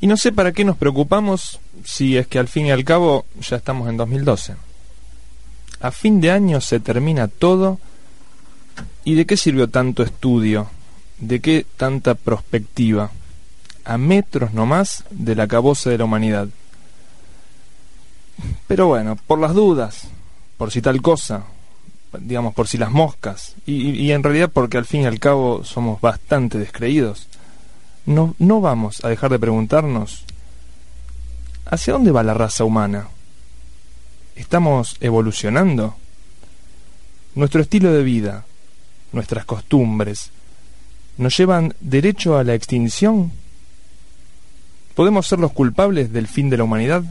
Y 0.00 0.06
no 0.06 0.16
sé 0.16 0.32
para 0.32 0.52
qué 0.52 0.64
nos 0.64 0.78
preocupamos 0.78 1.60
si 1.84 2.16
es 2.16 2.26
que 2.26 2.38
al 2.38 2.48
fin 2.48 2.66
y 2.66 2.70
al 2.70 2.84
cabo 2.84 3.26
ya 3.40 3.56
estamos 3.56 3.88
en 3.88 3.98
2012. 3.98 4.54
A 5.80 5.90
fin 5.90 6.20
de 6.20 6.30
año 6.30 6.60
se 6.60 6.80
termina 6.80 7.28
todo 7.28 7.78
¿y 9.04 9.14
de 9.14 9.26
qué 9.26 9.36
sirvió 9.36 9.68
tanto 9.68 10.02
estudio? 10.02 10.70
¿De 11.18 11.40
qué 11.40 11.66
tanta 11.76 12.14
prospectiva? 12.14 13.10
A 13.84 13.98
metros 13.98 14.54
nomás 14.54 15.04
del 15.10 15.40
acabose 15.40 15.90
de 15.90 15.98
la 15.98 16.04
humanidad. 16.04 16.48
Pero 18.66 18.86
bueno, 18.86 19.18
por 19.26 19.38
las 19.38 19.52
dudas, 19.52 20.08
por 20.56 20.70
si 20.70 20.80
tal 20.80 21.02
cosa, 21.02 21.44
digamos, 22.18 22.54
por 22.54 22.68
si 22.68 22.78
las 22.78 22.90
moscas, 22.90 23.54
y 23.66 24.10
en 24.10 24.22
realidad 24.22 24.50
porque 24.52 24.78
al 24.78 24.86
fin 24.86 25.02
y 25.02 25.06
al 25.06 25.18
cabo 25.18 25.62
somos 25.62 26.00
bastante 26.00 26.58
descreídos, 26.58 27.26
no, 28.10 28.34
no 28.38 28.60
vamos 28.60 29.04
a 29.04 29.08
dejar 29.08 29.30
de 29.30 29.38
preguntarnos 29.38 30.24
¿hacia 31.64 31.92
dónde 31.92 32.10
va 32.10 32.24
la 32.24 32.34
raza 32.34 32.64
humana? 32.64 33.08
¿Estamos 34.34 34.96
evolucionando? 35.00 35.94
Nuestro 37.36 37.60
estilo 37.60 37.92
de 37.92 38.02
vida, 38.02 38.44
nuestras 39.12 39.44
costumbres, 39.44 40.30
nos 41.18 41.36
llevan 41.36 41.74
derecho 41.80 42.36
a 42.36 42.42
la 42.42 42.54
extinción? 42.54 43.30
¿Podemos 44.96 45.28
ser 45.28 45.38
los 45.38 45.52
culpables 45.52 46.12
del 46.12 46.26
fin 46.26 46.50
de 46.50 46.56
la 46.56 46.64
humanidad? 46.64 47.04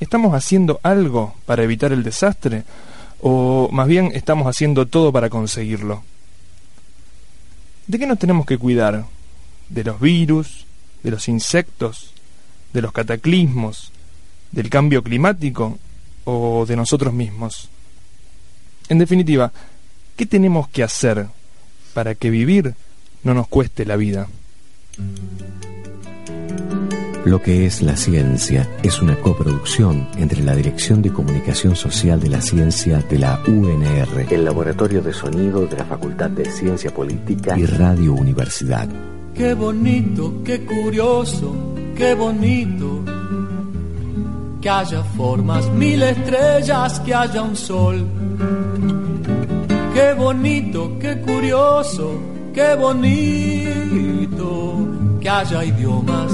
¿Estamos 0.00 0.34
haciendo 0.34 0.80
algo 0.82 1.36
para 1.46 1.62
evitar 1.62 1.92
el 1.92 2.02
desastre? 2.02 2.64
¿O 3.20 3.68
más 3.70 3.86
bien 3.86 4.10
estamos 4.14 4.48
haciendo 4.48 4.86
todo 4.86 5.12
para 5.12 5.30
conseguirlo? 5.30 6.02
¿De 7.86 8.00
qué 8.00 8.06
nos 8.06 8.18
tenemos 8.18 8.46
que 8.46 8.58
cuidar? 8.58 9.06
¿De 9.68 9.84
los 9.84 10.00
virus? 10.00 10.66
¿De 11.02 11.10
los 11.10 11.28
insectos? 11.28 12.12
¿De 12.72 12.82
los 12.82 12.92
cataclismos? 12.92 13.92
¿Del 14.52 14.70
cambio 14.70 15.02
climático? 15.02 15.78
¿O 16.24 16.64
de 16.66 16.76
nosotros 16.76 17.12
mismos? 17.12 17.68
En 18.88 18.98
definitiva, 18.98 19.52
¿qué 20.16 20.26
tenemos 20.26 20.68
que 20.68 20.82
hacer 20.82 21.26
para 21.94 22.14
que 22.14 22.30
vivir 22.30 22.74
no 23.22 23.34
nos 23.34 23.48
cueste 23.48 23.84
la 23.84 23.96
vida? 23.96 24.28
Lo 27.24 27.42
que 27.42 27.66
es 27.66 27.82
la 27.82 27.96
ciencia 27.96 28.70
es 28.84 29.02
una 29.02 29.16
coproducción 29.20 30.08
entre 30.16 30.44
la 30.44 30.54
Dirección 30.54 31.02
de 31.02 31.12
Comunicación 31.12 31.74
Social 31.74 32.20
de 32.20 32.28
la 32.28 32.40
Ciencia 32.40 32.98
de 32.98 33.18
la 33.18 33.42
UNR, 33.48 34.32
el 34.32 34.44
Laboratorio 34.44 35.02
de 35.02 35.12
Sonido 35.12 35.66
de 35.66 35.76
la 35.76 35.84
Facultad 35.84 36.30
de 36.30 36.48
Ciencia 36.48 36.94
Política 36.94 37.58
y 37.58 37.66
Radio 37.66 38.14
Universidad. 38.14 38.88
Qué 39.36 39.54
bonito, 39.54 40.42
qué 40.44 40.64
curioso, 40.64 41.54
qué 41.96 42.14
bonito. 42.14 43.04
Que 44.60 44.70
haya 44.70 45.02
formas, 45.16 45.68
mil 45.70 46.02
estrellas, 46.02 47.00
que 47.00 47.14
haya 47.14 47.42
un 47.42 47.56
sol. 47.56 48.06
Qué 49.94 50.14
bonito, 50.14 50.98
qué 50.98 51.20
curioso, 51.20 52.18
qué 52.54 52.74
bonito. 52.74 54.48
Que 55.20 55.28
haya 55.28 55.64
idiomas 55.64 56.32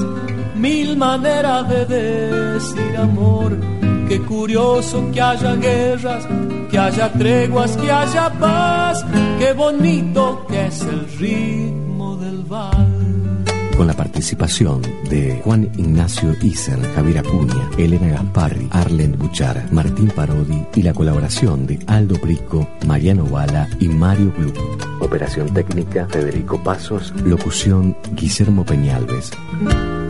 mil 0.63 0.97
maneras 0.97 1.69
de 1.69 1.85
decir 1.87 2.97
amor. 2.97 3.82
Qué 4.13 4.21
curioso 4.21 5.11
que 5.11 5.23
haya 5.23 5.55
guerras, 5.57 6.29
que 6.71 6.79
haya 6.79 7.11
treguas, 7.15 7.75
que 7.79 7.91
haya 7.91 8.31
paz. 8.39 9.03
Qué 9.39 9.55
bonito 9.55 10.47
que 10.51 10.67
es 10.67 10.83
el 10.83 11.09
ritmo 11.19 12.19
del 12.19 12.43
val. 12.43 13.45
Con 13.75 13.87
la 13.87 13.95
participación 13.95 14.83
de 15.09 15.41
Juan 15.43 15.71
Ignacio 15.79 16.37
Iser, 16.43 16.79
Javier 16.95 17.21
Acuña, 17.21 17.71
Elena 17.79 18.09
Gasparri, 18.09 18.69
Arlen 18.71 19.17
Buchar, 19.19 19.73
Martín 19.73 20.09
Parodi 20.09 20.63
y 20.75 20.83
la 20.83 20.93
colaboración 20.93 21.67
de 21.67 21.79
Aldo 21.87 22.17
Brico, 22.23 22.69
Mariano 22.87 23.25
Bala 23.25 23.67
y 23.81 23.89
Mario 23.89 24.31
Blue. 24.37 24.53
Operación 25.01 25.55
técnica 25.55 26.07
Federico 26.11 26.63
Pasos, 26.63 27.15
locución 27.25 27.97
Guillermo 28.15 28.63
Peñalves. 28.63 29.31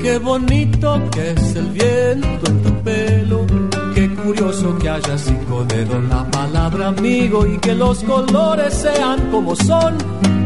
Qué 0.03 0.19
bonito 0.19 1.01
que 1.13 1.31
es 1.31 1.55
el 1.55 1.69
viento 1.69 2.51
en 2.51 2.63
tu 2.65 2.75
pelo. 2.83 3.47
Qué 3.95 4.13
curioso 4.17 4.77
que 4.81 4.89
haya 4.89 5.17
cinco 5.17 5.65
dedos 5.65 6.03
la 6.09 6.29
palabra 6.29 6.89
amigo 6.89 7.47
y 7.47 7.57
que 7.59 7.73
los 7.73 8.03
colores 8.03 8.75
sean 8.75 9.31
como 9.31 9.55
son. 9.55 9.97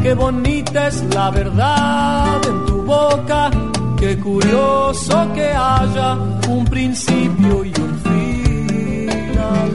Qué 0.02 0.12
bonita 0.12 0.88
es 0.88 1.02
la 1.14 1.30
verdad 1.30 2.38
en 2.46 2.66
tu 2.66 2.82
boca. 2.82 3.50
Qué 3.98 4.18
curioso 4.18 5.32
que 5.34 5.46
haya 5.46 6.18
un 6.50 6.66
principio 6.66 7.64
y 7.64 7.72
un 7.80 7.98
final. 8.04 9.70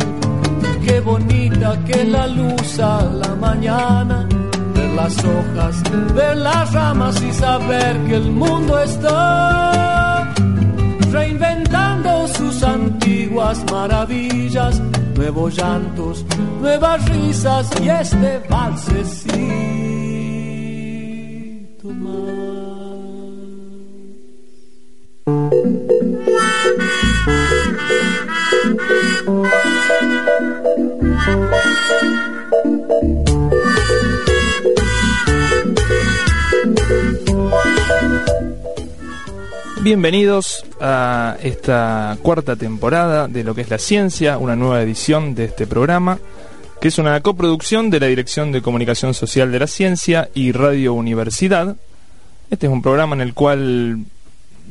Qué 0.85 0.99
bonita 0.99 1.83
que 1.85 2.03
la 2.03 2.27
luz 2.27 2.79
a 2.79 3.01
la 3.01 3.33
mañana 3.33 4.27
las 4.95 5.17
hojas, 5.23 5.83
ver 6.13 6.37
las 6.37 6.73
ramas 6.73 7.21
y 7.21 7.31
saber 7.33 7.97
que 8.07 8.15
el 8.15 8.31
mundo 8.31 8.79
está 8.79 10.33
reinventando 11.11 12.27
sus 12.27 12.63
antiguas 12.63 13.63
maravillas, 13.71 14.81
nuevos 15.15 15.55
llantos, 15.55 16.25
nuevas 16.61 17.07
risas 17.09 17.69
y 17.81 17.89
este 17.89 18.41
valsecito 18.49 19.61
Bienvenidos 39.83 40.63
a 40.79 41.37
esta 41.41 42.15
cuarta 42.21 42.55
temporada 42.55 43.27
de 43.27 43.43
lo 43.43 43.55
que 43.55 43.61
es 43.61 43.69
la 43.71 43.79
ciencia, 43.79 44.37
una 44.37 44.55
nueva 44.55 44.83
edición 44.83 45.33
de 45.33 45.45
este 45.45 45.65
programa, 45.65 46.19
que 46.79 46.89
es 46.89 46.99
una 46.99 47.19
coproducción 47.21 47.89
de 47.89 47.99
la 47.99 48.05
Dirección 48.05 48.51
de 48.51 48.61
Comunicación 48.61 49.15
Social 49.15 49.51
de 49.51 49.57
la 49.57 49.65
Ciencia 49.65 50.29
y 50.35 50.51
Radio 50.51 50.93
Universidad. 50.93 51.77
Este 52.51 52.67
es 52.67 52.71
un 52.71 52.83
programa 52.83 53.15
en 53.15 53.21
el 53.21 53.33
cual 53.33 54.05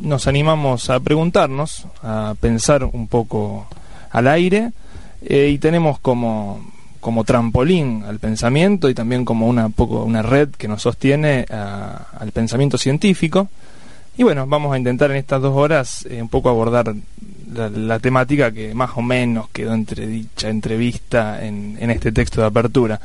nos 0.00 0.28
animamos 0.28 0.90
a 0.90 1.00
preguntarnos, 1.00 1.86
a 2.04 2.36
pensar 2.38 2.84
un 2.84 3.08
poco 3.08 3.66
al 4.12 4.28
aire 4.28 4.70
eh, 5.22 5.48
y 5.52 5.58
tenemos 5.58 5.98
como, 5.98 6.64
como 7.00 7.24
trampolín 7.24 8.04
al 8.06 8.20
pensamiento 8.20 8.88
y 8.88 8.94
también 8.94 9.24
como 9.24 9.48
una, 9.48 9.70
poco, 9.70 10.04
una 10.04 10.22
red 10.22 10.50
que 10.50 10.68
nos 10.68 10.82
sostiene 10.82 11.46
al 11.50 12.30
pensamiento 12.32 12.78
científico. 12.78 13.48
Y 14.16 14.22
bueno, 14.22 14.46
vamos 14.46 14.74
a 14.74 14.78
intentar 14.78 15.10
en 15.10 15.16
estas 15.16 15.40
dos 15.40 15.56
horas 15.56 16.06
eh, 16.10 16.20
un 16.20 16.28
poco 16.28 16.48
abordar 16.48 16.94
la, 17.52 17.98
temática 17.98 18.52
que 18.52 18.74
más 18.74 18.90
o 18.96 19.02
menos 19.02 19.48
quedó 19.50 19.74
entre 19.74 20.06
dicha 20.06 20.48
entrevista 20.48 21.44
en, 21.44 21.76
en 21.80 21.90
este 21.90 22.12
texto 22.12 22.40
de 22.40 22.46
apertura. 22.46 23.00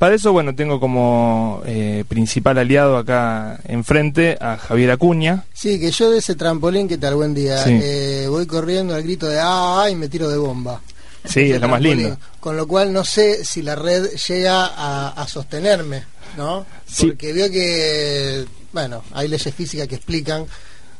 Para 0.00 0.14
eso, 0.14 0.32
bueno, 0.32 0.54
tengo 0.54 0.80
como 0.80 1.60
eh, 1.66 2.04
principal 2.08 2.56
aliado 2.56 2.96
acá 2.96 3.60
enfrente 3.68 4.38
a 4.40 4.56
Javier 4.56 4.92
Acuña. 4.92 5.44
Sí, 5.52 5.78
que 5.78 5.90
yo 5.90 6.10
de 6.10 6.20
ese 6.20 6.36
trampolín, 6.36 6.88
¿qué 6.88 6.96
tal? 6.96 7.16
Buen 7.16 7.34
día. 7.34 7.62
Eh, 7.66 8.26
voy 8.26 8.46
corriendo 8.46 8.94
al 8.94 9.02
grito 9.02 9.26
de 9.26 9.38
¡ah! 9.42 9.88
y 9.92 9.96
me 9.96 10.08
tiro 10.08 10.30
de 10.30 10.38
bomba. 10.38 10.80
Sí, 11.26 11.52
es 11.52 11.60
lo 11.60 11.68
más 11.68 11.82
lindo. 11.82 12.16
Con 12.40 12.56
lo 12.56 12.66
cual 12.66 12.94
no 12.94 13.04
sé 13.04 13.44
si 13.44 13.60
la 13.60 13.76
red 13.76 14.06
llega 14.26 14.70
a, 14.74 15.28
sostenerme, 15.28 16.02
¿no? 16.36 16.66
Porque 16.98 17.32
veo 17.32 17.50
que 17.50 18.46
bueno, 18.72 19.02
hay 19.12 19.28
leyes 19.28 19.54
físicas 19.54 19.88
que 19.88 19.96
explican 19.96 20.46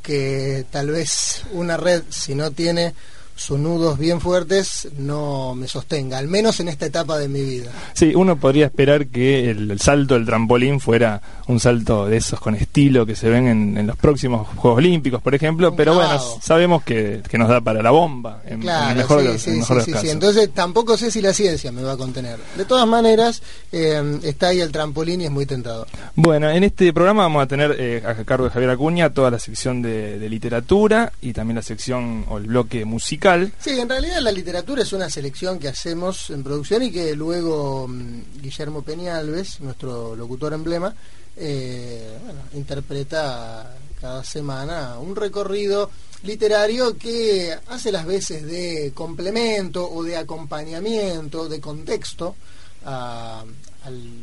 que 0.03 0.67
tal 0.71 0.91
vez 0.91 1.43
una 1.53 1.77
red, 1.77 2.03
si 2.09 2.35
no 2.35 2.51
tiene 2.51 2.95
sus 3.41 3.59
nudos 3.59 3.99
bien 3.99 4.21
fuertes 4.21 4.89
no 4.99 5.55
me 5.55 5.67
sostenga, 5.67 6.19
al 6.19 6.29
menos 6.29 6.61
en 6.61 6.69
esta 6.69 6.85
etapa 6.85 7.17
de 7.17 7.27
mi 7.27 7.41
vida. 7.41 7.71
Sí, 7.95 8.13
uno 8.15 8.37
podría 8.37 8.67
esperar 8.67 9.07
que 9.07 9.49
el, 9.49 9.81
salto 9.81 10.13
del 10.13 10.27
trampolín 10.27 10.79
fuera 10.79 11.23
un 11.47 11.59
salto 11.59 12.07
de 12.07 12.19
esos 12.19 12.39
con 12.39 12.55
estilo 12.55 13.07
que 13.07 13.17
se 13.17 13.31
ven 13.31 13.49
en, 13.49 13.87
los 13.87 13.97
próximos 13.97 14.47
Juegos 14.57 14.77
Olímpicos, 14.79 15.23
por 15.23 15.35
ejemplo, 15.35 15.75
pero 15.75 15.95
bueno, 15.95 16.21
sabemos 16.43 16.83
que, 16.83 17.23
nos 17.33 17.49
da 17.49 17.63
para 17.63 17.83
la 17.83 17.91
bomba, 17.91 18.43
en, 18.45 18.61
claro, 18.61 18.95
mejor, 18.95 19.39
sí, 19.39 19.63
sí, 19.63 19.95
sí, 19.99 20.11
Entonces 20.11 20.51
tampoco 20.53 20.99
sé 20.99 21.11
si 21.11 21.23
la 21.23 21.33
ciencia 21.33 21.73
me 21.73 21.83
va 21.83 21.93
a 21.93 21.97
contener. 21.97 22.39
De 22.59 22.67
todas 22.67 22.87
maneras, 22.87 23.43
eh, 23.73 24.19
está 24.23 24.49
ahí 24.49 24.61
el 24.61 24.71
trampolín 24.71 25.23
y 25.23 25.25
es 25.25 25.31
muy 25.31 25.47
tentador. 25.47 25.87
Bueno, 26.15 26.51
en 26.51 26.63
este 26.63 26.93
programa 26.93 27.23
vamos 27.23 27.43
a 27.43 27.47
tener 27.47 27.75
eh, 27.79 28.03
a 28.07 28.23
cargo 28.25 28.45
de 28.45 28.51
Javier 28.51 28.71
Acuña 28.71 29.15
toda 29.15 29.31
la 29.31 29.39
sección 29.39 29.81
de, 29.81 30.19
de 30.19 30.29
literatura 30.29 31.11
y 31.23 31.33
también 31.33 31.57
la 31.57 31.63
sección 31.63 32.27
o 32.29 32.37
el 32.37 32.45
bloque 32.45 32.85
musical 32.85 33.30
Sí, 33.59 33.79
en 33.79 33.89
realidad 33.89 34.21
la 34.21 34.33
literatura 34.33 34.83
es 34.83 34.93
una 34.93 35.09
selección 35.11 35.59
que 35.59 35.69
hacemos 35.69 36.31
en 36.31 36.43
producción 36.43 36.83
y 36.83 36.91
que 36.91 37.15
luego 37.15 37.87
mm, 37.89 38.41
Guillermo 38.41 38.83
Peñalves, 38.83 39.61
nuestro 39.61 40.17
locutor 40.17 40.53
emblema, 40.53 40.95
eh, 41.37 42.19
interpreta 42.55 43.75
cada 44.01 44.25
semana 44.25 44.99
un 44.99 45.15
recorrido 45.15 45.91
literario 46.23 46.97
que 46.97 47.55
hace 47.69 47.93
las 47.93 48.07
veces 48.07 48.45
de 48.45 48.93
complemento 48.95 49.91
o 49.91 50.03
de 50.03 50.17
acompañamiento, 50.17 51.49
de 51.49 51.61
contexto 51.61 52.37
a, 52.85 53.45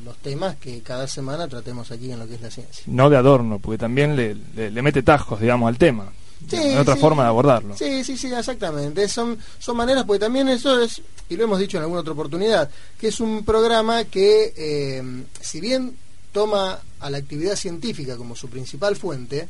los 0.05 0.15
temas 0.17 0.55
que 0.57 0.81
cada 0.81 1.07
semana 1.07 1.47
tratemos 1.47 1.89
aquí 1.89 2.11
en 2.11 2.19
lo 2.19 2.27
que 2.27 2.35
es 2.35 2.41
la 2.41 2.51
ciencia. 2.51 2.83
No 2.85 3.09
de 3.09 3.17
adorno, 3.17 3.57
porque 3.57 3.79
también 3.79 4.15
le, 4.15 4.35
le, 4.35 4.81
mete 4.83 5.01
tajos, 5.01 5.41
digamos, 5.41 5.67
al 5.67 5.79
tema. 5.79 6.11
Sí, 6.47 6.75
otra 6.77 6.95
forma 6.95 7.23
de 7.23 7.29
abordarlo. 7.29 7.77
Sí, 7.77 8.03
sí, 8.03 8.17
sí, 8.17 8.31
exactamente. 8.33 9.07
Son, 9.07 9.37
son 9.59 9.77
maneras, 9.77 10.05
porque 10.05 10.19
también 10.19 10.47
eso 10.49 10.81
es, 10.81 11.01
y 11.29 11.35
lo 11.35 11.43
hemos 11.43 11.59
dicho 11.59 11.77
en 11.77 11.83
alguna 11.83 12.01
otra 12.01 12.13
oportunidad, 12.13 12.69
que 12.97 13.09
es 13.09 13.19
un 13.19 13.43
programa 13.43 14.05
que, 14.05 14.53
eh, 14.55 15.23
si 15.41 15.59
bien 15.59 15.95
toma 16.31 16.79
a 16.99 17.09
la 17.09 17.17
actividad 17.17 17.55
científica 17.55 18.15
como 18.15 18.35
su 18.35 18.49
principal 18.49 18.95
fuente, 18.95 19.49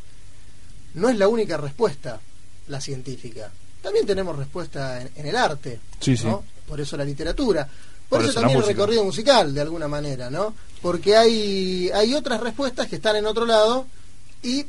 no 0.96 1.10
es 1.10 1.18
la 1.18 1.28
única 1.28 1.58
respuesta 1.58 2.20
la 2.68 2.82
científica. 2.82 3.52
También 3.82 4.06
tenemos 4.06 4.36
respuesta 4.36 5.02
en, 5.02 5.26
el 5.26 5.36
arte, 5.36 5.80
Por 6.68 6.82
eso 6.82 6.98
la 6.98 7.06
literatura. 7.06 7.68
Por, 8.10 8.24
eso, 8.24 8.34
también 8.34 8.60
el 8.60 8.66
recorrido 8.66 9.04
musical, 9.04 9.54
de 9.54 9.62
alguna 9.62 9.88
manera, 9.88 10.30
¿no? 10.30 10.54
Porque 10.82 11.16
hay, 11.16 11.90
hay 11.94 12.14
otras 12.14 12.40
respuestas 12.40 12.88
que 12.88 12.98
están 12.98 13.18
en 13.18 13.26
otro 13.26 13.46
lado 13.46 13.86
y 14.42 14.66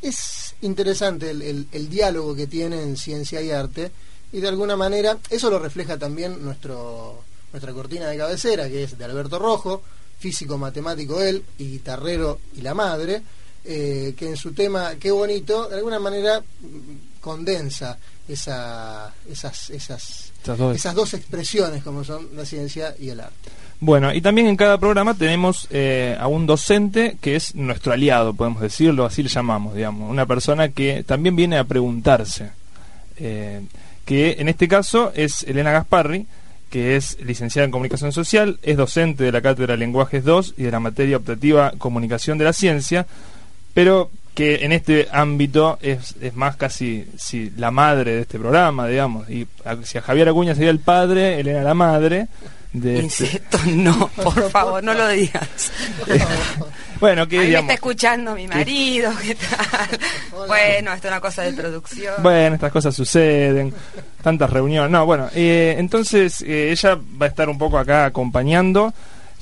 es 0.00 0.47
interesante 0.62 1.30
el, 1.30 1.66
el, 1.70 1.88
diálogo 1.88 2.34
que 2.34 2.46
tienen 2.46 2.96
ciencia 2.96 3.40
y 3.40 3.50
arte 3.50 3.90
y 4.32 4.40
de 4.40 4.48
alguna 4.48 4.76
manera 4.76 5.18
eso 5.30 5.50
lo 5.50 5.58
refleja 5.58 5.96
también 5.98 6.44
nuestro, 6.44 7.22
nuestra 7.52 7.72
cortina 7.72 8.08
de 8.08 8.16
cabecera, 8.16 8.68
que 8.68 8.84
es 8.84 8.98
de 8.98 9.04
Alberto 9.04 9.38
Rojo, 9.38 9.82
físico 10.18 10.58
matemático 10.58 11.20
él 11.20 11.44
y 11.58 11.72
guitarrero 11.72 12.40
y 12.56 12.60
la 12.60 12.74
madre, 12.74 13.22
eh, 13.64 14.14
que 14.16 14.28
en 14.28 14.36
su 14.36 14.52
tema 14.52 14.96
Qué 14.98 15.10
bonito, 15.10 15.68
de 15.68 15.76
alguna 15.76 15.98
manera 15.98 16.42
condensa 17.20 17.98
esa, 18.28 19.12
esas, 19.30 19.70
esas, 19.70 20.32
esas 20.74 20.94
dos 20.94 21.14
expresiones 21.14 21.82
como 21.82 22.04
son 22.04 22.28
la 22.34 22.44
ciencia 22.44 22.94
y 22.98 23.08
el 23.10 23.20
arte. 23.20 23.50
Bueno, 23.80 24.12
y 24.12 24.20
también 24.20 24.48
en 24.48 24.56
cada 24.56 24.76
programa 24.78 25.14
tenemos 25.14 25.68
eh, 25.70 26.16
a 26.18 26.26
un 26.26 26.46
docente 26.46 27.16
que 27.20 27.36
es 27.36 27.54
nuestro 27.54 27.92
aliado, 27.92 28.34
podemos 28.34 28.60
decirlo, 28.60 29.04
así 29.04 29.22
le 29.22 29.28
llamamos, 29.28 29.74
digamos, 29.74 30.10
una 30.10 30.26
persona 30.26 30.68
que 30.70 31.04
también 31.04 31.36
viene 31.36 31.58
a 31.58 31.64
preguntarse, 31.64 32.50
eh, 33.18 33.60
que 34.04 34.36
en 34.40 34.48
este 34.48 34.66
caso 34.66 35.12
es 35.14 35.44
Elena 35.44 35.70
Gasparri, 35.70 36.26
que 36.70 36.96
es 36.96 37.18
licenciada 37.22 37.66
en 37.66 37.70
Comunicación 37.70 38.10
Social, 38.10 38.58
es 38.62 38.76
docente 38.76 39.22
de 39.22 39.32
la 39.32 39.40
Cátedra 39.40 39.74
de 39.74 39.78
Lenguajes 39.78 40.24
2 40.24 40.54
y 40.58 40.64
de 40.64 40.70
la 40.72 40.80
materia 40.80 41.16
optativa 41.16 41.72
Comunicación 41.78 42.36
de 42.36 42.44
la 42.44 42.52
Ciencia, 42.52 43.06
pero 43.74 44.10
que 44.34 44.64
en 44.64 44.72
este 44.72 45.08
ámbito 45.12 45.78
es, 45.80 46.16
es 46.20 46.34
más 46.34 46.56
casi 46.56 47.06
si, 47.16 47.50
la 47.56 47.70
madre 47.70 48.12
de 48.12 48.20
este 48.22 48.38
programa, 48.38 48.86
digamos. 48.86 49.28
Y 49.30 49.46
si 49.84 49.98
a 49.98 50.02
Javier 50.02 50.28
Acuña 50.28 50.54
sería 50.54 50.70
el 50.70 50.78
padre, 50.78 51.40
Elena 51.40 51.62
la 51.62 51.74
madre. 51.74 52.28
De 52.72 53.00
este 53.06 53.38
no, 53.66 54.08
por 54.08 54.50
favor, 54.50 54.82
no 54.82 54.94
lo 54.94 55.08
digas. 55.08 55.72
bueno, 57.00 57.26
que 57.26 57.38
me 57.38 57.58
está 57.58 57.74
escuchando 57.74 58.34
mi 58.34 58.46
marido, 58.46 59.12
¿qué 59.22 59.34
tal? 59.34 59.98
Bueno, 60.48 60.92
esto 60.92 61.08
es 61.08 61.12
una 61.12 61.20
cosa 61.20 61.42
de 61.42 61.52
producción. 61.52 62.14
Bueno, 62.22 62.54
estas 62.54 62.72
cosas 62.72 62.94
suceden, 62.94 63.74
tantas 64.22 64.48
reuniones. 64.50 64.90
No, 64.90 65.04
bueno, 65.04 65.28
eh, 65.34 65.74
entonces 65.78 66.42
eh, 66.42 66.70
ella 66.70 66.98
va 67.20 67.26
a 67.26 67.28
estar 67.28 67.48
un 67.48 67.58
poco 67.58 67.78
acá 67.78 68.06
acompañando 68.06 68.92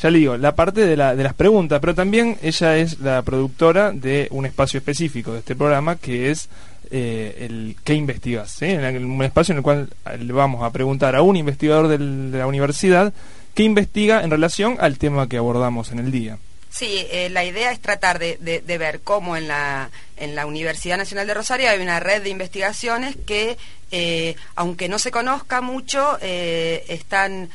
ya 0.01 0.11
le 0.11 0.19
digo, 0.19 0.37
la 0.37 0.55
parte 0.55 0.87
de, 0.87 0.97
la, 0.97 1.17
de 1.17 1.23
las 1.23 1.33
preguntas, 1.33 1.81
pero 1.81 1.95
también 1.95 2.37
ella 2.43 2.77
es 2.77 3.01
la 3.01 3.23
productora 3.23 3.93
de 3.93 4.29
un 4.31 4.45
espacio 4.45 4.79
específico 4.79 5.33
de 5.33 5.39
este 5.39 5.57
programa 5.57 5.97
que 5.97 6.31
es 6.31 6.49
eh, 6.91 7.47
el 7.49 7.77
¿Qué 7.85 7.95
investigas? 7.95 8.59
un 8.61 9.23
espacio 9.23 9.53
en 9.53 9.59
el 9.59 9.63
cual 9.63 9.91
le 10.19 10.33
vamos 10.33 10.63
a 10.63 10.71
preguntar 10.71 11.17
a 11.17 11.23
un 11.23 11.37
investigador 11.37 11.89
de 11.89 11.99
la 12.39 12.47
universidad 12.47 13.13
qué 13.55 13.63
investiga 13.63 14.23
en 14.23 14.31
relación 14.31 14.77
al 14.81 14.99
tema 14.99 15.29
que 15.29 15.39
abordamos 15.39 15.91
en 15.91 15.99
el 15.99 16.11
día. 16.11 16.39
Sí, 16.77 17.07
eh, 17.11 17.31
la 17.31 17.43
idea 17.43 17.73
es 17.73 17.81
tratar 17.81 18.19
de, 18.19 18.37
de, 18.39 18.79
ver 18.79 19.01
cómo 19.01 19.35
en 19.35 19.49
la, 19.49 19.89
en 20.19 20.35
la 20.35 20.45
Universidad 20.45 20.99
Nacional 20.99 21.27
de 21.27 21.33
Rosario 21.33 21.71
hay 21.71 21.81
una 21.81 22.01
red 22.01 22.23
de 22.23 22.29
investigaciones 22.29 23.17
que, 23.27 23.57
eh, 23.91 24.37
aunque 24.57 24.87
no 24.91 24.99
se 24.99 25.11
conozca 25.11 25.63
mucho, 25.63 26.19
eh, 26.21 26.85
están 26.89 27.49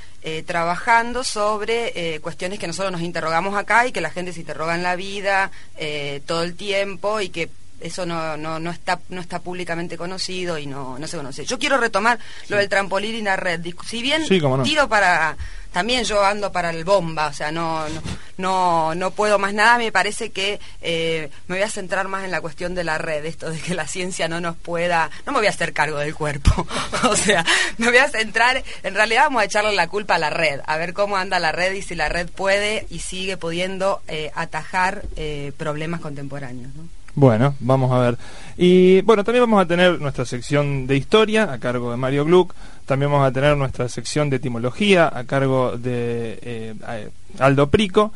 trabajando 0.46 1.24
sobre 1.24 2.20
cuestiones 2.22 2.60
que 2.60 2.68
nosotros 2.68 2.92
nos 2.92 3.02
interrogamos 3.02 3.56
acá 3.56 3.88
y 3.88 3.92
que 3.92 4.02
la 4.02 4.12
gente 4.12 4.34
se 4.34 4.42
interroga 4.42 4.76
en 4.76 4.84
la 4.84 4.96
vida 4.96 5.50
todo 6.28 6.44
el 6.44 6.54
tiempo 6.54 7.22
y 7.22 7.30
que 7.30 7.50
eso 7.82 8.06
no, 8.06 8.38
no, 8.38 8.60
no, 8.60 8.72
está, 8.72 9.00
no 9.10 9.22
está 9.22 9.40
públicamente 9.40 9.98
conocido 9.98 10.58
y 10.58 10.66
no, 10.66 10.98
no 10.98 11.08
se 11.08 11.18
conoce. 11.18 11.46
Yo 11.46 11.60
quiero 11.60 11.78
retomar 11.78 12.20
lo 12.50 12.58
del 12.58 12.70
trampolín 12.70 13.16
y 13.16 13.22
la 13.22 13.36
red. 13.36 13.62
Si 13.86 14.02
bien 14.02 14.24
tiro 14.64 14.88
para 14.88 15.38
también 15.72 16.04
yo 16.04 16.24
ando 16.24 16.52
para 16.52 16.70
el 16.70 16.84
bomba, 16.84 17.28
o 17.28 17.34
sea, 17.34 17.52
no, 17.52 17.86
no, 18.38 18.94
no, 18.94 19.12
puedo 19.12 19.40
más 19.40 19.54
nada, 19.54 19.78
me 19.78 19.92
parece 19.92 20.32
que 20.32 20.60
eh, 20.82 21.30
me 21.48 21.56
voy 21.56 21.64
a 21.64 21.70
centrar 21.70 22.08
más 22.08 22.26
en 22.26 22.32
la 22.32 22.42
cuestión 22.42 22.76
de 22.76 22.84
la 22.84 22.98
red, 22.98 23.26
esto 23.26 23.50
de 23.50 23.60
que 23.60 23.74
la 23.74 23.88
ciencia 23.88 24.28
no 24.28 24.42
nos 24.42 24.58
pueda, 24.58 25.10
no 25.26 25.32
me 25.32 25.40
voy 25.40 25.48
a 25.48 25.52
hacer 25.52 25.74
cargo 25.74 25.98
del 25.98 26.14
cuerpo, 26.14 26.68
o 27.10 27.16
sea, 27.16 27.46
me 27.78 27.88
voy 27.88 27.98
a 27.98 28.10
centrar, 28.10 28.62
en 28.84 28.96
realidad 28.96 29.24
vamos 29.24 29.42
a 29.42 29.46
echarle 29.46 29.74
la 29.74 29.88
culpa 29.88 30.16
a 30.16 30.20
la 30.20 30.30
red, 30.30 30.60
a 30.66 30.78
ver 30.78 30.94
cómo 30.94 31.16
anda 31.16 31.40
la 31.40 31.54
red 31.54 31.72
y 31.74 31.82
si 31.82 31.96
la 31.96 32.10
red 32.10 32.30
puede 32.30 32.86
y 32.90 33.00
sigue 33.00 33.38
pudiendo 33.38 34.02
eh, 34.08 34.32
atajar 34.36 35.04
eh, 35.16 35.54
problemas 35.58 36.02
contemporáneos. 36.02 36.74
¿no? 36.76 37.01
Bueno, 37.16 37.56
vamos 37.60 37.92
a 37.92 38.00
ver. 38.00 38.18
Y 38.58 39.02
bueno, 39.02 39.24
también 39.24 39.44
vamos 39.44 39.62
a 39.62 39.68
tener 39.68 40.00
nuestra 40.00 40.26
sección 40.26 40.88
de 40.88 40.98
historia 40.98 41.52
a 41.52 41.60
cargo 41.60 41.92
de 41.92 41.98
Mario 41.98 42.26
Gluck. 42.26 42.54
También 42.86 43.12
vamos 43.12 43.28
a 43.28 43.32
tener 43.32 43.58
nuestra 43.58 43.90
sección 43.90 44.30
de 44.30 44.38
etimología 44.38 45.12
a 45.14 45.24
cargo 45.26 45.78
de 45.78 46.40
eh, 46.42 47.10
Aldo 47.40 47.70
Prico. 47.70 48.12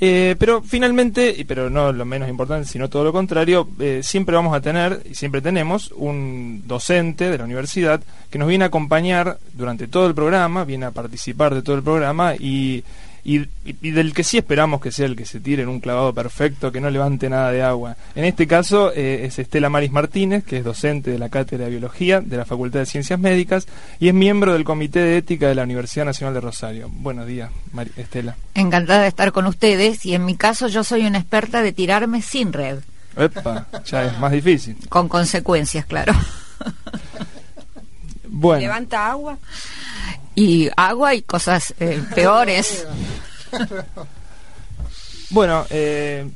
Eh, 0.00 0.34
pero 0.38 0.60
finalmente, 0.60 1.32
y 1.36 1.44
pero 1.44 1.70
no 1.70 1.92
lo 1.92 2.04
menos 2.04 2.28
importante, 2.28 2.68
sino 2.68 2.90
todo 2.90 3.04
lo 3.04 3.12
contrario, 3.12 3.68
eh, 3.78 4.00
siempre 4.02 4.34
vamos 4.34 4.54
a 4.54 4.60
tener, 4.60 5.00
y 5.08 5.14
siempre 5.14 5.40
tenemos, 5.40 5.92
un 5.92 6.64
docente 6.66 7.30
de 7.30 7.38
la 7.38 7.44
universidad 7.44 8.02
que 8.28 8.38
nos 8.38 8.48
viene 8.48 8.64
a 8.64 8.68
acompañar 8.68 9.38
durante 9.52 9.86
todo 9.86 10.08
el 10.08 10.14
programa, 10.14 10.64
viene 10.64 10.86
a 10.86 10.90
participar 10.90 11.54
de 11.54 11.62
todo 11.62 11.76
el 11.76 11.82
programa 11.84 12.34
y 12.34 12.82
y, 13.24 13.46
del 13.80 14.12
que 14.12 14.22
sí 14.22 14.36
esperamos 14.36 14.80
que 14.82 14.92
sea 14.92 15.06
el 15.06 15.16
que 15.16 15.24
se 15.24 15.40
tire 15.40 15.62
en 15.62 15.68
un 15.68 15.80
clavado 15.80 16.12
perfecto, 16.12 16.70
que 16.70 16.80
no 16.80 16.90
levante 16.90 17.30
nada 17.30 17.50
de 17.50 17.62
agua. 17.62 17.96
En 18.14 18.24
este 18.24 18.46
caso 18.46 18.92
eh, 18.94 19.24
es 19.24 19.38
Estela 19.38 19.70
Maris 19.70 19.90
Martínez, 19.90 20.44
que 20.44 20.58
es 20.58 20.64
docente 20.64 21.10
de 21.10 21.18
la 21.18 21.30
Cátedra 21.30 21.64
de 21.64 21.70
Biología 21.70 22.20
de 22.20 22.36
la 22.36 22.44
Facultad 22.44 22.80
de 22.80 22.86
Ciencias 22.86 23.18
Médicas 23.18 23.66
y 23.98 24.08
es 24.08 24.14
miembro 24.14 24.52
del 24.52 24.64
Comité 24.64 25.00
de 25.00 25.16
Ética 25.16 25.48
de 25.48 25.54
la 25.54 25.62
Universidad 25.62 26.04
Nacional 26.04 26.34
de 26.34 26.40
Rosario. 26.40 26.90
Buenos 26.92 27.26
días, 27.26 27.50
Estela. 27.96 28.36
Encantada 28.54 29.02
de 29.02 29.08
estar 29.08 29.32
con 29.32 29.46
ustedes 29.46 30.04
y 30.04 30.14
en 30.14 30.26
mi 30.26 30.36
caso 30.36 30.68
yo 30.68 30.84
soy 30.84 31.06
una 31.06 31.18
experta 31.18 31.62
de 31.62 31.72
tirarme 31.72 32.20
sin 32.20 32.52
red. 32.52 32.80
Epa, 33.16 33.66
ya 33.86 34.04
es 34.04 34.18
más 34.18 34.32
difícil. 34.32 34.76
Con 34.88 35.08
consecuencias, 35.08 35.86
claro. 35.86 36.12
Bueno. 38.36 38.62
¿Levanta 38.62 39.10
agua? 39.10 39.38
Y 40.34 40.68
agua 40.76 41.14
y 41.14 41.22
cosas 41.22 41.74
eh, 41.80 42.02
peores. 42.14 42.86
bueno, 45.30 45.66
eh... 45.70 46.28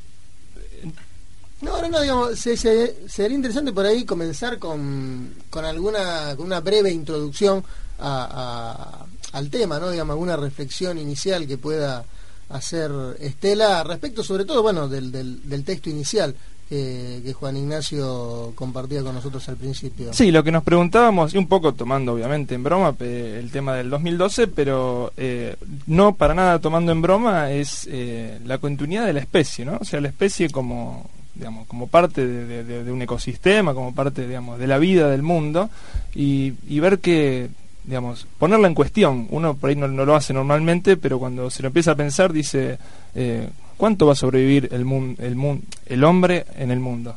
No, 1.61 1.81
no, 1.81 1.89
no, 1.89 1.99
digamos, 1.99 2.39
sería 2.39 3.35
interesante 3.35 3.73
por 3.73 3.85
ahí 3.85 4.05
comenzar 4.05 4.59
con, 4.59 5.33
con 5.49 5.65
alguna 5.65 6.33
con 6.37 6.45
una 6.45 6.61
breve 6.61 6.89
introducción 6.89 7.65
a, 7.99 9.05
al 9.33 9.49
tema, 9.49 9.77
¿no? 9.77 9.91
Digamos, 9.91 10.13
alguna 10.13 10.37
reflexión 10.37 10.97
inicial 10.97 11.47
que 11.47 11.57
pueda 11.57 12.05
hacer 12.47 12.91
Estela 13.19 13.83
respecto 13.83 14.23
sobre 14.23 14.45
todo, 14.45 14.61
bueno, 14.61 14.87
del, 14.87 15.11
del, 15.11 15.49
del 15.49 15.65
texto 15.65 15.89
inicial 15.89 16.33
que, 16.69 17.33
Juan 17.33 17.57
Ignacio 17.57 18.53
compartía 18.55 19.01
con 19.01 19.15
nosotros 19.15 19.47
al 19.49 19.57
principio. 19.57 20.13
Sí, 20.13 20.31
lo 20.31 20.43
que 20.43 20.51
nos 20.51 20.63
preguntábamos, 20.63 21.33
y 21.33 21.37
un 21.37 21.47
poco 21.47 21.73
tomando 21.73 22.13
obviamente 22.13 22.55
en 22.55 22.63
broma 22.63 22.95
el 22.99 23.49
tema 23.51 23.75
del 23.75 23.89
2012, 23.89 24.47
pero 24.47 25.11
eh, 25.17 25.55
no 25.87 26.15
para 26.15 26.35
nada 26.35 26.59
tomando 26.59 26.91
en 26.91 27.01
broma, 27.01 27.51
es 27.51 27.87
eh, 27.91 28.39
la 28.45 28.59
continuidad 28.59 29.05
de 29.05 29.13
la 29.13 29.19
especie, 29.19 29.65
¿no? 29.65 29.77
O 29.81 29.85
sea, 29.85 29.99
la 29.99 30.09
especie 30.09 30.49
como 30.49 31.09
digamos, 31.35 31.67
como 31.67 31.87
parte 31.87 32.27
de, 32.27 32.91
un 32.91 33.01
ecosistema, 33.01 33.73
como 33.73 33.95
parte, 33.95 34.27
digamos, 34.27 34.59
de 34.59 34.67
la 34.67 34.77
vida 34.77 35.09
del 35.09 35.21
mundo, 35.21 35.69
y, 36.13 36.51
ver 36.79 36.99
que, 36.99 37.49
digamos, 37.85 38.27
ponerla 38.37 38.67
en 38.67 38.75
cuestión. 38.75 39.27
Uno 39.29 39.55
por 39.55 39.69
ahí 39.69 39.75
no, 39.77 39.87
lo 39.87 40.15
hace 40.15 40.33
normalmente, 40.33 40.97
pero 40.97 41.17
cuando 41.17 41.49
se 41.49 41.63
lo 41.63 41.67
empieza 41.67 41.91
a 41.91 41.95
pensar 41.95 42.33
dice, 42.33 42.77
eh, 43.15 43.47
¿Cuánto 43.79 44.07
va 44.07 44.11
a 44.11 44.15
sobrevivir 44.15 44.67
el, 44.73 44.81
el, 45.19 45.61
el 45.85 46.03
hombre 46.03 46.45
en 46.57 46.69
el 46.69 46.81
mundo? 46.81 47.15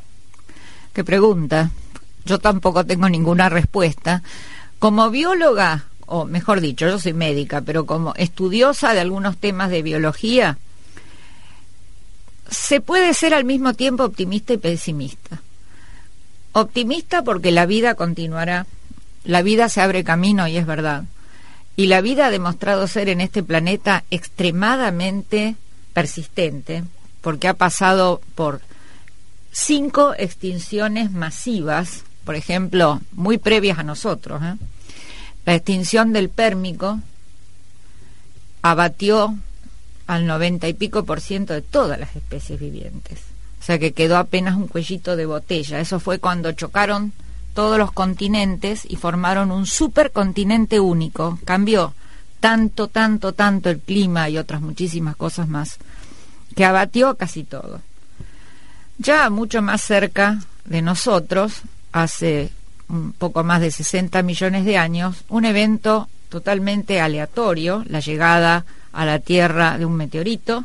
¿Qué 0.92 1.02
pregunta? 1.02 1.72
Yo 2.24 2.38
tampoco 2.38 2.86
tengo 2.86 3.08
ninguna 3.08 3.48
respuesta. 3.48 4.22
Como 4.78 5.10
bióloga, 5.10 5.86
o 6.06 6.24
mejor 6.24 6.60
dicho, 6.60 6.86
yo 6.86 7.00
soy 7.00 7.14
médica, 7.14 7.62
pero 7.62 7.84
como 7.84 8.14
estudiosa 8.14 8.94
de 8.94 9.00
algunos 9.00 9.38
temas 9.38 9.70
de 9.70 9.82
biología, 9.82 10.56
se 12.48 12.80
puede 12.80 13.12
ser 13.12 13.34
al 13.34 13.44
mismo 13.44 13.74
tiempo 13.74 14.04
optimista 14.04 14.52
y 14.52 14.58
pesimista. 14.58 15.42
Optimista 16.52 17.24
porque 17.24 17.50
la 17.50 17.66
vida 17.66 17.96
continuará, 17.96 18.66
la 19.24 19.42
vida 19.42 19.68
se 19.68 19.80
abre 19.80 20.04
camino 20.04 20.46
y 20.46 20.58
es 20.58 20.66
verdad. 20.66 21.06
Y 21.74 21.88
la 21.88 22.02
vida 22.02 22.26
ha 22.26 22.30
demostrado 22.30 22.86
ser 22.86 23.08
en 23.08 23.20
este 23.20 23.42
planeta 23.42 24.04
extremadamente 24.12 25.56
persistente, 25.92 26.84
porque 27.20 27.48
ha 27.48 27.54
pasado 27.54 28.20
por 28.34 28.60
cinco 29.52 30.14
extinciones 30.16 31.12
masivas, 31.12 32.04
por 32.24 32.34
ejemplo, 32.34 33.00
muy 33.12 33.38
previas 33.38 33.78
a 33.78 33.82
nosotros. 33.82 34.42
¿eh? 34.42 34.56
La 35.44 35.54
extinción 35.54 36.12
del 36.12 36.28
pérmico 36.28 37.00
abatió 38.62 39.36
al 40.06 40.26
noventa 40.26 40.68
y 40.68 40.74
pico 40.74 41.04
por 41.04 41.20
ciento 41.20 41.52
de 41.52 41.62
todas 41.62 41.98
las 41.98 42.14
especies 42.16 42.58
vivientes. 42.58 43.20
O 43.60 43.64
sea 43.64 43.78
que 43.78 43.92
quedó 43.92 44.16
apenas 44.16 44.56
un 44.56 44.66
cuellito 44.66 45.14
de 45.14 45.26
botella. 45.26 45.78
Eso 45.78 46.00
fue 46.00 46.18
cuando 46.18 46.52
chocaron 46.52 47.12
todos 47.54 47.78
los 47.78 47.92
continentes 47.92 48.84
y 48.88 48.96
formaron 48.96 49.52
un 49.52 49.66
supercontinente 49.66 50.80
único. 50.80 51.38
Cambió 51.44 51.94
tanto, 52.42 52.88
tanto, 52.88 53.34
tanto 53.34 53.70
el 53.70 53.78
clima 53.78 54.28
y 54.28 54.36
otras 54.36 54.60
muchísimas 54.60 55.14
cosas 55.14 55.46
más, 55.46 55.78
que 56.56 56.64
abatió 56.64 57.14
casi 57.14 57.44
todo. 57.44 57.80
Ya 58.98 59.30
mucho 59.30 59.62
más 59.62 59.80
cerca 59.80 60.40
de 60.64 60.82
nosotros, 60.82 61.62
hace 61.92 62.50
un 62.88 63.12
poco 63.12 63.44
más 63.44 63.60
de 63.60 63.70
60 63.70 64.24
millones 64.24 64.64
de 64.64 64.76
años, 64.76 65.22
un 65.28 65.44
evento 65.44 66.08
totalmente 66.28 67.00
aleatorio, 67.00 67.84
la 67.86 68.00
llegada 68.00 68.64
a 68.92 69.04
la 69.06 69.20
Tierra 69.20 69.78
de 69.78 69.86
un 69.86 69.94
meteorito, 69.94 70.64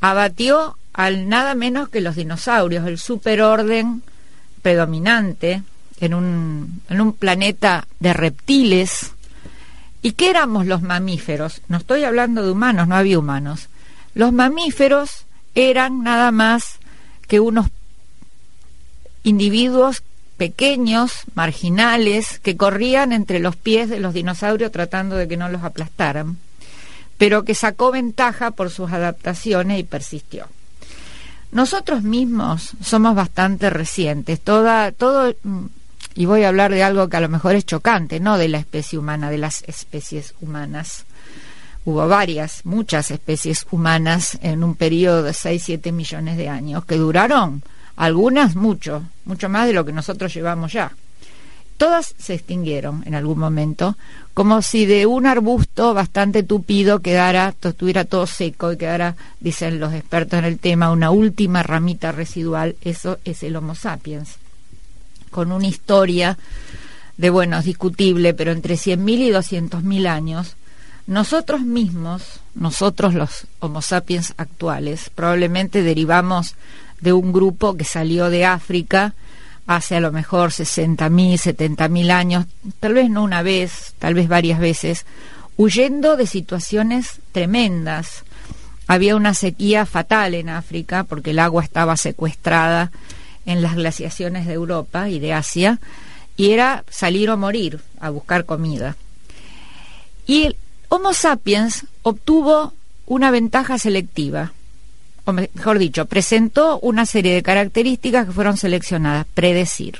abatió 0.00 0.76
al 0.92 1.28
nada 1.28 1.56
menos 1.56 1.88
que 1.88 2.00
los 2.00 2.14
dinosaurios, 2.14 2.86
el 2.86 2.98
superorden 2.98 4.02
predominante 4.62 5.64
en 5.98 6.14
un, 6.14 6.82
en 6.88 7.00
un 7.00 7.12
planeta 7.14 7.84
de 7.98 8.12
reptiles. 8.12 9.12
¿Y 10.08 10.12
qué 10.12 10.30
éramos 10.30 10.64
los 10.64 10.80
mamíferos? 10.80 11.60
No 11.68 11.76
estoy 11.76 12.04
hablando 12.04 12.42
de 12.42 12.50
humanos, 12.50 12.88
no 12.88 12.96
había 12.96 13.18
humanos. 13.18 13.68
Los 14.14 14.32
mamíferos 14.32 15.26
eran 15.54 16.02
nada 16.02 16.30
más 16.30 16.78
que 17.26 17.40
unos 17.40 17.66
individuos 19.22 20.02
pequeños, 20.38 21.12
marginales, 21.34 22.38
que 22.38 22.56
corrían 22.56 23.12
entre 23.12 23.38
los 23.38 23.54
pies 23.54 23.90
de 23.90 24.00
los 24.00 24.14
dinosaurios 24.14 24.72
tratando 24.72 25.14
de 25.14 25.28
que 25.28 25.36
no 25.36 25.50
los 25.50 25.62
aplastaran, 25.62 26.38
pero 27.18 27.44
que 27.44 27.54
sacó 27.54 27.90
ventaja 27.90 28.52
por 28.52 28.70
sus 28.70 28.90
adaptaciones 28.90 29.78
y 29.78 29.82
persistió. 29.82 30.46
Nosotros 31.52 32.02
mismos 32.02 32.70
somos 32.82 33.14
bastante 33.14 33.68
recientes, 33.68 34.40
toda, 34.40 34.90
todo, 34.90 35.34
y 36.18 36.26
voy 36.26 36.42
a 36.42 36.48
hablar 36.48 36.72
de 36.72 36.82
algo 36.82 37.08
que 37.08 37.16
a 37.16 37.20
lo 37.20 37.28
mejor 37.28 37.54
es 37.54 37.64
chocante, 37.64 38.18
no 38.18 38.38
de 38.38 38.48
la 38.48 38.58
especie 38.58 38.98
humana, 38.98 39.30
de 39.30 39.38
las 39.38 39.62
especies 39.68 40.34
humanas. 40.40 41.04
Hubo 41.84 42.08
varias, 42.08 42.66
muchas 42.66 43.12
especies 43.12 43.64
humanas 43.70 44.36
en 44.42 44.64
un 44.64 44.74
periodo 44.74 45.22
de 45.22 45.30
6-7 45.30 45.92
millones 45.92 46.36
de 46.36 46.48
años 46.48 46.84
que 46.86 46.96
duraron 46.96 47.62
algunas 47.94 48.56
mucho, 48.56 49.04
mucho 49.26 49.48
más 49.48 49.68
de 49.68 49.74
lo 49.74 49.84
que 49.84 49.92
nosotros 49.92 50.34
llevamos 50.34 50.72
ya. 50.72 50.90
Todas 51.76 52.16
se 52.18 52.34
extinguieron 52.34 53.04
en 53.06 53.14
algún 53.14 53.38
momento, 53.38 53.96
como 54.34 54.60
si 54.60 54.86
de 54.86 55.06
un 55.06 55.24
arbusto 55.24 55.94
bastante 55.94 56.42
tupido 56.42 56.98
quedara, 56.98 57.54
estuviera 57.62 58.04
todo 58.04 58.26
seco 58.26 58.72
y 58.72 58.76
quedara, 58.76 59.14
dicen 59.38 59.78
los 59.78 59.94
expertos 59.94 60.40
en 60.40 60.46
el 60.46 60.58
tema, 60.58 60.90
una 60.90 61.12
última 61.12 61.62
ramita 61.62 62.10
residual. 62.10 62.74
Eso 62.82 63.18
es 63.24 63.44
el 63.44 63.54
Homo 63.54 63.76
sapiens, 63.76 64.36
con 65.28 65.52
una 65.52 65.66
historia 65.66 66.38
de, 67.16 67.30
bueno, 67.30 67.58
es 67.58 67.64
discutible, 67.64 68.34
pero 68.34 68.52
entre 68.52 68.76
100.000 68.76 69.18
y 69.18 69.30
200.000 69.30 70.06
años, 70.06 70.56
nosotros 71.06 71.62
mismos, 71.62 72.40
nosotros 72.54 73.14
los 73.14 73.46
Homo 73.60 73.82
sapiens 73.82 74.34
actuales, 74.36 75.10
probablemente 75.14 75.82
derivamos 75.82 76.54
de 77.00 77.12
un 77.12 77.32
grupo 77.32 77.76
que 77.76 77.84
salió 77.84 78.30
de 78.30 78.44
África 78.44 79.14
hace 79.66 79.96
a 79.96 80.00
lo 80.00 80.12
mejor 80.12 80.50
60.000, 80.50 81.56
70.000 81.56 82.10
años, 82.10 82.46
tal 82.80 82.94
vez 82.94 83.10
no 83.10 83.22
una 83.22 83.42
vez, 83.42 83.94
tal 83.98 84.14
vez 84.14 84.26
varias 84.26 84.58
veces, 84.58 85.04
huyendo 85.56 86.16
de 86.16 86.26
situaciones 86.26 87.20
tremendas. 87.32 88.24
Había 88.86 89.14
una 89.14 89.34
sequía 89.34 89.84
fatal 89.84 90.34
en 90.34 90.48
África 90.48 91.04
porque 91.04 91.32
el 91.32 91.38
agua 91.38 91.62
estaba 91.62 91.98
secuestrada 91.98 92.90
en 93.48 93.62
las 93.62 93.74
glaciaciones 93.74 94.46
de 94.46 94.52
Europa 94.52 95.08
y 95.08 95.18
de 95.18 95.32
Asia 95.32 95.80
y 96.36 96.52
era 96.52 96.84
salir 96.88 97.30
o 97.30 97.36
morir 97.36 97.80
a 97.98 98.10
buscar 98.10 98.44
comida. 98.44 98.96
Y 100.26 100.44
el 100.44 100.56
Homo 100.88 101.12
sapiens 101.12 101.86
obtuvo 102.02 102.72
una 103.06 103.30
ventaja 103.30 103.78
selectiva 103.78 104.52
o 105.28 105.32
mejor 105.34 105.78
dicho, 105.78 106.06
presentó 106.06 106.78
una 106.80 107.04
serie 107.04 107.34
de 107.34 107.42
características 107.42 108.24
que 108.24 108.32
fueron 108.32 108.56
seleccionadas. 108.56 109.26
Predecir. 109.34 109.98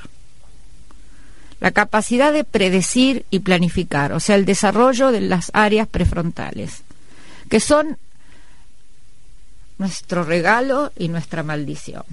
La 1.59 1.69
capacidad 1.69 2.33
de 2.33 2.43
predecir 2.43 3.25
y 3.29 3.41
planificar, 3.41 4.11
o 4.13 4.19
sea, 4.19 4.35
el 4.37 4.45
desarrollo 4.45 5.11
de 5.11 5.21
las 5.21 5.51
áreas 5.53 5.87
prefrontales, 5.87 6.81
que 7.47 7.59
son 7.59 7.99
nuestro 9.77 10.23
regalo 10.23 10.91
y 10.97 11.09
nuestra 11.09 11.43
maldición. 11.43 12.05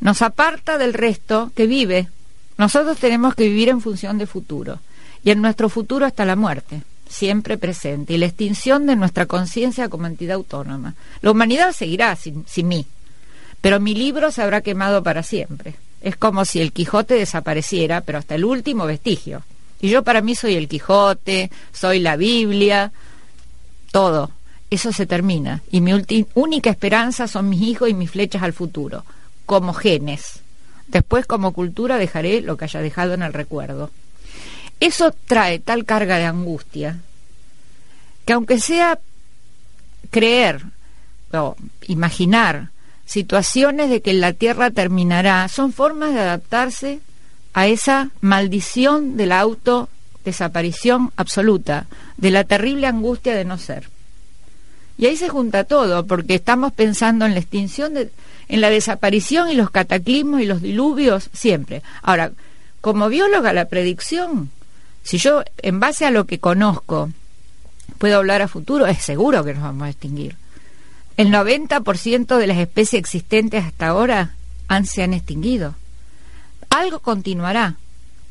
Nos 0.00 0.22
aparta 0.22 0.78
del 0.78 0.94
resto 0.94 1.50
que 1.54 1.66
vive. 1.66 2.08
Nosotros 2.56 2.98
tenemos 2.98 3.34
que 3.34 3.44
vivir 3.44 3.68
en 3.68 3.80
función 3.80 4.18
de 4.18 4.26
futuro. 4.26 4.78
Y 5.24 5.30
en 5.30 5.42
nuestro 5.42 5.68
futuro 5.68 6.06
está 6.06 6.24
la 6.24 6.36
muerte 6.36 6.82
siempre 7.08 7.58
presente 7.58 8.12
y 8.12 8.18
la 8.18 8.26
extinción 8.26 8.86
de 8.86 8.96
nuestra 8.96 9.26
conciencia 9.26 9.88
como 9.88 10.06
entidad 10.06 10.36
autónoma. 10.36 10.94
La 11.22 11.30
humanidad 11.30 11.72
seguirá 11.72 12.14
sin, 12.16 12.44
sin, 12.46 12.68
mí, 12.68 12.86
pero 13.60 13.80
mi 13.80 13.94
libro 13.94 14.30
se 14.30 14.42
habrá 14.42 14.60
quemado 14.60 15.02
para 15.02 15.22
siempre. 15.22 15.74
Es 16.00 16.16
como 16.16 16.44
si 16.44 16.60
el 16.60 16.72
Quijote 16.72 17.14
desapareciera, 17.14 18.02
pero 18.02 18.18
hasta 18.18 18.34
el 18.34 18.44
último 18.44 18.86
vestigio. 18.86 19.42
Y 19.80 19.88
yo 19.88 20.02
para 20.02 20.20
mí 20.20 20.34
soy 20.34 20.54
el 20.54 20.68
Quijote, 20.68 21.50
soy 21.72 21.98
la 22.00 22.16
Biblia, 22.16 22.92
todo. 23.90 24.30
Eso 24.70 24.92
se 24.92 25.06
termina. 25.06 25.62
Y 25.70 25.80
mi 25.80 25.92
única 26.34 26.70
esperanza 26.70 27.26
son 27.26 27.48
mis 27.48 27.62
hijos 27.62 27.88
y 27.88 27.94
mis 27.94 28.10
flechas 28.10 28.42
al 28.42 28.52
futuro, 28.52 29.04
como 29.48 29.72
genes. 29.72 30.40
Después 30.88 31.24
como 31.24 31.52
cultura 31.52 31.96
dejaré 31.96 32.42
lo 32.42 32.58
que 32.58 32.66
haya 32.66 32.82
dejado 32.82 33.14
en 33.14 33.22
el 33.22 33.32
recuerdo. 33.32 33.90
Eso 34.78 35.14
trae 35.26 35.58
tal 35.58 35.86
carga 35.86 36.18
de 36.18 36.26
angustia 36.26 36.98
que 38.26 38.34
aunque 38.34 38.60
sea 38.60 38.98
creer 40.10 40.60
o 41.32 41.56
imaginar 41.86 42.68
situaciones 43.06 43.88
de 43.88 44.02
que 44.02 44.12
la 44.12 44.34
Tierra 44.34 44.70
terminará, 44.70 45.48
son 45.48 45.72
formas 45.72 46.12
de 46.12 46.20
adaptarse 46.20 47.00
a 47.54 47.68
esa 47.68 48.10
maldición 48.20 49.16
de 49.16 49.24
la 49.24 49.40
autodesaparición 49.40 51.10
absoluta, 51.16 51.86
de 52.18 52.30
la 52.30 52.44
terrible 52.44 52.86
angustia 52.86 53.34
de 53.34 53.46
no 53.46 53.56
ser. 53.56 53.88
Y 54.98 55.06
ahí 55.06 55.16
se 55.16 55.28
junta 55.28 55.64
todo, 55.64 56.06
porque 56.06 56.34
estamos 56.34 56.72
pensando 56.72 57.24
en 57.24 57.32
la 57.32 57.40
extinción, 57.40 57.94
de, 57.94 58.10
en 58.48 58.60
la 58.60 58.68
desaparición 58.68 59.48
y 59.48 59.54
los 59.54 59.70
cataclismos 59.70 60.42
y 60.42 60.46
los 60.46 60.60
diluvios 60.60 61.30
siempre. 61.32 61.82
Ahora, 62.02 62.32
como 62.80 63.08
bióloga, 63.08 63.52
la 63.52 63.66
predicción 63.66 64.50
si 65.08 65.16
yo, 65.16 65.42
en 65.62 65.80
base 65.80 66.04
a 66.04 66.10
lo 66.10 66.26
que 66.26 66.38
conozco, 66.38 67.10
puedo 67.96 68.18
hablar 68.18 68.42
a 68.42 68.46
futuro, 68.46 68.86
es 68.86 68.98
seguro 68.98 69.42
que 69.42 69.54
nos 69.54 69.62
vamos 69.62 69.86
a 69.86 69.88
extinguir. 69.88 70.36
El 71.16 71.30
90% 71.30 72.36
de 72.36 72.46
las 72.46 72.58
especies 72.58 73.00
existentes 73.00 73.64
hasta 73.64 73.88
ahora 73.88 74.34
han, 74.68 74.84
se 74.84 75.02
han 75.02 75.14
extinguido. 75.14 75.76
Algo 76.68 76.98
continuará. 76.98 77.76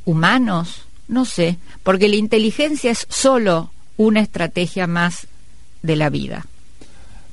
Humanos, 0.06 0.84
no 1.08 1.26
sé, 1.26 1.58
porque 1.82 2.10
la 2.10 2.18
inteligencia 2.18 2.92
es 2.92 3.08
solo 3.10 3.72
una 3.98 4.20
estrategia 4.20 4.86
más 4.86 5.26
de 5.82 5.96
la 5.96 6.12
vida. 6.12 6.46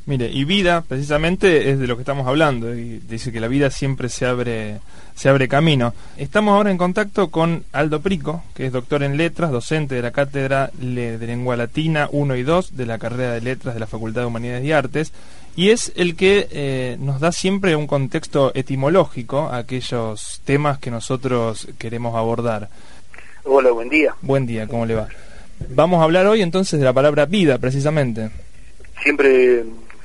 Mire, 0.06 0.30
y 0.30 0.44
vida, 0.44 0.82
precisamente, 0.86 1.70
es 1.70 1.78
de 1.78 1.86
lo 1.86 1.96
que 1.96 2.02
estamos 2.02 2.26
hablando. 2.26 2.74
Y 2.74 2.98
dice 3.08 3.32
que 3.32 3.40
la 3.40 3.48
vida 3.48 3.70
siempre 3.70 4.10
se 4.10 4.26
abre, 4.26 4.80
se 5.14 5.30
abre 5.30 5.48
camino. 5.48 5.94
Estamos 6.18 6.54
ahora 6.54 6.70
en 6.70 6.76
contacto 6.76 7.30
con 7.30 7.64
Aldo 7.72 8.00
Prico, 8.00 8.42
que 8.54 8.66
es 8.66 8.72
doctor 8.72 9.02
en 9.02 9.16
letras, 9.16 9.50
docente 9.50 9.94
de 9.94 10.02
la 10.02 10.10
Cátedra 10.10 10.70
de 10.74 11.18
Lengua 11.26 11.56
Latina 11.56 12.08
1 12.12 12.36
y 12.36 12.42
2 12.42 12.76
de 12.76 12.84
la 12.84 12.98
carrera 12.98 13.32
de 13.32 13.40
letras 13.40 13.72
de 13.72 13.80
la 13.80 13.86
Facultad 13.86 14.20
de 14.20 14.26
Humanidades 14.26 14.64
y 14.64 14.72
Artes. 14.72 15.12
Y 15.56 15.70
es 15.70 15.92
el 15.96 16.16
que 16.16 16.48
eh, 16.50 16.96
nos 17.00 17.20
da 17.20 17.32
siempre 17.32 17.74
un 17.74 17.86
contexto 17.86 18.52
etimológico 18.54 19.48
a 19.48 19.58
aquellos 19.58 20.42
temas 20.44 20.78
que 20.80 20.90
nosotros 20.90 21.68
queremos 21.78 22.14
abordar. 22.14 22.68
Hola, 23.44 23.70
buen 23.70 23.88
día. 23.88 24.14
Buen 24.20 24.46
día, 24.46 24.66
¿cómo 24.66 24.84
le 24.84 24.96
va? 24.96 25.08
Vamos 25.70 26.00
a 26.00 26.04
hablar 26.04 26.26
hoy 26.26 26.42
entonces 26.42 26.78
de 26.78 26.84
la 26.84 26.92
palabra 26.92 27.24
vida, 27.24 27.56
precisamente. 27.56 28.30
Siempre 29.02 29.64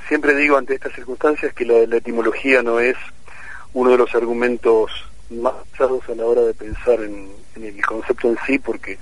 siempre 0.09 0.35
digo 0.35 0.57
ante 0.57 0.73
estas 0.73 0.93
circunstancias 0.93 1.53
que 1.53 1.65
la, 1.65 1.95
etimología 1.95 2.63
no 2.63 2.79
es 2.79 2.97
uno 3.73 3.91
de 3.91 3.97
los 3.99 4.13
argumentos 4.15 4.91
más 5.29 5.53
usados 5.71 6.01
a 6.09 6.15
la 6.15 6.25
hora 6.25 6.41
de 6.41 6.55
pensar 6.55 6.99
en, 7.01 7.29
el 7.55 7.85
concepto 7.85 8.27
en 8.27 8.37
sí, 8.45 8.57
porque 8.57 8.97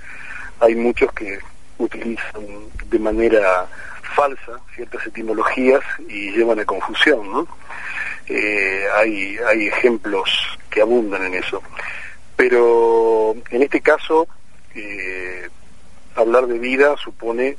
hay 0.60 0.74
muchos 0.74 1.10
que 1.12 1.38
utilizan 1.78 2.46
de 2.90 2.98
manera 2.98 3.66
falsa 4.14 4.60
ciertas 4.74 5.06
etimologías 5.06 5.80
y 6.08 6.32
llevan 6.32 6.60
a 6.60 6.66
confusión, 6.66 7.32
¿no? 7.32 7.48
Eh, 8.26 8.84
hay, 8.94 9.38
hay 9.38 9.68
ejemplos 9.68 10.28
que 10.68 10.82
abundan 10.82 11.24
en 11.24 11.34
eso. 11.36 11.62
Pero 12.36 13.34
en 13.50 13.62
este 13.62 13.80
caso, 13.80 14.28
eh, 14.74 15.48
hablar 16.14 16.46
de 16.46 16.58
vida 16.58 16.96
supone 17.02 17.56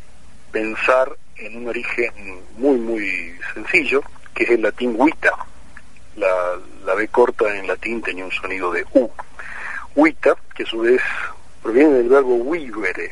pensar 0.52 1.16
en 1.40 1.58
un 1.58 1.68
origen 1.68 2.12
muy, 2.58 2.78
muy 2.78 3.34
sencillo, 3.54 4.04
que 4.34 4.44
es 4.44 4.50
el 4.52 4.62
latín 4.62 4.98
vita. 4.98 5.32
La, 6.16 6.58
la 6.86 6.94
B 6.96 7.08
corta 7.08 7.56
en 7.56 7.68
latín 7.68 8.02
tenía 8.02 8.26
un 8.26 8.32
sonido 8.32 8.72
de 8.72 8.86
U. 8.94 9.10
Vita, 9.96 10.36
que 10.56 10.64
a 10.64 10.66
su 10.66 10.80
vez 10.80 11.02
proviene 11.62 11.96
del 11.96 12.10
verbo 12.10 12.44
vivere, 12.52 13.12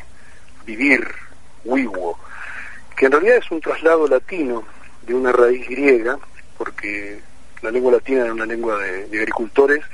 vivir, 0.64 1.06
vivo, 1.64 2.18
que 2.96 3.06
en 3.06 3.12
realidad 3.12 3.36
es 3.36 3.50
un 3.50 3.60
traslado 3.60 4.06
latino 4.06 4.64
de 5.02 5.14
una 5.14 5.32
raíz 5.32 5.66
griega, 5.68 6.18
porque 6.56 7.20
la 7.62 7.70
lengua 7.70 7.92
latina 7.92 8.24
era 8.24 8.32
una 8.32 8.46
lengua 8.46 8.78
de, 8.78 9.04
agricultores 9.18 9.84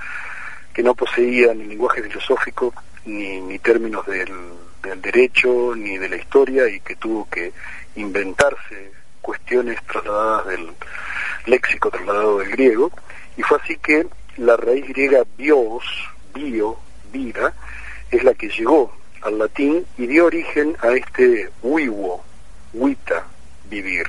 que 0.73 0.83
no 0.83 0.95
poseía 0.95 1.55
ni 1.55 1.65
lenguaje 1.65 2.03
filosófico, 2.03 2.75
ni, 3.05 3.41
ni 3.41 3.59
términos 3.59 4.07
del, 4.07 4.33
del 4.83 5.01
derecho, 5.01 5.75
ni 5.77 5.99
de 5.99 6.09
la 6.09 6.17
historia, 6.17 6.69
y 6.69 6.81
que 6.81 6.97
tuvo 6.97 7.29
que 7.29 7.53
inventarse 7.97 8.93
cuestiones 9.21 9.83
trasladadas 9.87 10.47
del 10.47 10.71
léxico 11.47 11.91
trasladado 11.91 12.39
del 12.39 12.51
griego, 12.51 12.91
y 13.37 13.43
fue 13.43 13.59
así 13.63 13.77
que 13.79 14.07
la 14.37 14.57
raíz 14.57 14.87
griega 14.89 15.25
bios, 15.37 15.85
bio, 16.35 16.79
vida, 17.13 17.55
es 18.11 18.23
la 18.25 18.35
que 18.35 18.49
llegó 18.49 18.93
al 19.23 19.39
latín 19.39 19.87
y 19.97 20.07
dio 20.07 20.27
origen 20.27 20.77
a 20.81 20.93
este 20.93 21.51
vivo, 21.63 22.23
vita, 22.73 23.27
vivir. 23.71 24.07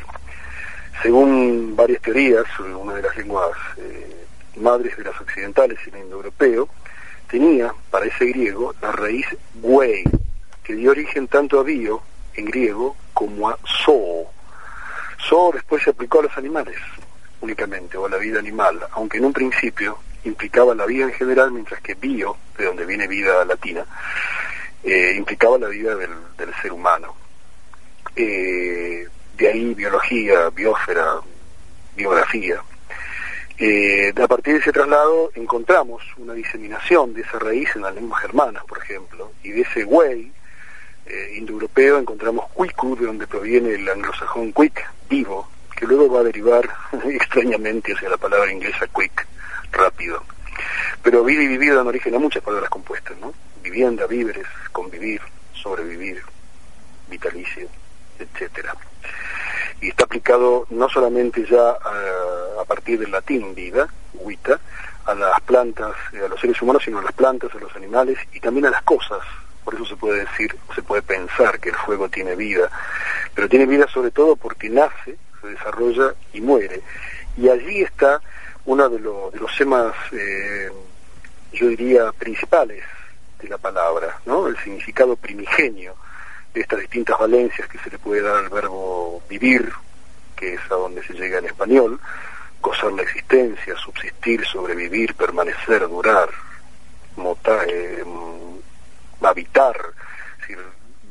Según 1.01 1.75
varias 1.75 2.01
teorías, 2.01 2.45
una 2.59 2.95
de 2.95 3.01
las 3.03 3.15
lenguas 3.17 3.51
eh, 3.77 4.25
madres 4.57 4.97
de 4.97 5.03
las 5.03 5.19
occidentales, 5.19 5.79
el 5.87 5.99
indoeuropeo, 5.99 6.67
tenía 7.29 7.73
para 7.89 8.05
ese 8.05 8.25
griego 8.25 8.73
la 8.81 8.91
raíz 8.91 9.25
güey, 9.55 10.03
que 10.63 10.75
dio 10.75 10.91
origen 10.91 11.27
tanto 11.27 11.59
a 11.59 11.63
bio, 11.63 12.01
en 12.35 12.45
griego, 12.45 12.95
como 13.15 13.49
a 13.49 13.57
zoo. 13.65 14.27
Zoo 15.27 15.51
después 15.53 15.81
se 15.81 15.89
aplicó 15.89 16.19
a 16.19 16.23
los 16.23 16.37
animales 16.37 16.77
únicamente, 17.41 17.97
o 17.97 18.05
a 18.05 18.09
la 18.09 18.17
vida 18.17 18.39
animal, 18.39 18.79
aunque 18.91 19.17
en 19.17 19.25
un 19.25 19.33
principio 19.33 19.97
implicaba 20.23 20.75
la 20.75 20.85
vida 20.85 21.05
en 21.05 21.13
general, 21.13 21.51
mientras 21.51 21.81
que 21.81 21.93
bio, 21.93 22.35
de 22.57 22.65
donde 22.65 22.85
viene 22.85 23.07
vida 23.07 23.45
latina, 23.45 23.85
eh, 24.83 25.13
implicaba 25.15 25.57
la 25.57 25.67
vida 25.67 25.95
del, 25.95 26.11
ser 26.61 26.73
humano. 26.73 27.15
Eh, 28.15 29.07
de 29.37 29.47
ahí 29.47 29.73
biología, 29.73 30.49
biosfera, 30.49 31.19
biografía. 31.95 32.61
Eh, 33.57 34.13
a 34.21 34.27
partir 34.27 34.55
de 34.55 34.59
ese 34.59 34.71
traslado 34.71 35.31
encontramos 35.35 36.03
una 36.17 36.33
diseminación 36.33 37.13
de 37.13 37.21
esa 37.21 37.39
raíz 37.39 37.69
en 37.75 37.83
las 37.83 37.93
lenguas 37.93 38.21
germanas, 38.21 38.63
por 38.65 38.79
ejemplo, 38.79 39.31
y 39.43 39.51
de 39.51 39.61
ese 39.61 39.83
güey 39.83 40.31
eh, 41.05 41.35
indoeuropeo 41.37 41.99
encontramos 41.99 42.49
cuicu, 42.53 42.95
de 42.95 43.05
donde 43.05 43.27
proviene 43.27 43.75
el 43.75 43.87
anglosajón 43.87 44.51
quick, 44.53 44.83
vivo, 45.09 45.47
que 45.75 45.85
luego 45.85 46.09
va 46.09 46.21
a 46.21 46.23
derivar 46.23 46.67
extrañamente 47.05 47.93
hacia 47.93 48.09
la 48.09 48.17
palabra 48.17 48.51
inglesa 48.51 48.87
quick, 48.87 49.27
rápido. 49.71 50.23
Pero 51.03 51.23
vida 51.23 51.43
y 51.43 51.47
vivir 51.47 51.75
dan 51.75 51.87
origen 51.87 52.15
a 52.15 52.19
muchas 52.19 52.41
palabras 52.41 52.69
compuestas, 52.69 53.17
¿no? 53.19 53.33
Vivienda, 53.61 54.07
víveres, 54.07 54.47
convivir, 54.71 55.21
sobrevivir, 55.53 56.21
vitalicio, 57.09 57.67
etcétera. 58.17 58.75
Y 59.81 59.89
está 59.89 60.05
aplicado 60.05 60.65
no 60.69 60.89
solamente 60.89 61.45
ya 61.45 61.69
a, 61.69 62.61
a 62.61 62.65
partir 62.65 62.99
del 62.99 63.11
latín 63.11 63.53
vida, 63.53 63.87
vita, 64.25 64.59
a 65.05 65.13
las 65.13 65.39
plantas, 65.41 65.93
a 66.13 66.27
los 66.27 66.39
seres 66.39 66.59
humanos, 66.61 66.83
sino 66.83 66.99
a 66.99 67.03
las 67.03 67.13
plantas, 67.13 67.53
a 67.53 67.59
los 67.59 67.75
animales 67.75 68.17
y 68.33 68.39
también 68.39 68.65
a 68.65 68.71
las 68.71 68.81
cosas, 68.83 69.21
por 69.65 69.73
eso 69.73 69.85
se 69.85 69.95
puede 69.95 70.19
decir, 70.19 70.55
se 70.75 70.83
puede 70.83 71.01
pensar 71.01 71.59
que 71.59 71.69
el 71.69 71.75
fuego 71.75 72.07
tiene 72.07 72.35
vida, 72.35 72.69
pero 73.33 73.49
tiene 73.49 73.65
vida 73.65 73.87
sobre 73.87 74.11
todo 74.11 74.35
porque 74.35 74.69
nace, 74.69 75.17
se 75.41 75.47
desarrolla 75.47 76.13
y 76.33 76.39
muere. 76.39 76.81
Y 77.35 77.49
allí 77.49 77.81
está 77.81 78.21
uno 78.65 78.87
de, 78.87 78.99
los 78.99 79.57
temas, 79.57 79.93
eh, 80.11 80.71
yo 81.51 81.67
diría, 81.67 82.11
principales 82.11 82.83
de 83.41 83.49
la 83.49 83.57
palabra, 83.57 84.19
¿no? 84.25 84.47
El 84.47 84.57
significado 84.59 85.15
primigenio 85.15 85.95
de 86.53 86.61
estas 86.61 86.79
distintas 86.79 87.17
valencias 87.17 87.67
que 87.67 87.79
se 87.79 87.89
le 87.89 87.97
puede 87.97 88.21
dar 88.21 88.37
al 88.37 88.49
verbo 88.49 89.21
vivir, 89.27 89.71
que 90.35 90.53
es 90.53 90.61
a 90.69 90.75
donde 90.75 91.03
se 91.03 91.13
llega 91.13 91.39
en 91.39 91.45
español, 91.45 91.99
gozar 92.61 92.91
la 92.93 93.01
existencia, 93.01 93.75
subsistir, 93.77 94.45
sobrevivir, 94.45 95.15
permanecer, 95.15 95.87
durar, 95.87 96.29
motar, 97.15 97.67
eh, 97.69 98.03
habitar, 99.29 99.75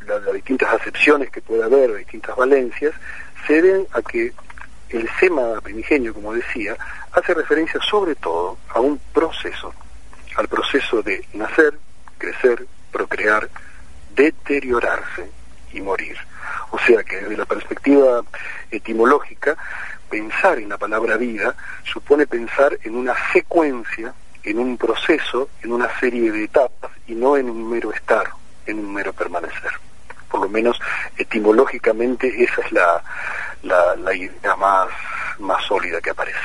las, 0.07 0.33
distintas 0.33 0.75
acepciones 0.75 1.31
que 1.31 1.41
puede 1.41 1.65
haber, 1.65 1.95
distintas 1.97 2.37
valencias, 2.37 2.95
se 3.47 3.63
deben 3.63 3.87
a 3.93 4.03
que 4.03 4.33
el 4.91 5.09
sema 5.19 5.61
primigenio, 5.61 6.15
como 6.15 6.35
decía, 6.35 6.77
hace 7.13 7.35
referencia 7.35 7.81
sobre 7.81 8.15
todo 8.15 8.59
a 8.69 8.81
un 8.81 8.99
proceso, 9.13 9.73
al 10.37 10.49
proceso 10.49 11.03
de 11.03 11.25
nacer, 11.33 11.75
crecer, 12.19 12.67
procrear, 12.93 13.49
deteriorarse 14.15 15.31
y 15.73 15.81
morir. 15.81 16.17
O 16.71 16.79
sea 16.79 17.03
que 17.03 17.17
desde 17.17 17.37
la 17.37 17.45
perspectiva 17.45 18.23
etimológica, 18.71 19.57
pensar 20.09 20.59
en 20.59 20.69
la 20.69 20.79
palabra 20.79 21.17
vida 21.17 21.57
supone 21.85 22.27
pensar 22.27 22.79
en 22.83 22.95
una 22.95 23.15
secuencia 23.33 24.15
en 24.45 24.59
un 24.59 24.77
proceso, 24.77 25.49
en 25.63 25.73
una 25.73 25.89
serie 25.99 26.31
de 26.31 26.45
etapas 26.45 26.91
y 27.07 27.15
no 27.15 27.37
en 27.37 27.49
un 27.49 27.69
mero 27.71 27.93
estar, 27.93 28.29
en 28.67 28.79
un 28.79 28.93
mero 28.93 29.13
permanecer. 29.13 29.73
Por 30.31 30.43
lo 30.43 30.49
menos 30.49 30.79
etimológicamente 31.17 32.43
esa 32.43 32.61
es 32.63 32.73
la, 32.73 33.03
la, 33.63 34.15
idea 34.15 34.57
más, 34.57 34.89
más 35.39 35.65
sólida 35.65 36.01
que 36.01 36.11
aparece. 36.11 36.39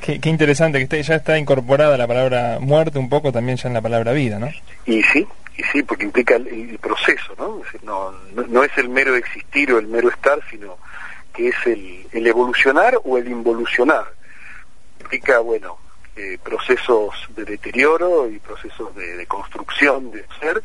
Qué, 0.00 0.20
interesante 0.28 0.86
que 0.86 1.02
ya 1.02 1.16
está 1.16 1.36
incorporada 1.36 1.96
la 1.96 2.06
palabra 2.06 2.58
muerte 2.60 2.98
un 2.98 3.08
poco 3.08 3.32
también 3.32 3.58
ya 3.58 3.68
en 3.68 3.74
la 3.74 3.82
palabra 3.82 4.12
vida, 4.12 4.38
¿no? 4.38 4.48
Y 4.86 5.02
sí, 5.02 5.26
y 5.56 5.62
sí, 5.64 5.82
porque 5.82 6.04
implica 6.04 6.36
el, 6.36 6.78
proceso, 6.80 7.34
¿no? 7.38 7.60
no, 7.82 8.12
no, 8.48 8.64
es 8.64 8.70
el 8.78 8.88
mero 8.88 9.14
existir 9.14 9.72
o 9.72 9.78
el 9.78 9.88
mero 9.88 10.08
estar, 10.08 10.38
sino 10.50 10.78
que 11.34 11.48
es 11.48 11.56
el, 11.66 12.06
el 12.12 12.26
evolucionar 12.26 12.98
o 13.04 13.18
el 13.18 13.28
involucionar. 13.28 14.04
Implica, 15.00 15.40
bueno, 15.40 15.76
eh, 16.16 16.38
procesos 16.42 17.14
de 17.36 17.44
deterioro 17.44 18.28
y 18.28 18.38
procesos 18.38 18.94
de, 18.94 19.26
construcción 19.26 20.10
de 20.10 20.24
ser, 20.40 20.62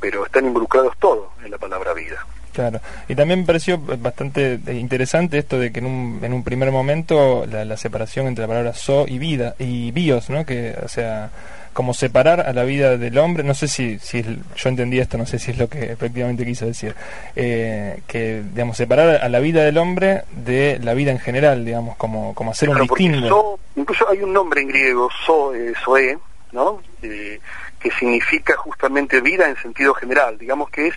pero 0.00 0.24
están 0.24 0.46
involucrados 0.46 0.96
todos 0.98 1.28
en 1.44 1.50
la 1.50 1.58
palabra 1.58 1.92
vida. 1.94 2.24
Claro, 2.52 2.80
y 3.06 3.14
también 3.14 3.40
me 3.40 3.46
pareció 3.46 3.78
bastante 3.78 4.58
interesante 4.72 5.38
esto 5.38 5.58
de 5.58 5.70
que 5.70 5.78
en 5.78 5.86
un, 5.86 6.20
en 6.22 6.32
un 6.32 6.42
primer 6.42 6.72
momento 6.72 7.46
la, 7.46 7.64
la 7.64 7.76
separación 7.76 8.26
entre 8.26 8.42
la 8.42 8.48
palabra 8.48 8.74
so 8.74 9.06
y 9.06 9.18
vida 9.18 9.54
y 9.58 9.92
bios, 9.92 10.28
¿no? 10.30 10.44
Que, 10.44 10.76
o 10.82 10.88
sea, 10.88 11.30
como 11.72 11.94
separar 11.94 12.40
a 12.40 12.52
la 12.52 12.64
vida 12.64 12.96
del 12.96 13.18
hombre, 13.18 13.44
no 13.44 13.54
sé 13.54 13.68
si, 13.68 13.98
si 13.98 14.22
yo 14.22 14.68
entendí 14.68 14.98
esto, 14.98 15.18
no 15.18 15.26
sé 15.26 15.38
si 15.38 15.52
es 15.52 15.58
lo 15.58 15.68
que 15.68 15.92
efectivamente 15.92 16.44
quiso 16.44 16.66
decir, 16.66 16.94
eh, 17.36 18.00
que, 18.06 18.42
digamos, 18.52 18.76
separar 18.76 19.22
a 19.22 19.28
la 19.28 19.40
vida 19.40 19.62
del 19.62 19.78
hombre 19.78 20.24
de 20.30 20.78
la 20.82 20.94
vida 20.94 21.10
en 21.10 21.18
general, 21.18 21.64
digamos, 21.64 21.96
como, 21.96 22.34
como 22.34 22.50
hacer 22.50 22.68
un 22.68 22.80
distingo. 22.80 23.58
incluso 23.76 24.08
hay 24.08 24.22
un 24.22 24.32
nombre 24.32 24.62
en 24.62 24.68
griego, 24.68 25.08
so, 25.24 25.54
eh, 25.54 25.72
soe, 25.84 26.18
¿no? 26.52 26.80
Eh, 27.02 27.40
que 27.78 27.90
significa 27.92 28.56
justamente 28.56 29.20
vida 29.20 29.48
en 29.48 29.56
sentido 29.56 29.94
general, 29.94 30.36
digamos 30.36 30.70
que 30.70 30.88
es, 30.88 30.94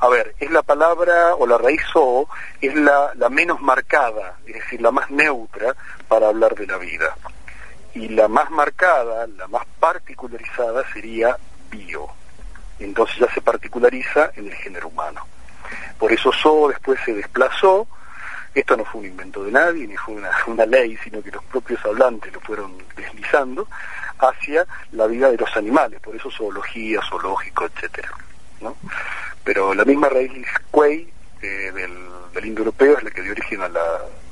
a 0.00 0.08
ver, 0.08 0.34
es 0.38 0.50
la 0.50 0.62
palabra 0.62 1.34
o 1.34 1.46
la 1.46 1.58
raíz 1.58 1.82
so, 1.92 2.28
es 2.60 2.74
la, 2.74 3.12
la 3.16 3.28
menos 3.28 3.60
marcada, 3.60 4.36
es 4.46 4.54
decir, 4.54 4.80
la 4.80 4.92
más 4.92 5.10
neutra 5.10 5.74
para 6.06 6.28
hablar 6.28 6.54
de 6.54 6.66
la 6.66 6.78
vida 6.78 7.16
y 7.94 8.08
la 8.08 8.28
más 8.28 8.50
marcada, 8.50 9.26
la 9.26 9.46
más 9.48 9.64
particularizada 9.78 10.84
sería 10.92 11.36
bio. 11.70 12.08
Entonces 12.78 13.16
ya 13.18 13.32
se 13.32 13.40
particulariza 13.40 14.30
en 14.36 14.46
el 14.46 14.54
género 14.54 14.88
humano. 14.88 15.26
Por 15.98 16.12
eso 16.12 16.32
So 16.32 16.68
después 16.68 16.98
se 17.04 17.14
desplazó, 17.14 17.86
esto 18.54 18.76
no 18.76 18.84
fue 18.84 19.02
un 19.02 19.06
invento 19.06 19.44
de 19.44 19.52
nadie, 19.52 19.86
ni 19.86 19.96
fue 19.96 20.14
una, 20.46 20.66
ley, 20.66 20.96
sino 21.04 21.22
que 21.22 21.30
los 21.30 21.44
propios 21.44 21.84
hablantes 21.84 22.32
lo 22.32 22.40
fueron 22.40 22.76
deslizando, 22.96 23.68
hacia 24.18 24.66
la 24.92 25.06
vida 25.06 25.30
de 25.30 25.36
los 25.36 25.56
animales, 25.56 26.00
por 26.00 26.14
eso 26.14 26.30
zoología, 26.30 27.00
zoológico, 27.08 27.66
etcétera. 27.66 28.10
¿no? 28.60 28.76
Pero 29.44 29.74
la 29.74 29.84
misma 29.84 30.08
raíz 30.08 30.46
quay 30.70 31.12
eh, 31.42 31.72
del, 31.72 32.08
del 32.32 32.46
indoeuropeo 32.46 32.98
es 32.98 33.02
la 33.02 33.10
que 33.10 33.22
dio 33.22 33.32
origen 33.32 33.62
a 33.62 33.68
la, 33.68 33.82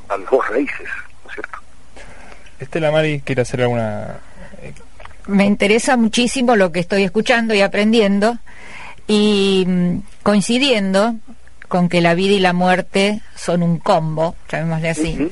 a 0.09 0.16
las 0.16 0.31
dos 0.31 0.49
raíces, 0.49 0.88
¿no 1.25 1.31
es 1.31 1.35
cierto? 1.35 1.59
Estela 2.61 2.90
Mari 2.90 3.20
quiere 3.20 3.42
hacer 3.42 3.62
alguna... 3.62 4.18
Eh, 4.62 4.73
Me 5.27 5.44
interesa 5.44 5.96
muchísimo 5.96 6.57
lo 6.57 6.73
que 6.73 6.81
estoy 6.81 7.03
escuchando 7.03 7.55
y 7.55 7.62
aprendiendo 7.62 8.38
y 9.07 9.64
mm, 9.66 9.99
coincidiendo 10.23 11.16
con 11.68 11.88
que 11.88 12.01
la 12.01 12.14
vida 12.14 12.35
y 12.35 12.40
la 12.40 12.53
muerte 12.53 13.20
son 13.37 13.62
un 13.62 13.79
combo, 13.79 14.35
llamémosle 14.51 14.90
así. 14.90 15.31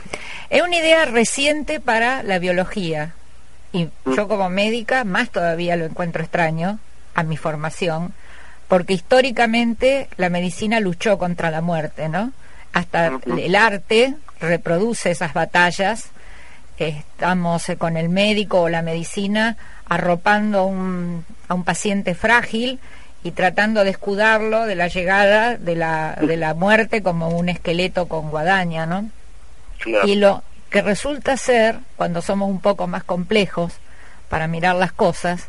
Es 0.51 0.63
una 0.63 0.77
idea 0.77 1.05
reciente 1.05 1.81
para 1.81 2.23
la 2.23 2.39
biología 2.39 3.13
y 3.73 3.85
mm. 3.85 4.15
yo 4.17 4.29
como 4.29 4.49
médica 4.49 5.05
más 5.05 5.31
todavía 5.31 5.77
lo 5.77 5.85
encuentro 5.85 6.23
extraño 6.23 6.79
a 7.15 7.23
mi 7.25 7.37
formación, 7.37 8.15
porque 8.69 8.95
históricamente 8.95 10.09
la 10.17 10.31
medicina 10.31 10.81
luchó 10.81 11.19
contra 11.19 11.51
la 11.51 11.61
muerte, 11.61 12.09
¿no? 12.09 12.33
Hasta 12.73 13.19
el 13.37 13.55
arte 13.57 14.15
reproduce 14.41 15.11
esas 15.11 15.35
batallas. 15.35 16.11
Estamos 16.79 17.67
con 17.79 17.97
el 17.97 18.09
médico 18.09 18.63
o 18.63 18.69
la 18.69 18.83
medicina 18.83 19.57
arropando 19.89 20.65
un, 20.65 21.25
a 21.49 21.55
un 21.55 21.65
paciente 21.65 22.15
frágil 22.15 22.79
y 23.25 23.33
tratando 23.33 23.85
de 23.85 23.91
escudarlo 23.91 24.65
de 24.65 24.77
la 24.77 24.87
llegada 24.87 25.57
de 25.57 25.75
la, 25.75 26.17
de 26.21 26.37
la 26.37 26.55
muerte 26.55 27.03
como 27.03 27.29
un 27.29 27.49
esqueleto 27.49 28.07
con 28.07 28.31
guadaña, 28.31 28.87
¿no? 28.87 29.11
Y 30.05 30.17
lo 30.17 30.43
que 30.71 30.83
resulta 30.83 31.37
ser, 31.37 31.79
cuando 31.97 32.23
somos 32.23 32.49
un 32.49 32.61
poco 32.61 32.87
más 32.87 33.05
complejos 33.05 33.75
para 34.29 34.47
mirar 34.47 34.77
las 34.77 34.93
cosas, 34.93 35.49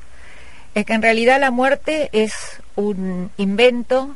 es 0.75 0.85
que 0.85 0.93
en 0.93 1.01
realidad 1.01 1.39
la 1.39 1.51
muerte 1.51 2.09
es 2.11 2.33
un 2.75 3.31
invento 3.37 4.15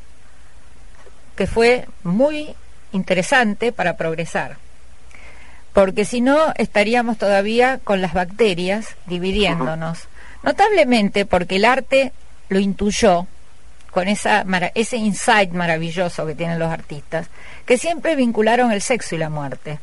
que 1.36 1.48
fue 1.48 1.88
muy 2.04 2.56
interesante 2.92 3.72
para 3.72 3.98
progresar. 3.98 4.58
Porque 5.74 6.06
si 6.06 6.22
no, 6.22 6.54
estaríamos 6.56 7.18
todavía 7.18 7.80
con 7.84 8.02
las 8.02 8.14
bacterias 8.14 8.96
dividiéndonos. 9.08 10.08
Notablemente 10.44 11.26
porque 11.26 11.56
el 11.56 11.66
arte 11.66 12.14
lo 12.50 12.60
intuyó 12.60 13.28
con 13.92 14.08
esa, 14.08 14.46
ese 14.76 14.98
insight 14.98 15.52
maravilloso 15.52 16.26
que 16.26 16.36
tienen 16.36 16.60
los 16.60 16.72
artistas, 16.72 17.28
que 17.66 17.78
siempre 17.78 18.16
vincularon 18.16 18.72
el 18.72 18.82
sexo 18.82 19.16
y 19.16 19.20
la 19.20 19.30
muerte. 19.30 19.80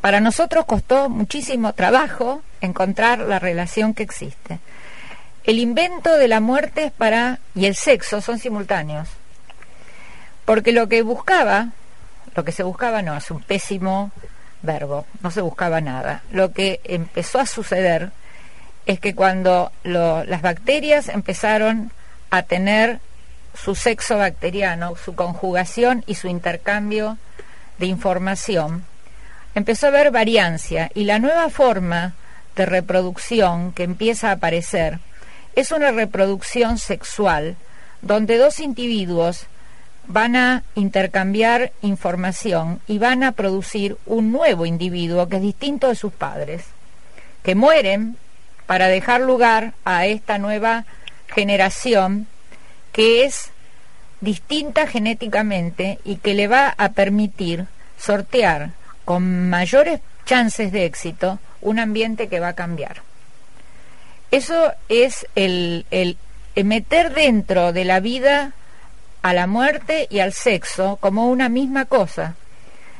Para 0.00 0.20
nosotros 0.20 0.64
costó 0.64 1.08
muchísimo 1.08 1.72
trabajo 1.72 2.42
encontrar 2.60 3.20
la 3.20 3.38
relación 3.38 3.94
que 3.94 4.02
existe. 4.02 4.58
El 5.44 5.58
invento 5.58 6.16
de 6.16 6.28
la 6.28 6.40
muerte 6.40 6.84
es 6.84 6.92
para 6.92 7.38
y 7.54 7.66
el 7.66 7.74
sexo 7.74 8.20
son 8.20 8.38
simultáneos. 8.38 9.08
Porque 10.44 10.72
lo 10.72 10.88
que 10.88 11.02
buscaba, 11.02 11.68
lo 12.34 12.44
que 12.44 12.52
se 12.52 12.62
buscaba 12.62 13.02
no, 13.02 13.16
es 13.16 13.30
un 13.30 13.42
pésimo 13.42 14.10
verbo, 14.62 15.06
no 15.22 15.30
se 15.30 15.40
buscaba 15.40 15.80
nada. 15.80 16.22
Lo 16.30 16.52
que 16.52 16.80
empezó 16.84 17.38
a 17.40 17.46
suceder 17.46 18.10
es 18.86 19.00
que 19.00 19.14
cuando 19.14 19.72
las 19.84 20.42
bacterias 20.42 21.08
empezaron 21.08 21.92
a 22.30 22.42
tener 22.42 23.00
su 23.54 23.74
sexo 23.74 24.18
bacteriano, 24.18 24.94
su 24.96 25.14
conjugación 25.14 26.04
y 26.06 26.14
su 26.14 26.28
intercambio 26.28 27.18
de 27.78 27.86
información, 27.86 28.84
empezó 29.54 29.86
a 29.86 29.90
haber 29.90 30.10
variancia 30.10 30.90
y 30.94 31.04
la 31.04 31.18
nueva 31.18 31.50
forma 31.50 32.14
de 32.56 32.66
reproducción 32.66 33.72
que 33.72 33.84
empieza 33.84 34.28
a 34.28 34.32
aparecer 34.32 34.98
es 35.56 35.72
una 35.72 35.90
reproducción 35.90 36.78
sexual 36.78 37.56
donde 38.02 38.38
dos 38.38 38.60
individuos 38.60 39.46
van 40.12 40.34
a 40.34 40.64
intercambiar 40.74 41.72
información 41.82 42.80
y 42.86 42.98
van 42.98 43.22
a 43.22 43.32
producir 43.32 43.96
un 44.06 44.32
nuevo 44.32 44.66
individuo 44.66 45.28
que 45.28 45.36
es 45.36 45.42
distinto 45.42 45.88
de 45.88 45.94
sus 45.94 46.12
padres, 46.12 46.64
que 47.42 47.54
mueren 47.54 48.16
para 48.66 48.88
dejar 48.88 49.20
lugar 49.20 49.72
a 49.84 50.06
esta 50.06 50.38
nueva 50.38 50.84
generación 51.28 52.26
que 52.92 53.24
es 53.24 53.50
distinta 54.20 54.86
genéticamente 54.86 55.98
y 56.04 56.16
que 56.16 56.34
le 56.34 56.48
va 56.48 56.74
a 56.76 56.90
permitir 56.90 57.66
sortear 57.98 58.70
con 59.04 59.48
mayores 59.48 60.00
chances 60.24 60.72
de 60.72 60.84
éxito 60.84 61.38
un 61.60 61.78
ambiente 61.78 62.28
que 62.28 62.40
va 62.40 62.48
a 62.48 62.54
cambiar. 62.54 63.02
Eso 64.30 64.72
es 64.88 65.26
el, 65.34 65.86
el, 65.90 66.16
meter 66.64 67.14
dentro 67.14 67.72
de 67.72 67.84
la 67.84 68.00
vida 68.00 68.52
a 69.22 69.32
la 69.32 69.46
muerte 69.46 70.06
y 70.10 70.20
al 70.20 70.32
sexo 70.32 70.96
como 71.00 71.28
una 71.28 71.48
misma 71.48 71.84
cosa. 71.84 72.34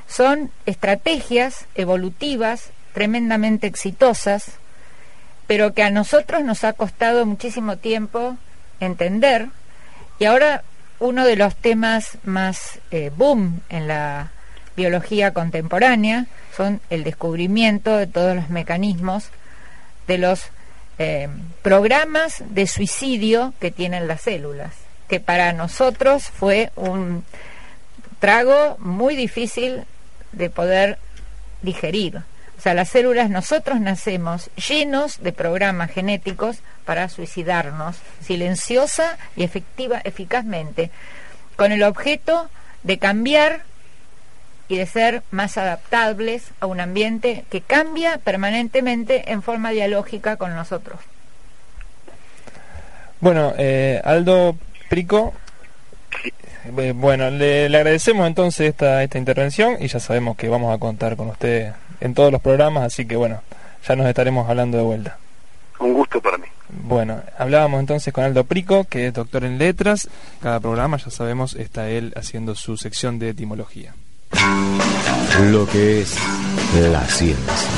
Son 0.09 0.51
estrategias 0.67 1.67
evolutivas 1.75 2.71
tremendamente 2.93 3.67
exitosas, 3.67 4.53
pero 5.47 5.73
que 5.75 5.83
a 5.83 5.91
nosotros 5.91 6.45
nos 6.45 6.65
ha 6.65 6.73
costado 6.73 7.27
muchísimo 7.27 7.77
tiempo 7.77 8.37
entender. 8.81 9.49
Y 10.19 10.25
ahora 10.25 10.63
uno 10.99 11.25
de 11.25 11.37
los 11.37 11.57
temas 11.57 12.19
más 12.25 12.79
eh, 12.91 13.11
boom 13.15 13.61
en 13.69 13.89
la 13.89 14.33
biología 14.77 15.33
contemporánea 15.33 16.27
son 16.57 16.81
el 16.91 17.05
descubrimiento 17.05 17.97
de 17.97 18.07
todos 18.07 18.37
los 18.37 18.51
mecanismos 18.51 19.31
de 20.07 20.19
los 20.19 20.45
eh, 20.99 21.29
programas 21.63 22.43
de 22.51 22.67
suicidio 22.67 23.55
que 23.61 23.71
tienen 23.71 24.09
las 24.09 24.23
células, 24.23 24.73
que 25.11 25.19
para 25.19 25.53
nosotros 25.53 26.23
fue 26.31 26.71
un 26.77 27.25
trago 28.21 28.77
muy 28.79 29.17
difícil 29.17 29.83
de 30.31 30.51
poder 30.51 30.99
digerir. 31.63 32.19
O 32.57 32.61
sea, 32.63 32.75
las 32.75 32.91
células 32.91 33.29
nosotros 33.29 33.81
nacemos 33.81 34.51
llenos 34.69 35.21
de 35.21 35.33
programas 35.33 35.91
genéticos 35.91 36.59
para 36.85 37.09
suicidarnos, 37.09 37.97
silenciosa 38.21 39.19
y 39.35 39.43
efectiva, 39.43 40.01
eficazmente, 40.05 40.93
con 41.57 41.73
el 41.73 41.83
objeto 41.83 42.49
de 42.85 42.99
cambiar 42.99 43.63
y 44.69 44.77
de 44.77 44.87
ser 44.87 45.25
más 45.33 45.59
adaptables 45.59 46.53
a 46.61 46.67
un 46.67 46.79
ambiente 46.79 47.45
que 47.51 47.63
cambia 47.63 48.19
permanentemente 48.19 49.33
en 49.33 49.43
forma 49.43 49.71
dialógica 49.71 50.37
con 50.37 50.55
nosotros. 50.55 51.01
Bueno, 53.21 53.55
eh, 53.59 54.01
Aldo 54.05 54.57
Prico, 54.91 55.33
eh, 56.77 56.93
bueno, 56.97 57.31
le, 57.31 57.67
agradecemos 57.67 58.27
entonces 58.27 58.71
esta, 58.71 59.05
esta 59.05 59.19
intervención 59.19 59.77
y 59.79 59.87
ya 59.87 60.01
sabemos 60.01 60.37
que 60.37 60.49
vamos 60.49 60.75
a 60.75 60.79
contar 60.79 61.17
con 61.17 61.29
usted 61.29 61.73
en 62.01 62.13
todos 62.13 62.33
los 62.33 62.43
programas, 62.43 62.83
así 62.83 63.07
que 63.07 63.15
bueno, 63.15 63.41
ya 63.87 63.95
nos 63.95 64.09
estaremos 64.09 64.51
hablando 64.51 64.79
de 64.79 64.83
vuelta. 64.83 65.17
Un 65.79 65.95
gusto 65.95 66.21
para 66.21 66.39
mí. 66.39 66.47
Bueno, 66.69 67.23
hablábamos 67.39 67.79
entonces 67.79 68.13
con 68.13 68.25
Aldo 68.25 68.43
Prico, 68.43 68.83
que 68.83 69.07
es 69.07 69.15
doctor 69.15 69.45
en 69.45 69.59
letras. 69.59 70.09
Cada 70.43 70.59
programa, 70.59 70.97
ya 70.97 71.11
sabemos, 71.11 71.55
está 71.55 71.89
él 71.89 72.13
haciendo 72.17 72.57
su 72.57 72.77
sección 72.77 73.21
de 73.21 73.29
etimología. 73.29 73.95
Lo 75.53 75.69
que 75.69 76.01
es 76.01 76.17
la 76.75 77.05
ciencia. 77.07 77.71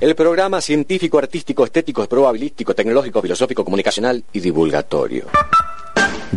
El 0.00 0.16
programa 0.16 0.60
científico, 0.60 1.18
artístico, 1.18 1.64
estético, 1.64 2.04
probabilístico, 2.08 2.74
tecnológico, 2.74 3.22
filosófico, 3.22 3.64
comunicacional 3.64 4.24
y 4.32 4.40
divulgatorio. 4.40 5.26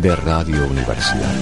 De 0.00 0.14
Radio 0.14 0.64
Universidad. 0.66 1.34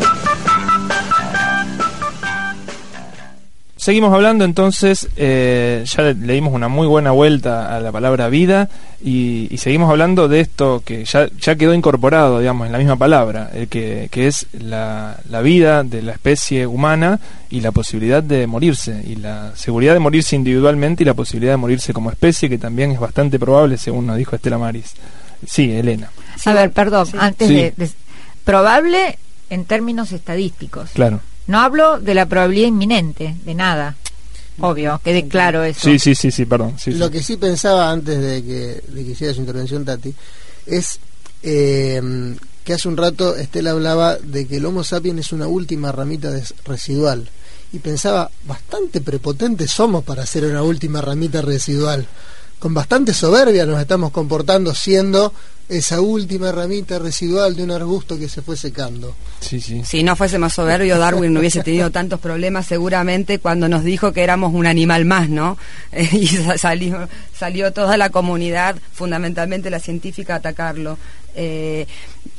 Seguimos 3.76 4.14
hablando 4.14 4.46
entonces, 4.46 5.08
eh, 5.16 5.84
ya 5.84 6.02
le, 6.02 6.14
dimos 6.14 6.54
una 6.54 6.68
muy 6.68 6.86
buena 6.86 7.10
vuelta 7.10 7.76
a 7.76 7.80
la 7.80 7.92
palabra 7.92 8.28
vida 8.28 8.70
y, 9.04 9.48
seguimos 9.58 9.90
hablando 9.90 10.28
de 10.28 10.40
esto 10.40 10.82
que 10.84 11.04
ya, 11.04 11.28
ya 11.38 11.56
quedó 11.56 11.74
incorporado, 11.74 12.40
digamos, 12.40 12.66
en 12.66 12.72
la 12.72 12.78
misma 12.78 12.96
palabra, 12.96 13.50
eh, 13.52 13.66
que, 13.68 14.08
que, 14.10 14.26
es 14.26 14.46
la, 14.58 15.18
la, 15.28 15.42
vida 15.42 15.84
de 15.84 16.00
la 16.00 16.12
especie 16.12 16.66
humana 16.66 17.20
y 17.50 17.60
la 17.60 17.72
posibilidad 17.72 18.22
de 18.22 18.46
morirse, 18.46 19.04
y 19.06 19.16
la 19.16 19.52
seguridad 19.54 19.92
de 19.92 20.00
morirse 20.00 20.34
individualmente 20.34 21.02
y 21.02 21.06
la 21.06 21.14
posibilidad 21.14 21.52
de 21.52 21.58
morirse 21.58 21.92
como 21.92 22.10
especie, 22.10 22.48
que 22.48 22.58
también 22.58 22.90
es 22.92 22.98
bastante 22.98 23.38
probable, 23.38 23.76
según 23.76 24.06
nos 24.06 24.16
dijo 24.16 24.34
Estela 24.34 24.56
Maris. 24.56 24.94
Sí, 25.46 25.70
Elena. 25.70 26.10
A 26.46 26.54
ver, 26.54 26.72
perdón, 26.72 27.06
antes 27.18 27.48
de, 27.48 27.74
de... 27.76 27.90
Probable 28.46 29.18
en 29.50 29.64
términos 29.64 30.12
estadísticos. 30.12 30.90
Claro. 30.94 31.20
No 31.48 31.58
hablo 31.58 31.98
de 31.98 32.14
la 32.14 32.26
probabilidad 32.26 32.68
inminente, 32.68 33.34
de 33.44 33.54
nada. 33.56 33.96
Obvio, 34.60 35.00
quede 35.02 35.26
claro 35.26 35.64
eso. 35.64 35.80
Sí, 35.80 35.98
sí, 35.98 36.14
sí, 36.14 36.30
sí, 36.30 36.46
perdón. 36.46 36.76
Lo 36.86 37.10
que 37.10 37.24
sí 37.24 37.36
pensaba 37.36 37.90
antes 37.90 38.20
de 38.20 38.44
que, 38.44 38.82
de 38.88 39.04
que 39.04 39.10
hiciera 39.10 39.34
su 39.34 39.40
intervención, 39.40 39.84
Tati, 39.84 40.14
es 40.64 41.00
eh, 41.42 42.00
que 42.64 42.72
hace 42.72 42.88
un 42.88 42.96
rato 42.96 43.36
Estela 43.36 43.72
hablaba 43.72 44.16
de 44.16 44.46
que 44.46 44.58
el 44.58 44.64
Homo 44.64 44.84
sapiens 44.84 45.18
es 45.20 45.32
una 45.32 45.48
última 45.48 45.90
ramita 45.90 46.30
residual. 46.64 47.28
Y 47.72 47.80
pensaba, 47.80 48.30
bastante 48.44 49.00
prepotentes 49.00 49.72
somos 49.72 50.04
para 50.04 50.24
ser 50.24 50.44
una 50.44 50.62
última 50.62 51.00
ramita 51.00 51.42
residual. 51.42 52.06
Con 52.58 52.74
bastante 52.74 53.12
soberbia 53.12 53.66
nos 53.66 53.80
estamos 53.80 54.10
comportando 54.10 54.74
siendo 54.74 55.32
esa 55.68 56.00
última 56.00 56.52
ramita 56.52 56.98
residual 56.98 57.56
de 57.56 57.64
un 57.64 57.72
arbusto 57.72 58.18
que 58.18 58.28
se 58.28 58.40
fue 58.40 58.56
secando. 58.56 59.16
Sí, 59.40 59.60
sí. 59.60 59.82
Si 59.84 60.02
no 60.04 60.14
fuésemos 60.14 60.52
soberbio, 60.52 60.96
Darwin 60.96 61.32
no 61.32 61.40
hubiese 61.40 61.62
tenido 61.62 61.90
tantos 61.90 62.20
problemas 62.20 62.66
seguramente 62.66 63.40
cuando 63.40 63.68
nos 63.68 63.82
dijo 63.82 64.12
que 64.12 64.22
éramos 64.22 64.54
un 64.54 64.66
animal 64.66 65.04
más, 65.04 65.28
¿no? 65.28 65.58
y 66.12 66.28
salió, 66.28 67.08
salió 67.36 67.72
toda 67.72 67.96
la 67.96 68.10
comunidad, 68.10 68.76
fundamentalmente 68.92 69.70
la 69.70 69.80
científica, 69.80 70.34
a 70.34 70.36
atacarlo. 70.36 70.98
Eh, 71.34 71.86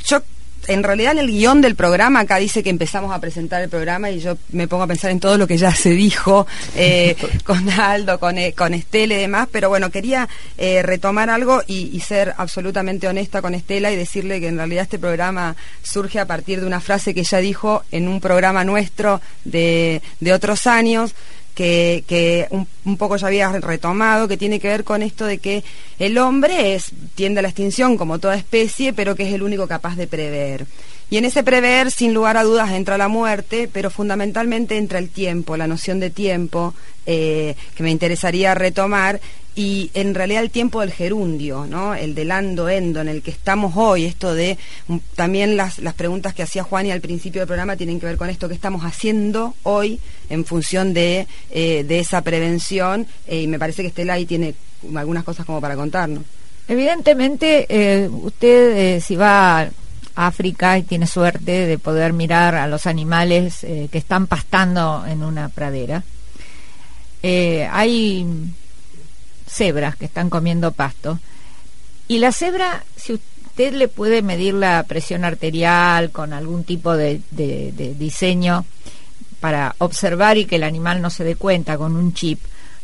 yo 0.05 0.21
en 0.67 0.83
realidad 0.83 1.13
en 1.13 1.19
el 1.19 1.31
guion 1.31 1.61
del 1.61 1.75
programa 1.75 2.21
acá 2.21 2.37
dice 2.37 2.63
que 2.63 2.69
empezamos 2.69 3.13
a 3.13 3.19
presentar 3.19 3.61
el 3.61 3.69
programa 3.69 4.11
y 4.11 4.19
yo 4.19 4.37
me 4.51 4.67
pongo 4.67 4.83
a 4.83 4.87
pensar 4.87 5.11
en 5.11 5.19
todo 5.19 5.37
lo 5.37 5.47
que 5.47 5.57
ya 5.57 5.73
se 5.73 5.91
dijo 5.91 6.45
eh, 6.75 7.15
con 7.43 7.69
Aldo, 7.69 8.19
con, 8.19 8.37
eh, 8.37 8.53
con 8.53 8.73
Estela 8.73 9.15
y 9.15 9.17
demás, 9.17 9.47
pero 9.51 9.69
bueno, 9.69 9.89
quería 9.89 10.27
eh, 10.57 10.81
retomar 10.83 11.29
algo 11.29 11.61
y, 11.67 11.97
ser 12.07 12.35
absolutamente 12.37 13.07
honesta 13.07 13.41
con 13.41 13.53
Estela 13.53 13.91
y 13.91 13.95
decirle 13.95 14.39
que 14.39 14.47
en 14.47 14.57
realidad 14.57 14.83
este 14.83 14.99
programa 14.99 15.55
surge 15.81 16.19
a 16.19 16.25
partir 16.25 16.61
de 16.61 16.67
una 16.67 16.79
frase 16.79 17.13
que 17.13 17.21
ella 17.21 17.39
dijo 17.39 17.83
en 17.91 18.07
un 18.07 18.21
programa 18.21 18.63
nuestro 18.63 19.19
de, 19.43 20.01
de 20.21 20.33
otros 20.33 20.67
años 20.67 21.15
que, 21.57 22.47
un, 22.51 22.97
poco 22.97 23.17
ya 23.17 23.27
había 23.27 23.51
retomado, 23.51 24.27
que 24.27 24.37
tiene 24.37 24.59
que 24.59 24.67
ver 24.67 24.83
con 24.83 25.01
esto 25.01 25.25
de 25.25 25.39
que 25.39 25.63
el 25.97 26.17
hombre 26.19 26.75
es, 26.75 26.91
tiende 27.15 27.39
a 27.39 27.41
la 27.41 27.47
extinción 27.47 27.97
como 27.97 28.19
toda 28.19 28.35
especie, 28.35 28.93
pero 28.93 29.15
que 29.15 29.27
es 29.27 29.33
el 29.33 29.41
único 29.41 29.67
capaz 29.67 29.95
de 29.95 30.05
prever. 30.05 30.67
Y 31.09 31.17
en 31.17 31.25
ese 31.25 31.41
prever, 31.41 31.89
sin 31.89 32.13
lugar 32.13 32.37
a 32.37 32.43
dudas, 32.43 32.71
entra 32.71 32.97
la 32.97 33.07
muerte, 33.07 33.69
pero 33.71 33.89
fundamentalmente 33.89 34.77
entra 34.77 34.99
el 34.99 35.09
tiempo, 35.09 35.57
la 35.57 35.65
noción 35.65 35.99
de 35.99 36.11
tiempo, 36.11 36.75
eh, 37.05 37.55
que 37.75 37.83
me 37.83 37.91
interesaría 37.91 38.53
retomar, 38.53 39.19
y 39.55 39.89
en 39.95 40.13
realidad 40.13 40.43
el 40.43 40.51
tiempo 40.51 40.81
del 40.81 40.91
gerundio, 40.91 41.65
¿no? 41.65 41.95
el 41.95 42.13
del 42.13 42.29
ando 42.29 42.69
endo 42.69 43.01
en 43.01 43.07
el 43.07 43.23
que 43.23 43.31
estamos 43.31 43.73
hoy, 43.75 44.05
esto 44.05 44.35
de 44.35 44.59
mm, 44.87 44.97
también 45.15 45.57
las, 45.57 45.79
las 45.79 45.95
preguntas 45.95 46.35
que 46.35 46.43
hacía 46.43 46.61
Juan 46.61 46.85
y 46.85 46.91
al 46.91 47.01
principio 47.01 47.41
del 47.41 47.47
programa 47.47 47.75
tienen 47.75 47.99
que 47.99 48.05
ver 48.05 48.17
con 48.17 48.29
esto 48.29 48.47
que 48.47 48.53
estamos 48.53 48.83
haciendo 48.83 49.55
hoy 49.63 49.99
en 50.29 50.45
función 50.45 50.93
de, 50.93 51.27
eh, 51.51 51.83
de 51.83 51.99
esa 51.99 52.21
prevención 52.21 53.07
eh, 53.27 53.41
y 53.41 53.47
me 53.47 53.59
parece 53.59 53.81
que 53.81 53.89
Estela 53.89 54.13
ahí 54.13 54.25
tiene 54.25 54.55
algunas 54.95 55.23
cosas 55.23 55.45
como 55.45 55.61
para 55.61 55.75
contarnos. 55.75 56.23
Evidentemente, 56.67 57.65
eh, 57.69 58.09
usted 58.09 58.99
si 59.01 59.15
va 59.15 59.61
a 59.61 59.69
África 60.15 60.77
y 60.77 60.83
tiene 60.83 61.07
suerte 61.07 61.65
de 61.65 61.77
poder 61.77 62.11
mirar 62.11 62.55
a 62.55 62.67
los 62.67 62.87
animales 62.87 63.59
que 63.59 63.97
están 63.97 64.27
pastando 64.27 65.05
en 65.07 65.23
una 65.23 65.47
pradera, 65.49 66.03
hay 67.21 68.25
cebras 69.47 69.95
que 69.95 70.05
están 70.05 70.29
comiendo 70.29 70.71
pasto. 70.71 71.19
Y 72.07 72.19
la 72.19 72.31
cebra, 72.31 72.83
si 72.95 73.13
usted 73.13 73.73
le 73.73 73.87
puede 73.87 74.21
medir 74.21 74.53
la 74.53 74.83
presión 74.83 75.25
arterial 75.25 76.11
con 76.11 76.31
algún 76.31 76.63
tipo 76.63 76.95
de, 76.95 77.21
diseño 77.97 78.65
para 79.39 79.75
observar 79.77 80.37
y 80.37 80.45
que 80.45 80.57
el 80.57 80.63
animal 80.63 81.01
no 81.01 81.09
se 81.09 81.23
dé 81.23 81.35
cuenta 81.35 81.77
con 81.77 81.95
un 81.95 82.13
chip, 82.13 82.39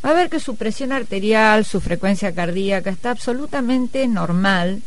va 0.06 0.12
a 0.12 0.14
ver 0.14 0.30
que 0.30 0.40
su 0.40 0.56
presión 0.56 0.92
arterial, 0.92 1.66
su 1.66 1.82
frecuencia 1.82 2.34
cardíaca 2.34 2.90
está 2.90 3.12
absolutamente 3.12 4.08
normal, 4.08 4.82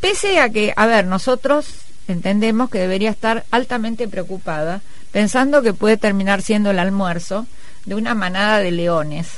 pese 0.00 0.40
a 0.40 0.48
que, 0.48 0.72
a 0.76 0.86
ver, 0.86 1.06
nosotros 1.06 1.66
entendemos 2.08 2.70
que 2.70 2.78
debería 2.78 3.10
estar 3.10 3.44
altamente 3.50 4.08
preocupada, 4.08 4.80
pensando 5.12 5.62
que 5.62 5.72
puede 5.72 5.96
terminar 5.96 6.42
siendo 6.42 6.70
el 6.70 6.78
almuerzo 6.78 7.46
de 7.84 7.94
una 7.94 8.14
manada 8.14 8.58
de 8.58 8.70
leones. 8.70 9.28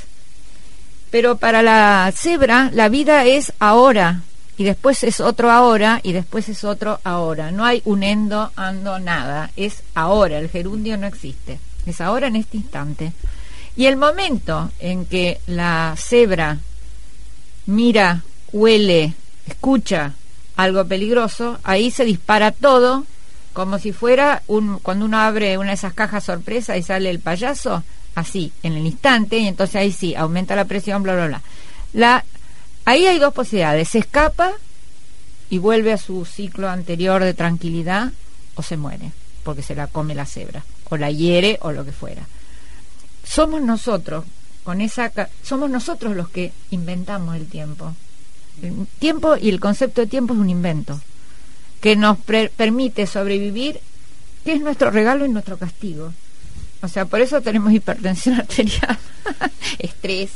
Pero 1.11 1.37
para 1.37 1.63
la 1.63 2.11
cebra 2.15 2.69
la 2.73 2.89
vida 2.89 3.25
es 3.25 3.53
ahora 3.59 4.21
y 4.59 4.65
después 4.65 5.05
es 5.05 5.21
otro 5.21 5.49
ahora 5.49 6.01
y 6.03 6.11
después 6.11 6.49
es 6.49 6.65
otro 6.65 6.99
ahora. 7.05 7.49
No 7.49 7.63
hay 7.63 7.81
un 7.85 8.03
endo, 8.03 8.51
ando, 8.57 8.99
nada. 8.99 9.51
Es 9.55 9.83
ahora, 9.95 10.37
el 10.37 10.49
gerundio 10.49 10.97
no 10.97 11.07
existe. 11.07 11.59
Es 11.85 12.01
ahora 12.01 12.27
en 12.27 12.35
este 12.35 12.57
instante. 12.57 13.13
Y 13.77 13.85
el 13.85 13.95
momento 13.95 14.69
en 14.79 15.05
que 15.05 15.39
la 15.47 15.95
cebra 15.97 16.57
mira, 17.67 18.23
huele, 18.51 19.13
escucha 19.47 20.13
algo 20.57 20.83
peligroso, 20.85 21.57
ahí 21.63 21.89
se 21.89 22.03
dispara 22.03 22.51
todo 22.51 23.05
como 23.53 23.79
si 23.79 23.93
fuera 23.93 24.43
un, 24.47 24.79
cuando 24.79 25.05
uno 25.05 25.19
abre 25.19 25.57
una 25.57 25.69
de 25.69 25.75
esas 25.75 25.93
cajas 25.93 26.25
sorpresa 26.25 26.75
y 26.75 26.83
sale 26.83 27.09
el 27.09 27.19
payaso, 27.19 27.81
así, 28.13 28.51
en 28.61 28.73
el 28.73 28.85
instante, 28.85 29.37
y 29.37 29.47
entonces 29.47 29.77
ahí 29.77 29.93
sí, 29.93 30.15
aumenta 30.15 30.53
la 30.57 30.65
presión, 30.65 31.01
bla, 31.01 31.15
bla, 31.15 31.27
bla. 31.27 31.41
La, 31.93 32.25
ahí 32.89 33.05
hay 33.05 33.19
dos 33.19 33.33
posibilidades, 33.35 33.89
se 33.89 33.99
escapa 33.99 34.51
y 35.51 35.59
vuelve 35.59 35.93
a 35.93 35.97
su 35.97 36.25
ciclo 36.25 36.69
anterior 36.69 37.23
de 37.23 37.35
tranquilidad, 37.35 38.11
o 38.55 38.63
se 38.63 38.77
muere, 38.77 39.11
porque 39.43 39.61
se 39.61 39.75
la 39.75 39.85
come 39.85 40.15
la 40.15 40.25
cebra, 40.25 40.63
o 40.89 40.97
la 40.97 41.11
hiere, 41.11 41.59
o 41.61 41.71
lo 41.71 41.85
que 41.85 41.91
fuera. 41.91 42.23
Somos 43.23 43.61
nosotros, 43.61 44.25
con 44.63 44.81
esa, 44.81 45.11
somos 45.43 45.69
nosotros 45.69 46.15
los 46.15 46.29
que 46.29 46.51
inventamos 46.71 47.35
el 47.35 47.47
tiempo. 47.47 47.93
El 48.61 48.87
tiempo 48.97 49.37
y 49.37 49.49
el 49.49 49.59
concepto 49.59 50.01
de 50.01 50.07
tiempo 50.07 50.33
es 50.33 50.39
un 50.39 50.49
invento 50.49 50.99
que 51.81 51.95
nos 51.95 52.17
permite 52.17 53.05
sobrevivir, 53.05 53.79
que 54.43 54.53
es 54.53 54.61
nuestro 54.61 54.89
regalo 54.89 55.25
y 55.25 55.29
nuestro 55.29 55.57
castigo. 55.57 56.11
O 56.81 56.87
sea, 56.87 57.05
por 57.05 57.21
eso 57.21 57.39
tenemos 57.41 57.71
hipertensión 57.71 58.35
arterial, 58.39 58.97
estrés, 59.77 60.31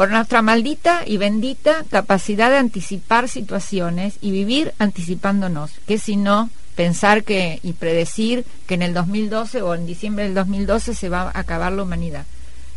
por 0.00 0.10
nuestra 0.10 0.40
maldita 0.40 1.02
y 1.04 1.18
bendita 1.18 1.84
capacidad 1.90 2.48
de 2.48 2.56
anticipar 2.56 3.28
situaciones 3.28 4.14
y 4.22 4.30
vivir 4.30 4.72
anticipándonos, 4.78 5.72
que 5.86 5.98
si 5.98 6.16
no, 6.16 6.48
pensar 6.74 7.22
que 7.22 7.60
y 7.62 7.74
predecir 7.74 8.46
que 8.66 8.76
en 8.76 8.80
el 8.80 8.94
2012 8.94 9.60
o 9.60 9.74
en 9.74 9.84
diciembre 9.84 10.24
del 10.24 10.32
2012 10.32 10.94
se 10.94 11.10
va 11.10 11.24
a 11.24 11.38
acabar 11.38 11.74
la 11.74 11.82
humanidad. 11.82 12.24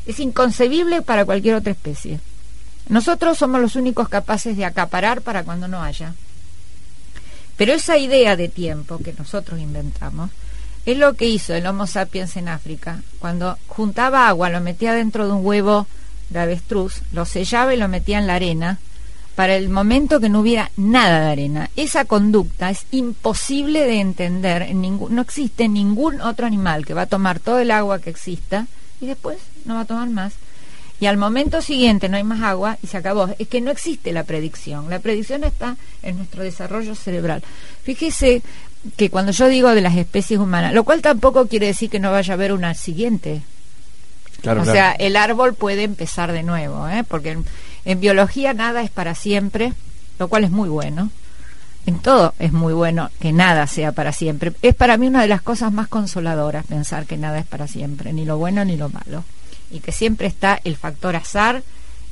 Es 0.05 0.19
inconcebible 0.19 1.01
para 1.01 1.23
cualquier 1.23 1.55
otra 1.55 1.71
especie. 1.71 2.19
Nosotros 2.89 3.37
somos 3.37 3.61
los 3.61 3.77
únicos 3.77 4.09
capaces 4.09 4.57
de 4.57 4.65
acaparar 4.65 5.21
para 5.21 5.45
cuando 5.45 5.69
no 5.69 5.81
haya. 5.81 6.15
Pero 7.55 7.71
esa 7.71 7.97
idea 7.97 8.35
de 8.35 8.49
tiempo 8.49 8.97
que 8.97 9.13
nosotros 9.13 9.61
inventamos 9.61 10.29
es 10.85 10.97
lo 10.97 11.13
que 11.13 11.29
hizo 11.29 11.53
el 11.53 11.67
Homo 11.67 11.87
sapiens 11.87 12.35
en 12.35 12.49
África. 12.49 13.01
Cuando 13.19 13.57
juntaba 13.67 14.27
agua, 14.27 14.49
lo 14.49 14.59
metía 14.59 14.91
dentro 14.91 15.25
de 15.25 15.31
un 15.31 15.45
huevo 15.45 15.87
de 16.29 16.39
avestruz, 16.39 17.01
lo 17.11 17.25
sellaba 17.25 17.73
y 17.73 17.77
lo 17.77 17.87
metía 17.87 18.19
en 18.19 18.27
la 18.27 18.35
arena 18.35 18.79
para 19.35 19.55
el 19.55 19.69
momento 19.69 20.19
que 20.19 20.29
no 20.29 20.41
hubiera 20.41 20.71
nada 20.77 21.21
de 21.21 21.31
arena. 21.31 21.69
Esa 21.75 22.05
conducta 22.05 22.69
es 22.69 22.85
imposible 22.91 23.83
de 23.83 23.99
entender. 23.99 24.61
En 24.63 24.81
ningún, 24.81 25.15
no 25.15 25.21
existe 25.21 25.67
ningún 25.67 26.21
otro 26.21 26.45
animal 26.45 26.85
que 26.85 26.93
va 26.93 27.03
a 27.03 27.07
tomar 27.07 27.39
todo 27.39 27.59
el 27.59 27.71
agua 27.71 27.99
que 27.99 28.11
exista 28.11 28.67
y 29.01 29.07
después 29.07 29.37
no 29.65 29.75
va 29.75 29.81
a 29.81 29.85
tomar 29.85 30.09
más. 30.09 30.33
Y 30.99 31.07
al 31.07 31.17
momento 31.17 31.61
siguiente 31.61 32.07
no 32.07 32.17
hay 32.17 32.23
más 32.23 32.41
agua 32.41 32.77
y 32.81 32.87
se 32.87 32.97
acabó. 32.97 33.29
Es 33.39 33.47
que 33.47 33.59
no 33.59 33.71
existe 33.71 34.13
la 34.13 34.23
predicción. 34.23 34.89
La 34.89 34.99
predicción 34.99 35.43
está 35.43 35.75
en 36.01 36.17
nuestro 36.17 36.43
desarrollo 36.43 36.95
cerebral. 36.95 37.43
Fíjese 37.83 38.41
que 38.95 39.09
cuando 39.09 39.31
yo 39.31 39.47
digo 39.47 39.73
de 39.73 39.81
las 39.81 39.97
especies 39.97 40.39
humanas, 40.39 40.73
lo 40.73 40.83
cual 40.83 41.01
tampoco 41.01 41.47
quiere 41.47 41.67
decir 41.67 41.89
que 41.89 41.99
no 41.99 42.11
vaya 42.11 42.33
a 42.33 42.35
haber 42.35 42.53
una 42.53 42.73
siguiente. 42.75 43.41
O 44.45 44.65
sea, 44.65 44.91
el 44.91 45.15
árbol 45.15 45.53
puede 45.53 45.83
empezar 45.83 46.31
de 46.31 46.43
nuevo, 46.43 46.87
¿eh? 46.89 47.03
porque 47.07 47.37
en, 47.85 47.99
biología 47.99 48.53
nada 48.53 48.81
es 48.81 48.89
para 48.89 49.15
siempre, 49.15 49.73
lo 50.19 50.27
cual 50.27 50.43
es 50.43 50.51
muy 50.51 50.69
bueno. 50.69 51.09
En 51.85 51.99
todo 51.99 52.33
es 52.39 52.53
muy 52.53 52.73
bueno 52.73 53.09
que 53.19 53.33
nada 53.33 53.67
sea 53.67 53.91
para 53.91 54.13
siempre. 54.13 54.53
Es 54.61 54.73
para 54.73 54.95
mí 54.97 55.07
una 55.07 55.21
de 55.21 55.27
las 55.27 55.41
cosas 55.41 55.73
más 55.73 55.89
consoladoras 55.89 56.65
pensar 56.65 57.05
que 57.05 57.17
nada 57.17 57.39
es 57.39 57.45
para 57.45 57.67
siempre, 57.67 58.13
ni 58.13 58.23
lo 58.23 58.37
bueno 58.37 58.63
ni 58.63 58.77
lo 58.77 58.89
malo. 58.89 59.25
Y 59.69 59.79
que 59.79 59.91
siempre 59.91 60.27
está 60.27 60.59
el 60.63 60.77
factor 60.77 61.15
azar, 61.15 61.61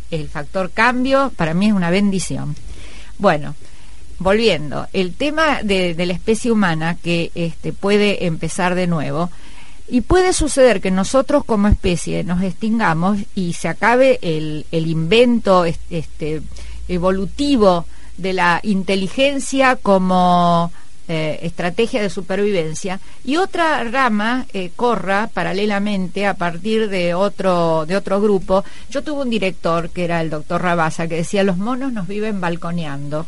el 0.10 0.28
factor 0.28 0.72
cambio, 0.72 1.32
para 1.38 1.54
mí 1.54 1.68
es 1.68 1.74
una 1.74 1.90
bendición. 1.90 2.56
Bueno, 3.18 3.56
volviendo, 4.20 4.88
el 4.94 5.14
tema 5.14 5.64
de, 5.64 5.96
la 5.98 6.14
especie 6.14 6.52
humana 6.52 6.98
que 7.02 7.32
este, 7.34 7.74
puede 7.74 8.26
empezar 8.26 8.76
de 8.76 8.88
nuevo, 8.88 9.32
y 9.92 10.00
puede 10.00 10.32
suceder 10.32 10.80
que 10.80 10.90
nosotros 10.90 11.44
como 11.44 11.68
especie 11.68 12.24
nos 12.24 12.42
extingamos 12.42 13.20
y 13.36 13.52
se 13.52 13.68
acabe 13.68 14.20
el, 14.22 14.66
invento 14.72 15.66
este, 15.66 16.42
evolutivo 16.88 17.86
de 18.16 18.32
la 18.32 18.62
inteligencia 18.64 19.76
como 19.76 20.72
eh, 21.10 21.40
estrategia 21.42 22.02
de 22.02 22.10
supervivencia 22.10 23.02
y 23.26 23.36
otra 23.36 23.84
rama 23.84 24.46
eh, 24.54 24.72
corra 24.74 25.30
paralelamente 25.34 26.26
a 26.26 26.36
partir 26.36 26.88
de 26.88 27.14
otro 27.14 27.86
de 27.86 28.00
grupo. 28.00 28.64
Yo 28.90 29.04
tuve 29.04 29.24
un 29.24 29.30
director 29.30 29.90
que 29.90 30.06
era 30.06 30.22
el 30.22 30.30
doctor 30.30 30.62
Rabasa 30.62 31.10
que 31.10 31.18
decía 31.18 31.44
los 31.44 31.58
monos 31.58 31.92
nos 31.92 32.08
viven 32.08 32.40
balconeando. 32.40 33.28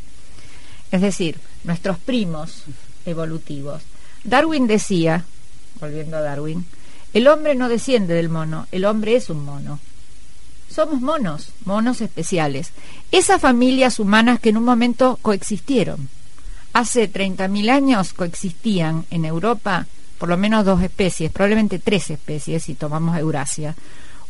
Es 0.93 1.01
decir, 1.01 1.41
nuestros 1.65 1.97
primos 1.97 2.63
evolutivos. 3.05 3.81
Darwin 4.23 4.65
decía, 4.65 5.25
volviendo 5.79 6.17
a 6.17 6.21
Darwin, 6.21 6.65
el 7.13 7.27
hombre 7.27 7.55
no 7.55 7.69
desciende 7.69 8.13
del 8.13 8.29
mono, 8.29 8.67
el 8.71 8.85
hombre 8.85 9.15
es 9.15 9.29
un 9.29 9.43
mono. 9.45 9.79
somos 10.69 11.01
monos, 11.01 11.49
monos 11.65 12.01
especiales. 12.01 12.71
Esas 13.11 13.39
familias 13.39 13.99
humanas 13.99 14.39
que 14.39 14.49
en 14.49 14.57
un 14.57 14.63
momento 14.63 15.19
coexistieron. 15.21 16.09
Hace 16.73 17.11
30.000 17.11 17.69
años 17.69 18.13
coexistían 18.13 19.05
en 19.11 19.25
Europa 19.25 19.85
por 20.23 20.29
lo 20.29 20.37
menos 20.37 20.63
dos 20.63 20.81
especies, 20.81 21.33
probablemente 21.33 21.79
tres 21.79 22.09
especies 22.09 22.63
si 22.63 22.75
tomamos 22.75 23.17
Eurasia. 23.17 23.75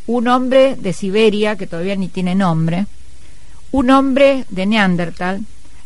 Un 0.08 0.28
hombre 0.28 0.76
de 0.76 0.92
Siberia, 0.92 1.56
que 1.56 1.68
todavía 1.68 1.96
ni 1.96 2.08
tiene 2.08 2.34
nombre, 2.34 2.88
un 3.72 3.92
hombre 3.92 4.46
de 4.50 4.66
Neandertal 4.66 5.46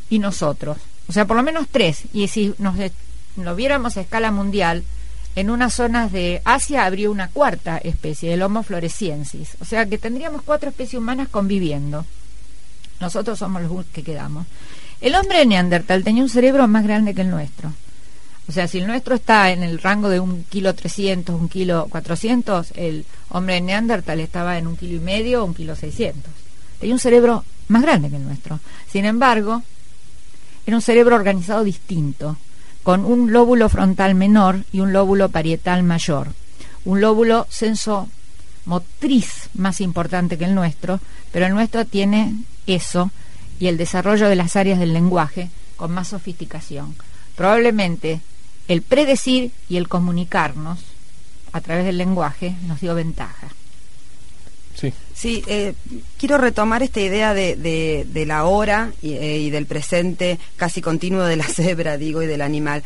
y 0.10 0.20
nosotros. 0.20 0.78
O 1.10 1.12
sea, 1.12 1.26
por 1.26 1.36
lo 1.36 1.44
menos 1.44 1.68
tres. 1.70 2.04
Y 2.14 2.30
si 2.30 2.54
nos 2.58 2.76
lo 3.36 3.54
viéramos 3.54 3.98
a 3.98 4.02
escala 4.02 4.32
mundial, 4.32 4.86
en 5.38 5.52
unas 5.52 5.76
zonas 5.76 6.12
de 6.12 6.42
Asia 6.46 6.84
habría 6.84 7.12
una 7.12 7.28
cuarta 7.28 7.78
especie, 7.78 8.34
el 8.34 8.42
Homo 8.42 8.64
floresiensis. 8.64 9.52
O 9.62 9.66
sea 9.66 9.86
que 9.86 10.00
tendríamos 10.00 10.42
cuatro 10.42 10.70
especies 10.70 11.00
humanas 11.00 11.28
conviviendo. 11.30 12.08
Nosotros 13.00 13.38
somos 13.38 13.62
los 13.62 13.86
que 13.86 14.02
quedamos. 14.02 14.48
El 15.00 15.14
hombre 15.14 15.38
de 15.38 15.46
Neandertal 15.46 16.04
tenía 16.04 16.24
un 16.24 16.30
cerebro 16.30 16.68
más 16.68 16.84
grande 16.84 17.14
que 17.14 17.22
el 17.22 17.30
nuestro. 17.30 17.72
O 18.50 18.52
sea, 18.52 18.68
si 18.68 18.80
el 18.80 18.88
nuestro 18.88 19.14
está 19.14 19.52
en 19.52 19.62
el 19.62 19.78
rango 19.78 20.10
de 20.10 20.20
un 20.20 20.44
kilo 20.44 20.74
trescientos, 20.74 21.40
un 21.40 21.50
kilo 21.50 21.86
cuatrocientos, 21.88 22.72
el 22.74 23.06
hombre 23.30 23.56
de 23.56 23.62
Neandertal 23.62 24.20
estaba 24.20 24.58
en 24.58 24.66
un 24.66 24.76
kilo 24.76 24.96
y 24.96 25.02
medio, 25.02 25.46
un 25.46 25.54
kilo 25.54 25.76
seiscientos. 25.76 26.34
Tenía 26.80 26.96
un 26.96 27.00
cerebro 27.00 27.46
más 27.68 27.84
grande 27.84 28.10
que 28.10 28.16
el 28.16 28.26
nuestro. 28.26 28.60
Sin 28.92 29.06
embargo, 29.06 29.62
era 30.66 30.76
un 30.76 30.82
cerebro 30.82 31.16
organizado 31.16 31.64
distinto 31.64 32.38
con 32.88 33.04
un 33.04 33.34
lóbulo 33.34 33.68
frontal 33.68 34.16
menor 34.16 34.64
y 34.72 34.80
un 34.80 34.94
lóbulo 34.94 35.28
parietal 35.28 35.84
mayor. 35.84 36.30
Un 36.86 37.02
lóbulo 37.02 37.46
sensomotriz 37.50 39.50
más 39.56 39.82
importante 39.82 40.38
que 40.38 40.46
el 40.46 40.56
nuestro, 40.56 41.02
pero 41.34 41.46
el 41.46 41.54
nuestro 41.54 41.84
tiene 41.84 42.34
eso 42.66 43.12
y 43.60 43.68
el 43.68 43.76
desarrollo 43.76 44.30
de 44.30 44.38
las 44.38 44.56
áreas 44.56 44.80
del 44.80 44.94
lenguaje 44.94 45.50
con 45.76 45.92
más 45.92 46.08
sofisticación. 46.08 46.96
Probablemente 47.36 48.22
el 48.70 48.82
predecir 48.84 49.52
y 49.68 49.76
el 49.76 49.90
comunicarnos 49.90 50.80
a 51.52 51.60
través 51.60 51.84
del 51.84 51.98
lenguaje 51.98 52.56
nos 52.68 52.80
dio 52.80 52.96
ventaja. 52.96 53.50
Sí. 55.14 55.44
Eh, 55.48 55.74
quiero 56.20 56.38
retomar 56.38 56.84
esta 56.84 57.00
idea 57.02 57.34
de, 57.34 57.56
de, 57.56 58.26
la 58.26 58.46
hora 58.46 58.92
eh, 59.02 59.40
y, 59.42 59.50
del 59.50 59.66
presente 59.66 60.38
casi 60.56 60.82
continuo 60.82 61.24
de 61.24 61.36
la 61.36 61.44
cebra, 61.48 61.98
digo, 61.98 62.22
y 62.22 62.28
del 62.28 62.42
animal. 62.42 62.84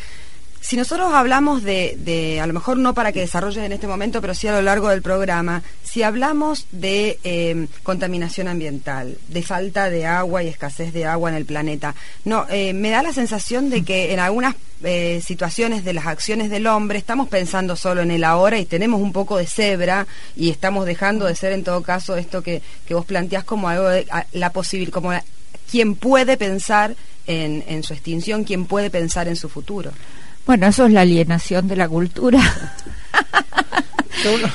Si 0.61 0.77
nosotros 0.77 1.11
hablamos 1.11 1.63
de, 1.63 1.97
de, 1.97 2.39
a 2.39 2.45
lo 2.45 2.53
mejor 2.53 2.77
no 2.77 2.93
para 2.93 3.11
que 3.11 3.19
desarrolles 3.19 3.63
en 3.63 3.71
este 3.71 3.87
momento, 3.87 4.21
pero 4.21 4.35
sí 4.35 4.47
a 4.47 4.51
lo 4.51 4.61
largo 4.61 4.89
del 4.89 5.01
programa, 5.01 5.63
si 5.83 6.03
hablamos 6.03 6.67
de 6.71 7.19
eh, 7.23 7.67
contaminación 7.81 8.47
ambiental, 8.47 9.17
de 9.27 9.41
falta 9.41 9.89
de 9.89 10.05
agua 10.05 10.43
y 10.43 10.47
escasez 10.47 10.93
de 10.93 11.05
agua 11.05 11.31
en 11.31 11.35
el 11.35 11.45
planeta, 11.45 11.95
no, 12.25 12.45
eh, 12.47 12.73
me 12.73 12.91
da 12.91 13.01
la 13.01 13.11
sensación 13.11 13.71
de 13.71 13.83
que 13.83 14.13
en 14.13 14.19
algunas 14.19 14.55
eh, 14.83 15.19
situaciones 15.25 15.83
de 15.83 15.93
las 15.93 16.05
acciones 16.05 16.51
del 16.51 16.67
hombre 16.67 16.99
estamos 16.99 17.27
pensando 17.27 17.75
solo 17.75 18.01
en 18.03 18.11
el 18.11 18.23
ahora 18.23 18.59
y 18.59 18.65
tenemos 18.65 19.01
un 19.01 19.13
poco 19.13 19.37
de 19.37 19.47
cebra 19.47 20.05
y 20.35 20.51
estamos 20.51 20.85
dejando 20.85 21.25
de 21.25 21.35
ser 21.35 21.53
en 21.53 21.63
todo 21.63 21.81
caso 21.81 22.15
esto 22.17 22.43
que, 22.43 22.61
que 22.87 22.93
vos 22.93 23.05
planteás 23.05 23.43
como 23.43 23.67
algo 23.67 23.89
de 23.89 24.05
la 24.31 24.51
posibilidad, 24.51 24.93
como 24.93 25.11
quien 25.69 25.95
puede 25.95 26.37
pensar 26.37 26.95
en, 27.25 27.63
en 27.67 27.81
su 27.81 27.93
extinción, 27.93 28.43
quien 28.43 28.65
puede 28.65 28.91
pensar 28.91 29.27
en 29.27 29.35
su 29.35 29.49
futuro. 29.49 29.91
Bueno, 30.45 30.67
eso 30.67 30.85
es 30.85 30.91
la 30.91 31.01
alienación 31.01 31.67
de 31.67 31.75
la 31.75 31.87
cultura. 31.87 32.41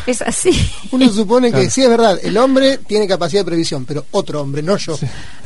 es 0.06 0.22
así. 0.22 0.50
Uno 0.90 1.08
supone 1.10 1.52
que 1.52 1.70
sí 1.70 1.82
es 1.82 1.88
verdad, 1.88 2.18
el 2.22 2.36
hombre 2.36 2.78
tiene 2.78 3.06
capacidad 3.06 3.40
de 3.40 3.46
previsión, 3.46 3.84
pero 3.84 4.06
otro 4.12 4.40
hombre, 4.40 4.62
no 4.62 4.76
yo. 4.76 4.98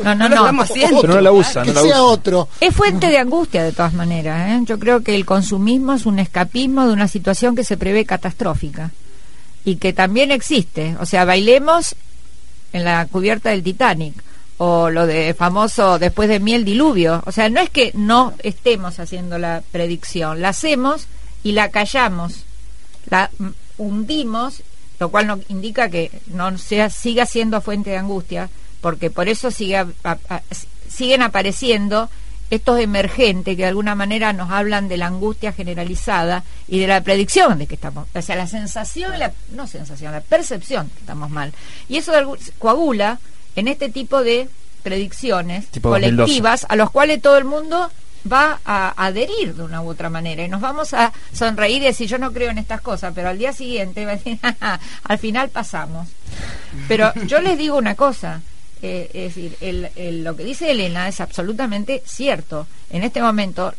No, 0.02 0.14
no, 0.14 0.28
no. 0.28 0.52
no. 0.52 0.64
Pero 1.00 1.14
no 1.14 1.20
la 1.20 1.32
usa, 1.32 1.62
que 1.62 1.72
no 1.72 1.82
sea 1.82 2.02
otro. 2.02 2.48
Es 2.60 2.74
fuente 2.74 3.08
de 3.08 3.18
angustia 3.18 3.62
de 3.62 3.72
todas 3.72 3.94
maneras. 3.94 4.50
¿eh? 4.50 4.60
Yo 4.64 4.78
creo 4.78 5.02
que 5.02 5.14
el 5.14 5.24
consumismo 5.24 5.94
es 5.94 6.06
un 6.06 6.18
escapismo 6.18 6.86
de 6.86 6.92
una 6.92 7.08
situación 7.08 7.54
que 7.54 7.64
se 7.64 7.76
prevé 7.76 8.04
catastrófica 8.04 8.90
y 9.64 9.76
que 9.76 9.92
también 9.92 10.30
existe. 10.30 10.96
O 11.00 11.06
sea, 11.06 11.24
bailemos 11.24 11.94
en 12.72 12.84
la 12.84 13.06
cubierta 13.06 13.50
del 13.50 13.62
Titanic 13.62 14.14
o 14.62 14.90
lo 14.90 15.06
de 15.06 15.32
famoso 15.32 15.98
después 15.98 16.28
de 16.28 16.38
miel 16.38 16.66
diluvio. 16.66 17.22
O 17.24 17.32
sea, 17.32 17.48
no 17.48 17.60
es 17.60 17.70
que 17.70 17.92
no 17.94 18.34
estemos 18.40 19.00
haciendo 19.00 19.38
la 19.38 19.62
predicción, 19.72 20.42
la 20.42 20.50
hacemos 20.50 21.06
y 21.42 21.52
la 21.52 21.70
callamos, 21.70 22.44
la 23.08 23.30
hundimos, 23.78 24.62
lo 24.98 25.08
cual 25.08 25.28
no 25.28 25.40
indica 25.48 25.88
que 25.88 26.10
no 26.26 26.58
sea 26.58 26.90
siga 26.90 27.24
siendo 27.24 27.62
fuente 27.62 27.88
de 27.88 27.96
angustia, 27.96 28.50
porque 28.82 29.10
por 29.10 29.30
eso 29.30 29.50
sigue 29.50 29.82
siguen 30.90 31.22
apareciendo 31.22 32.10
estos 32.50 32.80
emergentes 32.80 33.56
que 33.56 33.62
de 33.62 33.68
alguna 33.68 33.94
manera 33.94 34.34
nos 34.34 34.50
hablan 34.50 34.88
de 34.88 34.98
la 34.98 35.06
angustia 35.06 35.52
generalizada 35.54 36.44
y 36.68 36.80
de 36.80 36.86
la 36.86 37.00
predicción 37.00 37.56
de 37.56 37.66
que 37.66 37.76
estamos, 37.76 38.08
o 38.14 38.20
sea, 38.20 38.36
la 38.36 38.46
sensación, 38.46 39.18
la, 39.18 39.32
no 39.52 39.66
sensación, 39.66 40.12
la 40.12 40.20
percepción 40.20 40.90
que 40.90 41.00
estamos 41.00 41.30
mal. 41.30 41.54
Y 41.88 41.96
eso 41.96 42.12
coagula 42.58 43.18
en 43.56 43.68
este 43.68 43.88
tipo 43.88 44.22
de 44.22 44.48
predicciones 44.82 45.66
colectivas 45.82 46.66
a 46.68 46.76
los 46.76 46.90
cuales 46.90 47.20
todo 47.20 47.36
el 47.36 47.44
mundo 47.44 47.90
va 48.30 48.60
a 48.64 48.92
adherir 49.06 49.54
de 49.54 49.62
una 49.62 49.82
u 49.82 49.88
otra 49.88 50.10
manera 50.10 50.44
y 50.44 50.48
nos 50.48 50.60
vamos 50.60 50.92
a 50.92 51.12
sonreír 51.32 51.82
y 51.82 51.86
decir 51.86 52.08
yo 52.08 52.18
no 52.18 52.32
creo 52.32 52.50
en 52.50 52.58
estas 52.58 52.80
cosas, 52.80 53.12
pero 53.14 53.28
al 53.28 53.38
día 53.38 53.52
siguiente 53.52 54.04
va 54.04 54.12
a 54.12 54.16
decir 54.16 54.38
al 55.04 55.18
final 55.18 55.48
pasamos. 55.48 56.08
Pero 56.88 57.12
yo 57.26 57.40
les 57.40 57.58
digo 57.58 57.76
una 57.76 57.94
cosa, 57.94 58.42
eh, 58.82 59.10
es 59.12 59.34
decir, 59.34 59.56
el, 59.60 60.24
lo 60.24 60.36
que 60.36 60.44
dice 60.44 60.70
Elena 60.70 61.08
es 61.08 61.20
absolutamente 61.20 62.02
cierto. 62.06 62.66
En 62.90 63.02
este 63.02 63.22
momento, 63.22 63.74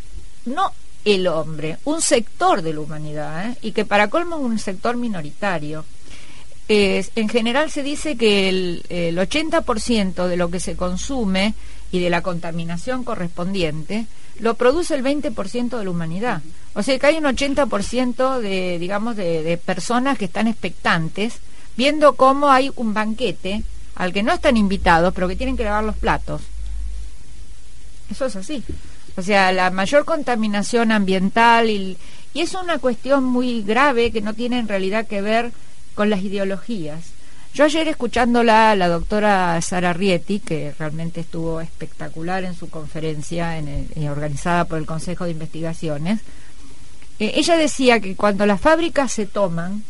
no 0.45 0.73
el 1.05 1.27
hombre, 1.27 1.77
un 1.85 2.01
sector 2.01 2.61
de 2.61 2.73
la 2.73 2.81
humanidad, 2.81 3.49
¿eh? 3.49 3.57
y 3.61 3.71
que 3.71 3.85
para 3.85 4.09
colmo 4.09 4.37
es 4.37 4.43
un 4.43 4.59
sector 4.59 4.97
minoritario, 4.97 5.85
en 6.73 7.29
general 7.29 7.69
se 7.69 7.83
dice 7.83 8.15
que 8.15 8.47
el, 8.47 8.83
el 8.89 9.17
80% 9.17 10.27
de 10.27 10.37
lo 10.37 10.49
que 10.49 10.59
se 10.59 10.75
consume 10.75 11.53
y 11.91 11.99
de 11.99 12.09
la 12.09 12.21
contaminación 12.21 13.03
correspondiente 13.03 14.05
lo 14.39 14.55
produce 14.55 14.95
el 14.95 15.03
20% 15.03 15.77
de 15.77 15.83
la 15.83 15.89
humanidad. 15.89 16.41
O 16.73 16.81
sea 16.81 16.97
que 16.97 17.07
hay 17.07 17.17
un 17.17 17.25
80% 17.25 18.39
de, 18.39 18.79
digamos, 18.79 19.17
de, 19.17 19.43
de, 19.43 19.57
personas 19.57 20.17
que 20.17 20.25
están 20.25 20.47
expectantes, 20.47 21.39
viendo 21.75 22.15
cómo 22.15 22.49
hay 22.49 22.71
un 22.77 22.93
banquete 22.93 23.63
al 23.95 24.13
que 24.13 24.23
no 24.23 24.31
están 24.31 24.55
invitados, 24.55 25.13
pero 25.13 25.27
que 25.27 25.35
tienen 25.35 25.57
que 25.57 25.65
lavar 25.65 25.83
los 25.83 25.97
platos. 25.97 26.41
Eso 28.09 28.25
es 28.25 28.35
así. 28.37 28.63
O 29.17 29.21
sea, 29.21 29.51
la 29.51 29.69
mayor 29.71 30.05
contaminación 30.05 30.91
ambiental 30.91 31.69
y, 31.69 31.97
y 32.33 32.39
es 32.39 32.53
una 32.53 32.79
cuestión 32.79 33.25
muy 33.25 33.61
grave 33.61 34.11
que 34.11 34.21
no 34.21 34.33
tiene 34.33 34.59
en 34.59 34.69
realidad 34.69 35.05
que 35.05 35.21
ver 35.21 35.51
con 36.01 36.09
las 36.09 36.23
ideologías. 36.23 37.11
Yo 37.53 37.63
ayer 37.63 37.87
escuchándola, 37.87 38.75
la 38.75 38.87
doctora 38.87 39.61
Sara 39.61 39.93
Rieti, 39.93 40.39
que 40.39 40.73
realmente 40.79 41.21
estuvo 41.21 41.61
espectacular 41.61 42.43
en 42.43 42.55
su 42.55 42.71
conferencia 42.71 43.59
en 43.59 43.87
eh, 43.93 44.09
organizada 44.09 44.65
por 44.65 44.79
el 44.79 44.87
Consejo 44.87 45.25
de 45.25 45.31
Investigaciones, 45.33 46.21
eh, 47.19 47.33
ella 47.35 47.55
decía 47.55 47.99
que 47.99 48.15
cuando 48.15 48.47
las 48.47 48.59
fábricas 48.59 49.11
se 49.11 49.27
toman, 49.27 49.83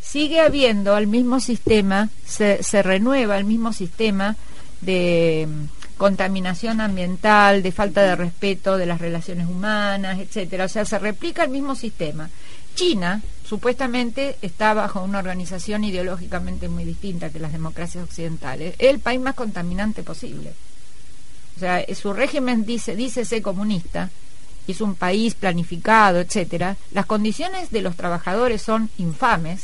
sigue 0.00 0.40
habiendo 0.40 0.96
el 0.96 1.06
mismo 1.06 1.40
sistema, 1.40 2.08
se, 2.24 2.62
se 2.62 2.82
renueva 2.82 3.36
el 3.36 3.44
mismo 3.44 3.74
sistema 3.74 4.36
de 4.80 5.46
mm, 5.46 5.98
contaminación 5.98 6.80
ambiental, 6.80 7.62
de 7.62 7.70
falta 7.70 8.00
de 8.00 8.16
respeto 8.16 8.78
de 8.78 8.86
las 8.86 8.98
relaciones 8.98 9.46
humanas, 9.46 10.20
etcétera. 10.20 10.64
O 10.64 10.68
sea, 10.68 10.86
se 10.86 10.98
replica 10.98 11.44
el 11.44 11.50
mismo 11.50 11.74
sistema. 11.74 12.30
China, 12.74 13.20
supuestamente 13.50 14.36
está 14.42 14.74
bajo 14.74 15.02
una 15.02 15.18
organización 15.18 15.82
ideológicamente 15.82 16.68
muy 16.68 16.84
distinta 16.84 17.30
que 17.30 17.40
las 17.40 17.50
democracias 17.50 18.04
occidentales. 18.04 18.76
Es 18.78 18.90
el 18.90 19.00
país 19.00 19.20
más 19.20 19.34
contaminante 19.34 20.04
posible. 20.04 20.52
O 21.56 21.58
sea, 21.58 21.84
su 21.96 22.12
régimen 22.12 22.64
dice, 22.64 22.94
dice 22.94 23.24
ser 23.24 23.42
comunista, 23.42 24.08
es 24.68 24.80
un 24.80 24.94
país 24.94 25.34
planificado, 25.34 26.20
etcétera. 26.20 26.76
Las 26.92 27.06
condiciones 27.06 27.72
de 27.72 27.82
los 27.82 27.96
trabajadores 27.96 28.62
son 28.62 28.88
infames 28.98 29.62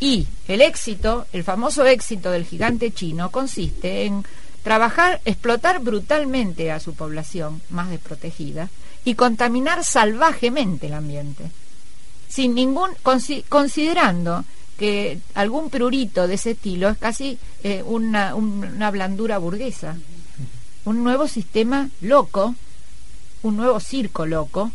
y 0.00 0.26
el 0.48 0.60
éxito, 0.60 1.28
el 1.32 1.44
famoso 1.44 1.86
éxito 1.86 2.32
del 2.32 2.44
gigante 2.44 2.92
chino 2.92 3.30
consiste 3.30 4.06
en 4.06 4.24
trabajar, 4.64 5.20
explotar 5.24 5.78
brutalmente 5.78 6.72
a 6.72 6.80
su 6.80 6.94
población 6.94 7.62
más 7.70 7.88
desprotegida 7.88 8.68
y 9.04 9.14
contaminar 9.14 9.84
salvajemente 9.84 10.88
el 10.88 10.94
ambiente 10.94 11.44
sin 12.28 12.54
ningún 12.54 12.90
considerando 13.48 14.44
que 14.78 15.20
algún 15.34 15.70
prurito 15.70 16.28
de 16.28 16.34
ese 16.34 16.52
estilo 16.52 16.88
es 16.90 16.98
casi 16.98 17.38
eh, 17.62 17.82
una, 17.84 18.34
una 18.34 18.90
blandura 18.90 19.38
burguesa, 19.38 19.96
un 20.84 21.02
nuevo 21.02 21.28
sistema 21.28 21.88
loco, 22.00 22.54
un 23.42 23.56
nuevo 23.56 23.80
circo 23.80 24.26
loco, 24.26 24.70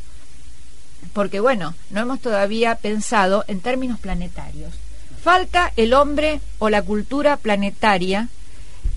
porque 1.14 1.40
bueno, 1.40 1.76
no 1.90 2.02
hemos 2.02 2.20
todavía 2.20 2.76
pensado 2.76 3.46
en 3.48 3.60
términos 3.60 4.00
planetarios. 4.00 4.74
Falta 5.22 5.72
el 5.76 5.94
hombre 5.94 6.42
o 6.58 6.70
la 6.70 6.82
cultura 6.82 7.38
planetaria 7.38 8.30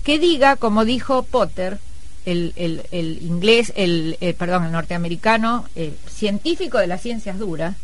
que 0.03 0.17
diga, 0.17 0.55
como 0.55 0.85
dijo 0.85 1.23
Potter, 1.23 1.79
el, 2.25 2.53
el, 2.55 3.21
inglés, 3.21 3.71
el, 3.75 4.17
perdón, 4.37 4.65
el 4.65 4.71
norteamericano, 4.71 5.65
el 5.75 5.95
científico 6.09 6.79
de 6.79 6.87
las 6.87 7.01
ciencias 7.01 7.37
duras, 7.37 7.75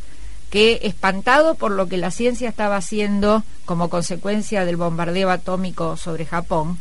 que 0.52 0.82
espantado 0.84 1.56
por 1.56 1.72
lo 1.72 1.88
que 1.88 1.98
la 1.98 2.12
ciencia 2.12 2.50
estaba 2.50 2.76
haciendo 2.76 3.44
como 3.66 3.90
consecuencia 3.90 4.66
del 4.66 4.78
bombardeo 4.78 5.32
atómico 5.32 5.98
sobre 5.98 6.26
Japón, 6.26 6.78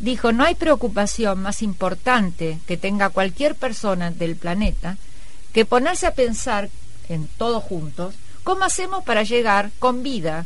dijo, 0.00 0.32
no 0.32 0.44
hay 0.44 0.56
preocupación 0.56 1.40
más 1.40 1.62
importante 1.62 2.58
que 2.66 2.76
tenga 2.76 3.08
cualquier 3.08 3.54
persona 3.54 4.10
del 4.10 4.36
planeta 4.36 4.98
que 5.52 5.64
ponerse 5.64 6.06
a 6.06 6.14
pensar 6.14 6.68
en 7.08 7.28
todos 7.38 7.62
juntos 7.62 8.14
cómo 8.42 8.64
hacemos 8.64 9.04
para 9.04 9.22
llegar 9.22 9.70
con 9.78 10.02
vida 10.02 10.44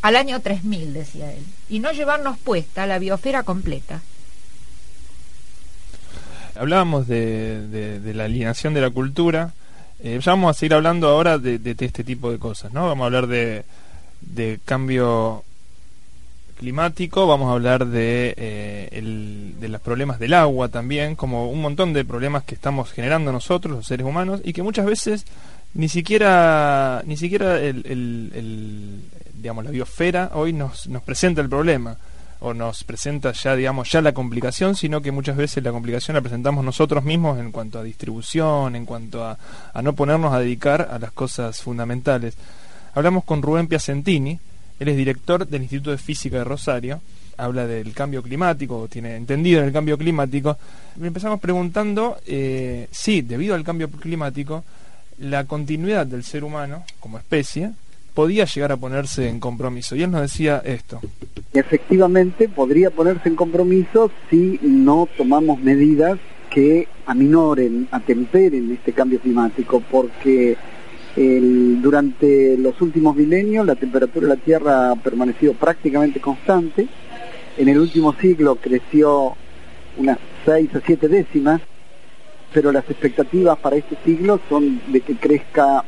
al 0.00 0.16
año 0.16 0.40
3000, 0.40 0.94
decía 0.94 1.32
él, 1.32 1.44
y 1.68 1.80
no 1.80 1.92
llevarnos 1.92 2.38
puesta 2.38 2.86
la 2.86 2.98
biosfera 2.98 3.42
completa. 3.42 4.00
Hablábamos 6.54 7.06
de, 7.06 8.00
la 8.14 8.24
alienación 8.24 8.74
de 8.74 8.80
la 8.80 8.90
cultura, 8.90 9.52
eh, 10.02 10.18
ya 10.22 10.32
vamos 10.32 10.50
a 10.50 10.58
seguir 10.58 10.74
hablando 10.74 11.08
ahora 11.08 11.38
de, 11.38 11.60
este 11.78 12.04
tipo 12.04 12.30
de 12.30 12.38
cosas, 12.38 12.72
¿no? 12.72 12.86
Vamos 12.86 13.04
a 13.04 13.06
hablar 13.06 13.26
de, 13.26 13.64
cambio 14.64 15.44
climático, 16.58 17.26
vamos 17.26 17.48
a 17.50 17.52
hablar 17.52 17.86
de, 17.86 18.34
eh, 18.36 19.54
de 19.60 19.68
los 19.68 19.80
problemas 19.80 20.18
del 20.18 20.34
agua 20.34 20.68
también, 20.68 21.14
como 21.14 21.50
un 21.50 21.60
montón 21.60 21.92
de 21.92 22.04
problemas 22.04 22.44
que 22.44 22.54
estamos 22.54 22.90
generando 22.92 23.32
nosotros, 23.32 23.76
los 23.76 23.86
seres 23.86 24.06
humanos, 24.06 24.40
y 24.44 24.52
que 24.52 24.62
muchas 24.62 24.86
veces 24.86 25.24
ni 25.74 25.88
siquiera 25.88 27.02
ni 27.04 27.16
siquiera 27.16 27.60
el, 27.60 27.84
el, 27.86 29.02
digamos 29.34 29.64
la 29.64 29.70
biosfera 29.70 30.30
hoy 30.34 30.52
nos, 30.52 30.88
nos 30.88 31.02
presenta 31.02 31.42
el 31.42 31.48
problema 31.48 31.96
o 32.40 32.54
nos 32.54 32.84
presenta 32.84 33.32
ya 33.32 33.56
digamos 33.56 33.90
ya 33.90 34.00
la 34.00 34.12
complicación 34.12 34.74
sino 34.74 35.00
que 35.00 35.10
muchas 35.10 35.36
veces 35.36 35.62
la 35.62 35.72
complicación 35.72 36.14
la 36.14 36.20
presentamos 36.20 36.64
nosotros 36.64 37.04
mismos 37.04 37.38
en 37.38 37.50
cuanto 37.50 37.78
a 37.78 37.82
distribución 37.82 38.76
en 38.76 38.86
cuanto 38.86 39.24
a, 39.24 39.38
a 39.72 39.82
no 39.82 39.94
ponernos 39.94 40.32
a 40.32 40.38
dedicar 40.38 40.88
a 40.90 40.98
las 40.98 41.12
cosas 41.12 41.60
fundamentales. 41.60 42.34
Hablamos 42.94 43.24
con 43.24 43.42
Rubén 43.42 43.66
Piacentini 43.66 44.38
él 44.78 44.88
es 44.88 44.96
director 44.96 45.46
del 45.46 45.62
Instituto 45.62 45.90
de 45.90 45.98
Física 45.98 46.38
de 46.38 46.44
Rosario 46.44 47.00
habla 47.36 47.66
del 47.66 47.92
cambio 47.92 48.22
climático 48.22 48.88
tiene 48.88 49.16
entendido 49.16 49.60
en 49.60 49.66
el 49.66 49.72
cambio 49.72 49.98
climático 49.98 50.56
empezamos 51.00 51.40
preguntando 51.40 52.18
eh, 52.26 52.88
sí 52.90 53.22
debido 53.22 53.54
al 53.54 53.64
cambio 53.64 53.90
climático 53.90 54.64
la 55.18 55.44
continuidad 55.44 56.06
del 56.06 56.22
ser 56.22 56.44
humano 56.44 56.84
como 57.00 57.18
especie 57.18 57.72
podía 58.18 58.46
llegar 58.46 58.72
a 58.72 58.76
ponerse 58.76 59.28
en 59.28 59.38
compromiso. 59.38 59.94
Y 59.94 60.02
él 60.02 60.10
nos 60.10 60.22
decía 60.22 60.60
esto. 60.64 60.98
Efectivamente, 61.52 62.48
podría 62.48 62.90
ponerse 62.90 63.28
en 63.28 63.36
compromiso 63.36 64.10
si 64.28 64.58
no 64.60 65.08
tomamos 65.16 65.60
medidas 65.60 66.18
que 66.50 66.88
aminoren, 67.06 67.86
atemperen 67.92 68.72
este 68.72 68.92
cambio 68.92 69.20
climático, 69.20 69.80
porque 69.88 70.56
durante 71.14 72.56
los 72.58 72.80
últimos 72.80 73.14
milenios 73.14 73.64
la 73.64 73.76
temperatura 73.76 74.26
de 74.26 74.34
la 74.34 74.40
Tierra 74.40 74.90
ha 74.90 74.96
permanecido 74.96 75.52
prácticamente 75.54 76.18
constante. 76.18 76.88
En 77.56 77.68
el 77.68 77.78
último 77.78 78.14
siglo 78.14 78.56
creció 78.56 79.36
unas 79.96 80.18
6 80.44 80.74
a 80.74 80.80
7 80.84 81.06
décimas 81.06 81.60
pero 82.52 82.72
las 82.72 82.88
expectativas 82.88 83.58
para 83.58 83.76
este 83.76 83.96
siglo 84.04 84.40
son 84.48 84.80
de 84.90 85.02
que 85.02 85.16
crezca 85.16 85.84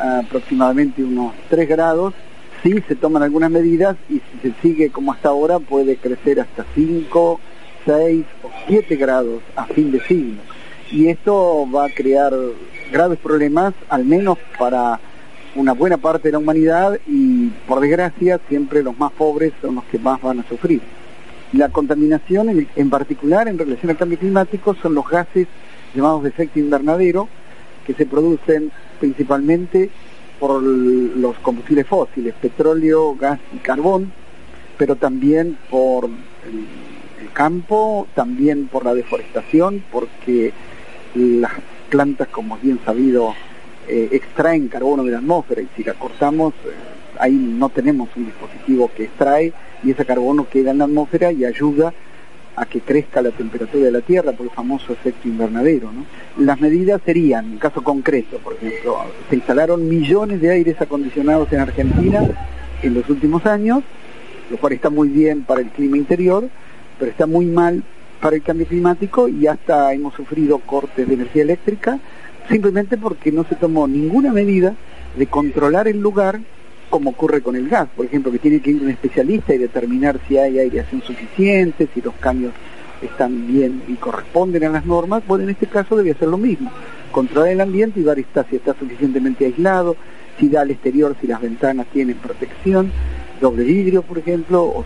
aproximadamente 0.00 1.04
unos 1.04 1.32
3 1.48 1.68
grados. 1.68 2.14
Sí, 2.62 2.82
se 2.88 2.94
toman 2.94 3.22
algunas 3.22 3.50
medidas 3.50 3.96
y 4.08 4.14
si 4.14 4.50
se 4.50 4.54
sigue 4.60 4.90
como 4.90 5.12
hasta 5.12 5.28
ahora 5.28 5.58
puede 5.58 5.96
crecer 5.96 6.40
hasta 6.40 6.64
5, 6.74 7.40
6 7.86 8.24
o 8.42 8.50
7 8.66 8.96
grados 8.96 9.42
a 9.56 9.64
fin 9.66 9.90
de 9.92 10.00
siglo. 10.00 10.42
Y 10.90 11.08
esto 11.08 11.66
va 11.74 11.86
a 11.86 11.90
crear 11.90 12.32
graves 12.92 13.18
problemas, 13.18 13.74
al 13.88 14.04
menos 14.04 14.38
para 14.58 15.00
una 15.54 15.72
buena 15.72 15.96
parte 15.96 16.28
de 16.28 16.32
la 16.32 16.38
humanidad 16.38 16.98
y 17.06 17.48
por 17.66 17.80
desgracia 17.80 18.40
siempre 18.48 18.82
los 18.82 18.98
más 18.98 19.12
pobres 19.12 19.52
son 19.60 19.76
los 19.76 19.84
que 19.84 19.98
más 19.98 20.20
van 20.20 20.40
a 20.40 20.48
sufrir. 20.48 20.80
La 21.52 21.68
contaminación 21.68 22.68
en 22.76 22.90
particular 22.90 23.48
en 23.48 23.58
relación 23.58 23.90
al 23.90 23.96
cambio 23.96 24.18
climático 24.18 24.74
son 24.80 24.94
los 24.94 25.08
gases 25.08 25.48
llamados 25.94 26.22
de 26.22 26.28
efecto 26.28 26.60
invernadero, 26.60 27.28
que 27.90 28.04
se 28.04 28.06
producen 28.08 28.70
principalmente 29.00 29.90
por 30.38 30.62
los 30.62 31.36
combustibles 31.40 31.86
fósiles, 31.88 32.34
petróleo, 32.40 33.16
gas 33.16 33.40
y 33.52 33.58
carbón, 33.58 34.12
pero 34.78 34.94
también 34.94 35.58
por 35.68 36.04
el, 36.04 37.30
campo, 37.32 38.06
también 38.14 38.66
por 38.66 38.84
la 38.84 38.94
deforestación, 38.94 39.84
porque 39.90 40.52
las 41.14 41.52
plantas, 41.90 42.28
como 42.28 42.56
es 42.56 42.62
bien 42.62 42.78
sabido, 42.84 43.34
eh, 43.88 44.08
extraen 44.12 44.68
carbono 44.68 45.04
de 45.04 45.12
la 45.12 45.18
atmósfera 45.18 45.62
y 45.62 45.68
si 45.76 45.84
la 45.84 45.94
cortamos, 45.94 46.54
eh, 46.64 46.70
ahí 47.18 47.32
no 47.32 47.68
tenemos 47.70 48.08
un 48.16 48.26
dispositivo 48.26 48.90
que 48.96 49.04
extrae 49.04 49.52
y 49.82 49.90
ese 49.90 50.04
carbono 50.04 50.48
queda 50.48 50.70
en 50.70 50.78
la 50.78 50.84
atmósfera 50.84 51.32
y 51.32 51.44
ayuda 51.44 51.92
que 52.66 52.80
crezca 52.80 53.22
la 53.22 53.30
temperatura 53.30 53.84
de 53.84 53.92
la 53.92 54.00
Tierra 54.00 54.32
por 54.32 54.46
el 54.46 54.52
famoso 54.52 54.92
efecto 54.92 55.28
invernadero. 55.28 55.90
Las 56.38 56.60
medidas 56.60 57.00
serían, 57.04 57.52
en 57.52 57.58
caso 57.58 57.82
concreto, 57.82 58.38
por 58.38 58.54
ejemplo, 58.54 58.98
se 59.28 59.36
instalaron 59.36 59.88
millones 59.88 60.40
de 60.40 60.50
aires 60.50 60.80
acondicionados 60.80 61.52
en 61.52 61.60
Argentina 61.60 62.22
en 62.82 62.94
los 62.94 63.08
últimos 63.08 63.46
años, 63.46 63.82
lo 64.50 64.56
cual 64.56 64.72
está 64.72 64.90
muy 64.90 65.08
bien 65.08 65.42
para 65.42 65.60
el 65.60 65.68
clima 65.68 65.96
interior, 65.96 66.48
pero 66.98 67.10
está 67.10 67.26
muy 67.26 67.46
mal 67.46 67.82
para 68.20 68.36
el 68.36 68.42
cambio 68.42 68.66
climático 68.66 69.28
y 69.28 69.46
hasta 69.46 69.92
hemos 69.94 70.14
sufrido 70.14 70.58
cortes 70.58 71.08
de 71.08 71.14
energía 71.14 71.42
eléctrica 71.42 71.98
simplemente 72.48 72.98
porque 72.98 73.32
no 73.32 73.44
se 73.44 73.54
tomó 73.54 73.86
ninguna 73.86 74.32
medida 74.32 74.74
de 75.16 75.26
controlar 75.26 75.88
el 75.88 76.00
lugar 76.00 76.40
como 76.90 77.10
ocurre 77.10 77.40
con 77.40 77.56
el 77.56 77.68
gas, 77.68 77.88
por 77.96 78.04
ejemplo, 78.04 78.32
que 78.32 78.38
tiene 78.40 78.60
que 78.60 78.72
ir 78.72 78.82
un 78.82 78.90
especialista 78.90 79.54
y 79.54 79.58
determinar 79.58 80.20
si 80.28 80.36
hay 80.36 80.58
aireación 80.58 81.02
suficiente, 81.02 81.88
si 81.94 82.02
los 82.02 82.14
cambios 82.16 82.52
están 83.00 83.46
bien 83.46 83.82
y 83.88 83.94
corresponden 83.94 84.64
a 84.64 84.68
las 84.68 84.84
normas, 84.84 85.22
bueno, 85.26 85.44
en 85.44 85.50
este 85.50 85.66
caso 85.66 85.96
debe 85.96 86.14
ser 86.14 86.28
lo 86.28 86.36
mismo, 86.36 86.70
controlar 87.12 87.52
el 87.52 87.60
ambiente 87.60 88.00
y 88.00 88.02
ver 88.02 88.16
si 88.50 88.56
está 88.56 88.74
suficientemente 88.74 89.46
aislado, 89.46 89.96
si 90.38 90.48
da 90.48 90.62
al 90.62 90.70
exterior, 90.70 91.16
si 91.20 91.26
las 91.26 91.40
ventanas 91.40 91.86
tienen 91.92 92.16
protección, 92.16 92.92
doble 93.40 93.64
vidrio, 93.64 94.02
por 94.02 94.18
ejemplo, 94.18 94.64
o 94.64 94.84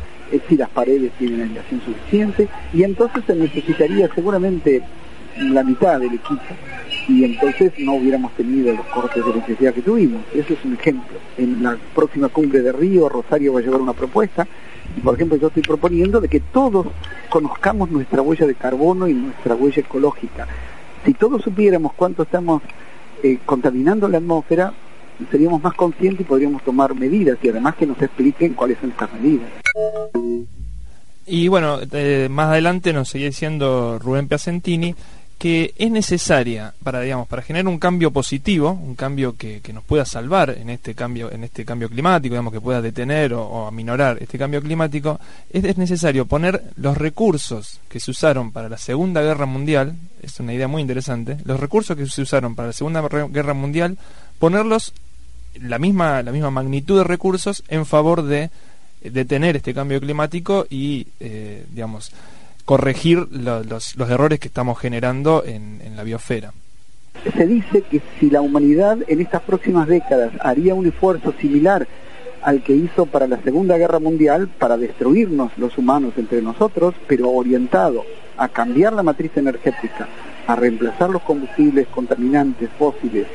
si 0.49 0.57
las 0.57 0.69
paredes 0.69 1.13
tienen 1.19 1.43
aireación 1.43 1.81
suficiente, 1.81 2.49
y 2.73 2.83
entonces 2.83 3.25
se 3.27 3.35
necesitaría 3.35 4.09
seguramente 4.15 4.83
la 5.39 5.65
mitad 5.65 5.99
del 5.99 6.15
equipo 6.15 6.43
y 7.09 7.25
entonces 7.25 7.73
no 7.79 7.95
hubiéramos 7.95 8.33
tenido 8.33 8.75
los 8.75 8.87
cortes 8.87 9.25
de 9.25 9.31
electricidad 9.31 9.75
que 9.75 9.83
tuvimos. 9.83 10.23
Eso 10.35 10.55
es 10.55 10.65
un 10.65 10.75
ejemplo. 10.75 11.19
En 11.37 11.63
la 11.63 11.77
próxima 11.95 12.29
cumbre 12.29 12.63
de 12.63 12.73
Río, 12.73 13.09
Rosario 13.09 13.53
va 13.53 13.61
a 13.61 13.63
llevar 13.63 13.81
una 13.81 13.93
propuesta 13.93 14.47
y 14.97 15.01
por 15.01 15.15
ejemplo 15.15 15.37
yo 15.37 15.49
estoy 15.49 15.63
proponiendo 15.63 16.21
de 16.21 16.29
que 16.29 16.41
todos 16.41 16.87
conozcamos 17.29 17.91
nuestra 17.91 18.23
huella 18.23 18.47
de 18.47 18.55
carbono 18.55 19.09
y 19.09 19.15
nuestra 19.15 19.55
huella 19.55 19.81
ecológica. 19.81 20.47
Si 21.05 21.15
todos 21.15 21.43
supiéramos 21.43 21.93
cuánto 21.95 22.23
estamos 22.23 22.63
eh, 23.23 23.39
contaminando 23.45 24.09
la 24.09 24.19
atmósfera, 24.19 24.73
seríamos 25.31 25.63
más 25.63 25.75
conscientes 25.75 26.23
y 26.23 26.25
podríamos 26.25 26.63
tomar 26.63 26.95
medidas 26.95 27.39
y 27.43 27.49
además 27.49 27.75
que 27.77 27.87
nos 27.87 28.01
expliquen 28.01 28.55
cuáles 28.55 28.79
son 28.79 28.91
estas 28.91 29.13
medidas. 29.13 29.51
Y 31.27 31.49
bueno, 31.49 31.79
eh, 31.93 32.29
más 32.31 32.49
adelante 32.49 32.93
nos 32.93 33.09
sigue 33.09 33.27
diciendo 33.27 33.99
Rubén 33.99 34.29
Piacentini 34.29 34.95
que 35.45 35.75
es 35.77 35.91
necesaria 35.91 36.73
para 36.83 37.03
digamos 37.03 37.29
para 37.29 37.43
generar 37.43 37.69
un 37.69 37.79
cambio 37.79 38.11
positivo 38.11 38.71
un 38.71 38.95
cambio 38.95 39.37
que, 39.37 39.61
que, 39.61 39.75
nos 39.75 39.85
pueda 39.85 40.07
salvar 40.07 40.49
en 40.49 40.71
este 40.71 40.95
cambio 40.95 41.31
en 41.31 41.45
este 41.45 41.67
cambio 41.67 41.91
climático 41.91 42.33
digamos 42.33 42.51
que 42.51 42.63
pueda 42.63 42.81
detener 42.81 43.35
o, 43.35 43.67
aminorar 43.67 44.17
este 44.23 44.39
cambio 44.39 44.63
climático 44.63 45.21
es, 45.51 45.63
es, 45.65 45.77
necesario 45.77 46.25
poner 46.25 46.63
los 46.77 46.97
recursos 46.97 47.79
que 47.91 48.01
se 48.01 48.11
usaron 48.11 48.53
para 48.53 48.71
la 48.71 48.79
segunda 48.79 49.21
guerra 49.21 49.45
mundial 49.45 49.97
es 50.23 50.41
una 50.41 50.55
idea 50.55 50.67
muy 50.67 50.81
interesante 50.81 51.37
los 51.45 51.61
recursos 51.61 51.95
que 51.95 52.07
se 52.07 52.23
usaron 52.23 52.55
para 52.55 52.69
la 52.69 52.73
segunda 52.73 53.03
guerra 53.03 53.53
mundial 53.53 53.99
ponerlos 54.39 54.95
la 55.61 55.79
misma 55.79 56.23
la 56.23 56.33
misma 56.33 56.53
magnitud 56.53 56.97
de 56.97 57.05
recursos 57.05 57.63
en 57.69 57.85
favor 57.85 58.23
de 58.23 58.49
detener 59.03 59.57
este 59.57 59.75
cambio 59.75 60.01
climático 60.01 60.67
y 60.71 61.07
eh, 61.21 61.67
digamos 61.71 62.13
corregir 62.65 63.29
los, 63.31 63.97
errores 63.99 64.41
que 64.41 64.49
estamos 64.49 64.79
generando 64.79 65.45
en, 65.45 65.81
en 65.83 65.97
la 65.97 66.03
biosfera. 66.03 66.53
Se 67.37 67.47
dice 67.47 67.83
que 67.83 68.03
si 68.19 68.31
la 68.31 68.41
humanidad 68.41 68.99
en 69.07 69.21
estas 69.21 69.43
próximas 69.43 69.89
décadas 69.89 70.33
haría 70.41 70.75
un 70.75 70.87
esfuerzo 70.87 71.33
similar 71.41 71.87
al 72.43 72.63
que 72.63 72.75
hizo 72.75 73.07
para 73.07 73.27
la 73.27 73.41
Segunda 73.43 73.79
Guerra 73.79 73.99
Mundial, 73.99 74.49
para 74.49 74.77
destruirnos 74.77 75.57
los 75.57 75.79
humanos 75.79 76.13
entre 76.19 76.43
nosotros, 76.43 76.95
pero 77.07 77.31
orientado 77.31 78.05
a 78.37 78.49
cambiar 78.49 78.93
la 78.93 79.03
matriz 79.03 79.35
energética, 79.37 80.07
a 80.47 80.55
reemplazar 80.55 81.09
los 81.09 81.23
combustibles 81.23 81.87
contaminantes 81.89 82.69
fósiles 82.79 83.27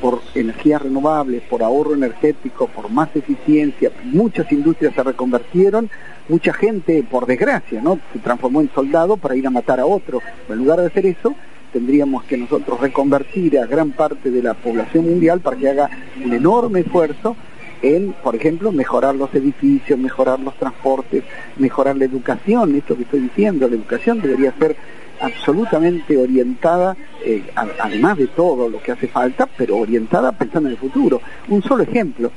por 0.00 0.20
energías 0.34 0.82
renovables, 0.82 1.42
por 1.42 1.62
ahorro 1.62 1.94
energético, 1.94 2.68
por 2.68 2.90
más 2.90 3.08
eficiencia, 3.14 3.90
muchas 4.04 4.50
industrias 4.52 4.94
se 4.94 5.02
reconvertieron, 5.02 5.90
mucha 6.28 6.52
gente, 6.52 7.02
por 7.02 7.26
desgracia, 7.26 7.80
¿no? 7.80 7.98
se 8.12 8.18
transformó 8.18 8.60
en 8.60 8.70
soldado 8.74 9.16
para 9.16 9.36
ir 9.36 9.46
a 9.46 9.50
matar 9.50 9.80
a 9.80 9.86
otro. 9.86 10.20
En 10.48 10.58
lugar 10.58 10.80
de 10.80 10.86
hacer 10.86 11.06
eso, 11.06 11.34
tendríamos 11.72 12.24
que 12.24 12.36
nosotros 12.36 12.80
reconvertir 12.80 13.58
a 13.58 13.66
gran 13.66 13.92
parte 13.92 14.30
de 14.30 14.42
la 14.42 14.54
población 14.54 15.04
mundial 15.04 15.40
para 15.40 15.56
que 15.56 15.68
haga 15.68 15.90
un 16.24 16.32
enorme 16.32 16.80
esfuerzo 16.80 17.36
en, 17.82 18.12
por 18.12 18.34
ejemplo, 18.34 18.72
mejorar 18.72 19.14
los 19.14 19.32
edificios, 19.34 19.98
mejorar 19.98 20.40
los 20.40 20.54
transportes, 20.56 21.22
mejorar 21.58 21.96
la 21.96 22.04
educación, 22.04 22.74
esto 22.74 22.96
que 22.96 23.02
estoy 23.02 23.20
diciendo, 23.20 23.68
la 23.68 23.76
educación 23.76 24.20
debería 24.20 24.52
ser 24.58 24.76
absolutamente 25.20 26.16
orientada, 26.16 26.96
eh, 27.24 27.44
además 27.56 28.18
de 28.18 28.28
todo 28.28 28.68
lo 28.68 28.80
que 28.80 28.92
hace 28.92 29.08
falta, 29.08 29.48
pero 29.56 29.76
orientada 29.78 30.32
pensando 30.32 30.68
en 30.68 30.74
el 30.74 30.80
futuro. 30.80 31.20
Un 31.48 31.62
solo 31.62 31.82
ejemplo, 31.82 32.30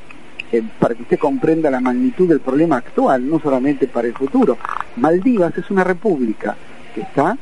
eh, 0.51 0.63
para 0.79 0.95
que 0.95 1.03
usted 1.03 1.19
comprenda 1.19 1.69
la 1.69 1.79
magnitud 1.79 2.27
del 2.27 2.39
problema 2.39 2.77
actual, 2.77 3.27
no 3.29 3.39
solamente 3.39 3.88
para 3.88 4.07
el 4.07 4.13
futuro. 4.13 4.57
Maldivas 4.97 5.57
es 5.57 5.69
una 5.71 5.84
república 5.84 6.55
que 6.93 7.01
está 7.01 7.38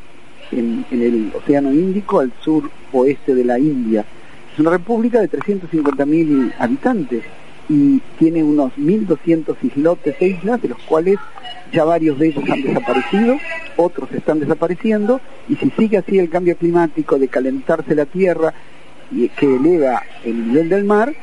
en, 0.52 0.86
en 0.92 1.02
el 1.02 1.32
Océano 1.36 1.72
Índico 1.72 2.20
al 2.20 2.32
sur 2.42 2.70
oeste 2.92 3.36
de 3.36 3.46
la 3.46 3.60
India. 3.60 4.06
Es 4.54 4.60
una 4.60 4.72
república 4.72 5.20
de 5.22 5.30
350.000 5.30 6.54
habitantes 6.60 7.24
y 7.70 8.02
tiene 8.18 8.44
unos 8.44 8.74
1.200 8.74 9.56
islotes 9.62 10.16
e 10.20 10.28
islas, 10.30 10.62
de 10.62 10.70
los 10.70 10.80
cuales 10.80 11.20
ya 11.72 11.84
varios 11.84 12.18
de 12.18 12.30
ellos 12.30 12.44
han 12.50 12.64
desaparecido, 12.64 13.38
otros 13.78 14.12
están 14.12 14.40
desapareciendo, 14.40 15.22
y 15.48 15.56
si 15.56 15.70
sigue 15.78 15.98
así 15.98 16.18
el 16.18 16.30
cambio 16.30 16.58
climático 16.58 17.20
de 17.20 17.28
calentarse 17.28 17.94
la 17.94 18.06
tierra 18.06 18.54
y 19.12 19.30
que 19.30 19.56
eleva 19.56 20.02
el 20.26 20.48
nivel 20.48 20.70
del 20.70 20.84
mar, 20.84 21.14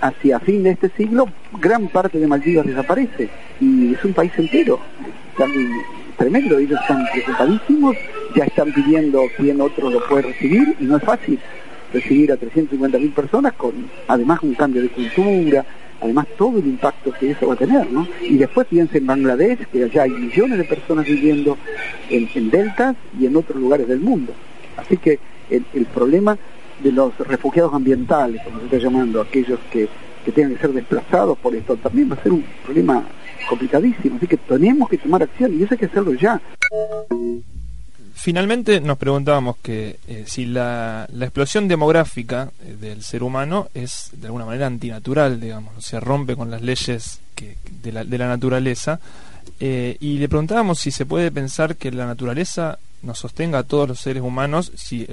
hacia 0.00 0.40
fin 0.40 0.62
de 0.62 0.70
este 0.70 0.88
siglo, 0.96 1.28
gran 1.60 1.88
parte 1.88 2.18
de 2.18 2.26
Maldivas 2.26 2.66
desaparece, 2.66 3.28
y 3.60 3.92
es 3.92 4.04
un 4.04 4.14
país 4.14 4.32
entero, 4.38 4.80
tremendo, 6.16 6.58
ellos 6.58 6.80
están 6.80 7.04
preocupadísimos, 7.12 7.96
ya 8.34 8.44
están 8.44 8.72
pidiendo 8.72 9.22
quién 9.36 9.60
otro 9.60 9.90
lo 9.90 10.04
puede 10.08 10.22
recibir, 10.22 10.74
y 10.80 10.84
no 10.84 10.96
es 10.96 11.04
fácil 11.04 11.38
recibir 11.92 12.32
a 12.32 12.36
350.000 12.36 13.12
personas 13.12 13.52
con 13.52 13.72
además 14.08 14.40
un 14.42 14.54
cambio 14.54 14.80
de 14.80 14.88
cultura, 14.88 15.64
además 16.02 16.26
todo 16.36 16.58
el 16.58 16.66
impacto 16.66 17.12
que 17.12 17.30
eso 17.30 17.46
va 17.46 17.54
a 17.54 17.56
tener, 17.56 17.90
¿no? 17.90 18.06
Y 18.20 18.36
después 18.36 18.66
piensa 18.66 18.98
en 18.98 19.06
Bangladesh, 19.06 19.66
que 19.66 19.84
allá 19.84 20.02
hay 20.02 20.10
millones 20.10 20.58
de 20.58 20.64
personas 20.64 21.06
viviendo 21.06 21.56
en, 22.10 22.50
deltas 22.50 22.96
y 23.18 23.26
en 23.26 23.36
otros 23.36 23.60
lugares 23.60 23.86
del 23.86 24.00
mundo. 24.00 24.32
Así 24.76 24.96
que 24.96 25.18
el, 25.48 25.86
problema 25.86 26.36
de 26.82 26.92
los 26.92 27.16
refugiados 27.18 27.72
ambientales, 27.72 28.42
como 28.42 28.58
se 28.58 28.64
está 28.64 28.78
llamando, 28.78 29.20
aquellos 29.20 29.60
que, 29.70 29.88
que 30.24 30.32
tengan 30.32 30.54
que 30.54 30.60
ser 30.60 30.72
desplazados 30.72 31.38
por 31.38 31.54
esto, 31.54 31.76
también 31.76 32.10
va 32.10 32.16
a 32.16 32.22
ser 32.22 32.32
un 32.32 32.44
problema 32.64 33.04
complicadísimo. 33.48 34.16
Así 34.16 34.26
que 34.26 34.36
tenemos 34.36 34.88
que 34.88 34.98
tomar 34.98 35.22
acción 35.22 35.54
y 35.54 35.62
eso 35.62 35.74
hay 35.74 35.78
que 35.78 35.86
hacerlo 35.86 36.14
ya. 36.14 36.40
Finalmente 38.22 38.80
nos 38.80 38.98
preguntábamos 38.98 39.56
que 39.56 39.96
eh, 40.06 40.22
si 40.28 40.46
la, 40.46 41.08
explosión 41.12 41.66
demográfica 41.66 42.52
eh, 42.64 42.76
del 42.80 43.02
ser 43.02 43.24
humano 43.24 43.66
es 43.74 44.10
de 44.12 44.26
alguna 44.26 44.44
manera 44.44 44.68
antinatural, 44.68 45.40
digamos, 45.40 45.84
se 45.84 45.98
rompe 45.98 46.36
con 46.36 46.48
las 46.48 46.62
leyes 46.62 47.18
de, 47.82 47.90
la, 47.90 48.28
naturaleza, 48.28 49.00
eh, 49.58 49.96
y 49.98 50.18
le 50.18 50.28
preguntábamos 50.28 50.78
si 50.78 50.92
se 50.92 51.04
puede 51.04 51.32
pensar 51.32 51.74
que 51.74 51.90
la 51.90 52.06
naturaleza 52.06 52.78
nos 53.02 53.18
sostenga 53.18 53.58
a 53.58 53.62
todos 53.64 53.88
los 53.88 53.98
seres 53.98 54.22
humanos, 54.22 54.70
si 54.76 55.04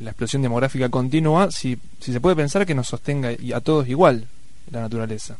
la 0.00 0.08
explosión 0.08 0.40
demográfica 0.40 0.88
continúa, 0.88 1.50
si, 1.50 1.76
si 2.00 2.10
se 2.10 2.22
puede 2.22 2.36
pensar 2.36 2.64
que 2.64 2.74
nos 2.74 2.88
sostenga 2.88 3.32
a 3.54 3.60
todos 3.60 3.86
igual 3.86 4.24
la 4.70 4.80
naturaleza. 4.80 5.36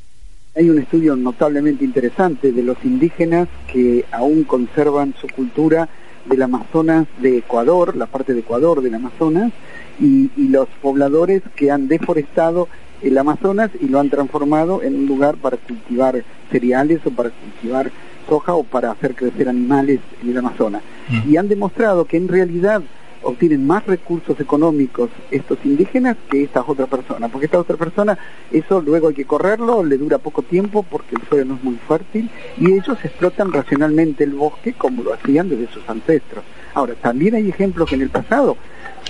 Hay 0.55 0.69
un 0.69 0.79
estudio 0.79 1.17
notablemente 1.17 1.83
interesante 1.83 2.53
de 2.53 2.63
los 2.63 2.77
indígenas 2.85 3.49
que 3.73 4.05
aún 4.13 4.45
conservan 4.45 5.15
su 5.19 5.29
cultura 5.29 5.89
del 6.27 6.43
Amazonas 6.43 7.07
de 7.21 7.39
Ecuador, 7.39 7.97
la 7.97 8.07
parte 8.07 8.35
de 8.35 8.41
Ecuador 8.41 8.83
del 8.83 8.95
Amazonas, 8.95 9.53
y, 10.01 10.31
los 10.37 10.69
pobladores 10.83 11.43
que 11.57 11.71
han 11.71 11.89
deforestado 11.89 12.69
el 13.03 13.19
Amazonas 13.19 13.71
y 13.81 13.89
lo 13.89 14.01
han 14.01 14.11
transformado 14.11 14.83
en 14.83 14.95
un 14.95 15.07
lugar 15.07 15.37
para 15.37 15.57
cultivar 15.57 16.23
cereales 16.51 17.01
o 17.05 17.11
para 17.11 17.31
cultivar 17.31 17.91
soja 18.29 18.55
o 18.55 18.63
para 18.63 18.91
hacer 18.91 19.15
crecer 19.15 19.49
animales 19.49 20.01
en 20.23 20.31
el 20.31 20.39
Amazonas. 20.39 20.83
Mm. 21.09 21.31
Y 21.31 21.37
han 21.37 21.49
demostrado 21.49 22.05
que 22.07 22.17
en 22.17 22.29
realidad 22.29 22.83
obtienen 23.25 23.67
más 23.67 23.87
recursos 23.87 24.39
económicos 24.39 25.11
estos 25.31 25.59
indígenas 25.65 26.17
que 26.31 26.45
estas 26.45 26.65
otras 26.67 26.89
personas, 26.89 27.31
porque 27.31 27.47
esta 27.47 27.59
otra 27.59 27.77
persona, 27.77 28.19
eso 28.53 28.81
luego 28.81 29.09
hay 29.09 29.15
que 29.15 29.25
correrlo, 29.25 29.83
le 29.83 29.97
dura 29.97 30.19
poco 30.19 30.43
tiempo 30.43 30.83
porque 30.83 31.17
el 31.17 31.23
suelo 31.29 31.45
no 31.47 31.55
es 31.57 31.65
muy 31.65 31.77
fértil 31.89 32.31
y 32.59 32.73
ellos 32.73 32.99
explotan 33.03 33.53
racionalmente 33.53 34.25
el 34.25 34.33
bosque 34.33 34.75
como 34.75 35.03
lo 35.03 35.15
hacían 35.15 35.49
desde 35.49 35.73
sus 35.73 35.89
ancestros. 35.89 36.45
Ahora, 36.75 36.95
también 36.95 37.35
hay 37.35 37.49
ejemplos 37.49 37.89
que 37.89 37.95
en 37.95 38.03
el 38.03 38.11
pasado, 38.11 38.57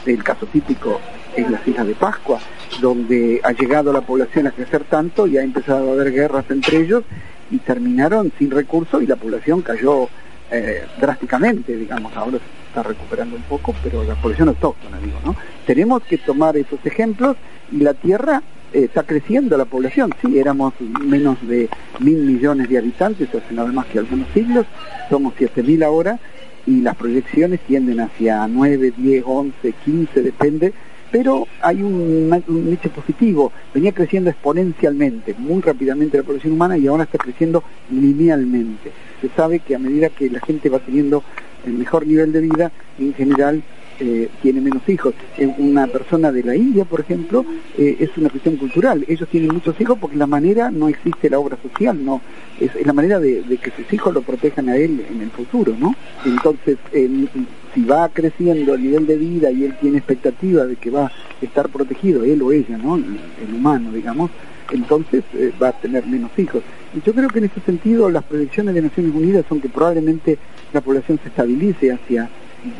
el 0.07 0.23
caso 0.23 0.47
típico 0.47 1.01
es 1.37 1.51
las 1.51 1.67
Islas 1.67 1.87
de 1.87 1.95
Pascua, 1.95 2.39
donde 2.81 3.41
ha 3.43 3.53
llegado 3.53 3.93
la 3.93 4.03
población 4.03 4.47
a 4.47 4.51
crecer 4.51 4.85
tanto 4.85 5.27
y 5.27 5.39
ha 5.39 5.43
empezado 5.43 5.91
a 5.91 5.93
haber 5.93 6.13
guerras 6.13 6.45
entre 6.51 6.79
ellos 6.79 7.05
y 7.51 7.59
terminaron 7.59 8.33
sin 8.39 8.51
recursos 8.51 9.03
y 9.03 9.07
la 9.07 9.17
población 9.17 9.63
cayó 9.63 10.09
eh, 10.51 10.85
drásticamente, 11.01 11.77
digamos, 11.77 12.15
ahora 12.17 12.39
está 12.75 12.83
recuperando 12.83 13.37
un 13.37 13.43
poco, 13.43 13.73
pero 13.85 14.03
la 14.03 14.17
población 14.17 14.49
autóctona, 14.49 14.99
digo, 14.99 15.19
¿no? 15.25 15.37
Tenemos 15.65 16.03
que 16.03 16.19
tomar 16.19 16.57
esos 16.57 16.85
ejemplos 16.85 17.37
y 17.71 17.77
la 17.77 17.95
Tierra 17.95 18.43
eh, 18.73 18.87
está 18.87 19.05
creciendo 19.05 19.57
la 19.57 19.65
población, 19.65 20.13
sí, 20.21 20.41
éramos 20.41 20.75
menos 20.81 21.39
de 21.47 21.69
mil 22.01 22.19
millones 22.25 22.69
de 22.69 22.79
habitantes 22.79 23.29
hace 23.29 23.55
nada 23.55 23.71
más 23.71 23.87
que 23.87 24.01
algunos 24.01 24.27
siglos, 24.35 24.67
somos 25.09 25.35
siete 25.39 25.63
mil 25.63 25.85
ahora 25.85 26.19
y 26.67 26.81
las 26.81 26.97
proyecciones 26.97 27.61
tienden 27.61 28.01
hacia 28.01 28.45
9, 28.49 28.93
10, 28.97 29.23
11, 29.25 29.73
15, 29.85 30.23
depende, 30.23 30.73
pero 31.13 31.47
hay 31.63 31.81
un, 31.81 32.43
un 32.49 32.73
hecho 32.73 32.91
positivo, 32.91 33.53
venía 33.73 33.93
creciendo 33.93 34.31
exponencialmente, 34.31 35.37
muy 35.39 35.63
rápidamente 35.63 36.17
la 36.17 36.25
población 36.25 36.55
humana 36.55 36.77
y 36.77 36.89
ahora 36.89 37.05
está 37.05 37.19
creciendo 37.19 37.63
linealmente 37.89 38.91
se 39.25 39.35
sabe 39.35 39.61
que 39.61 39.75
a 39.75 39.79
medida 39.79 40.11
que 40.11 40.29
la 40.29 40.41
gente 40.41 40.69
va 40.69 40.81
teniendo 40.81 41.23
el 41.67 41.75
mejor 41.75 42.07
nivel 42.07 42.33
de 42.33 42.41
vida, 42.41 42.73
en 42.99 43.15
general 43.15 43.63
eh, 44.01 44.29
tiene 44.43 44.61
menos 44.61 44.89
hijos. 44.89 45.15
Eh, 45.39 45.53
una 45.59 45.87
persona 45.87 46.33
de 46.33 46.43
la 46.43 46.57
India, 46.57 46.85
por 46.85 47.01
ejemplo, 47.01 47.45
eh, 47.79 47.97
es 48.01 48.11
una 48.17 48.29
cuestión 48.29 48.57
cultural. 48.57 49.05
Ellos 49.07 49.29
tienen 49.29 49.55
muchos 49.55 49.81
hijos 49.81 49.99
porque 50.01 50.17
la 50.17 50.27
manera 50.27 50.71
no 50.71 50.89
existe 50.89 51.31
la 51.31 51.39
obra 51.39 51.57
social, 51.63 52.05
no 52.05 52.21
es, 52.61 52.71
la 52.85 52.93
manera 52.93 53.21
de, 53.21 53.45
que 53.63 53.71
sus 53.71 53.93
hijos 53.93 54.13
lo 54.13 54.23
protejan 54.23 54.69
a 54.69 54.77
él 54.77 55.05
en 55.09 55.21
el 55.21 55.31
futuro, 55.31 55.77
¿no? 55.79 55.95
Entonces, 56.25 56.77
si 56.93 57.85
va 57.85 58.09
creciendo 58.09 58.75
el 58.75 58.83
nivel 58.83 59.07
de 59.07 59.17
vida 59.17 59.51
y 59.53 59.65
él 59.65 59.77
tiene 59.81 59.99
expectativa 59.99 60.67
de 60.67 60.77
que 60.77 60.91
va 60.91 61.07
a 61.07 61.13
estar 61.41 61.69
protegido, 61.69 62.25
él 62.25 62.43
o 62.43 62.51
ella, 62.51 62.77
¿no? 62.77 62.97
el 62.97 63.55
humano, 63.55 63.93
digamos, 63.93 64.31
entonces 64.73 65.25
eh, 65.35 65.53
va 65.63 65.69
a 65.69 65.73
tener 65.73 66.07
menos 66.07 66.31
hijos. 66.39 66.63
Y 66.95 67.01
yo 67.03 67.13
creo 67.13 67.29
que 67.29 67.39
en 67.39 67.47
ese 67.47 67.61
sentido 67.61 68.09
las 68.09 68.25
proyecciones 68.25 68.75
de 68.75 68.83
Naciones 68.83 69.15
Unidas 69.15 69.45
son 69.49 69.61
que 69.61 69.69
probablemente 69.69 70.39
la 70.73 70.81
población 70.81 71.19
se 71.23 71.29
estabilice 71.29 71.93
hacia 71.93 72.29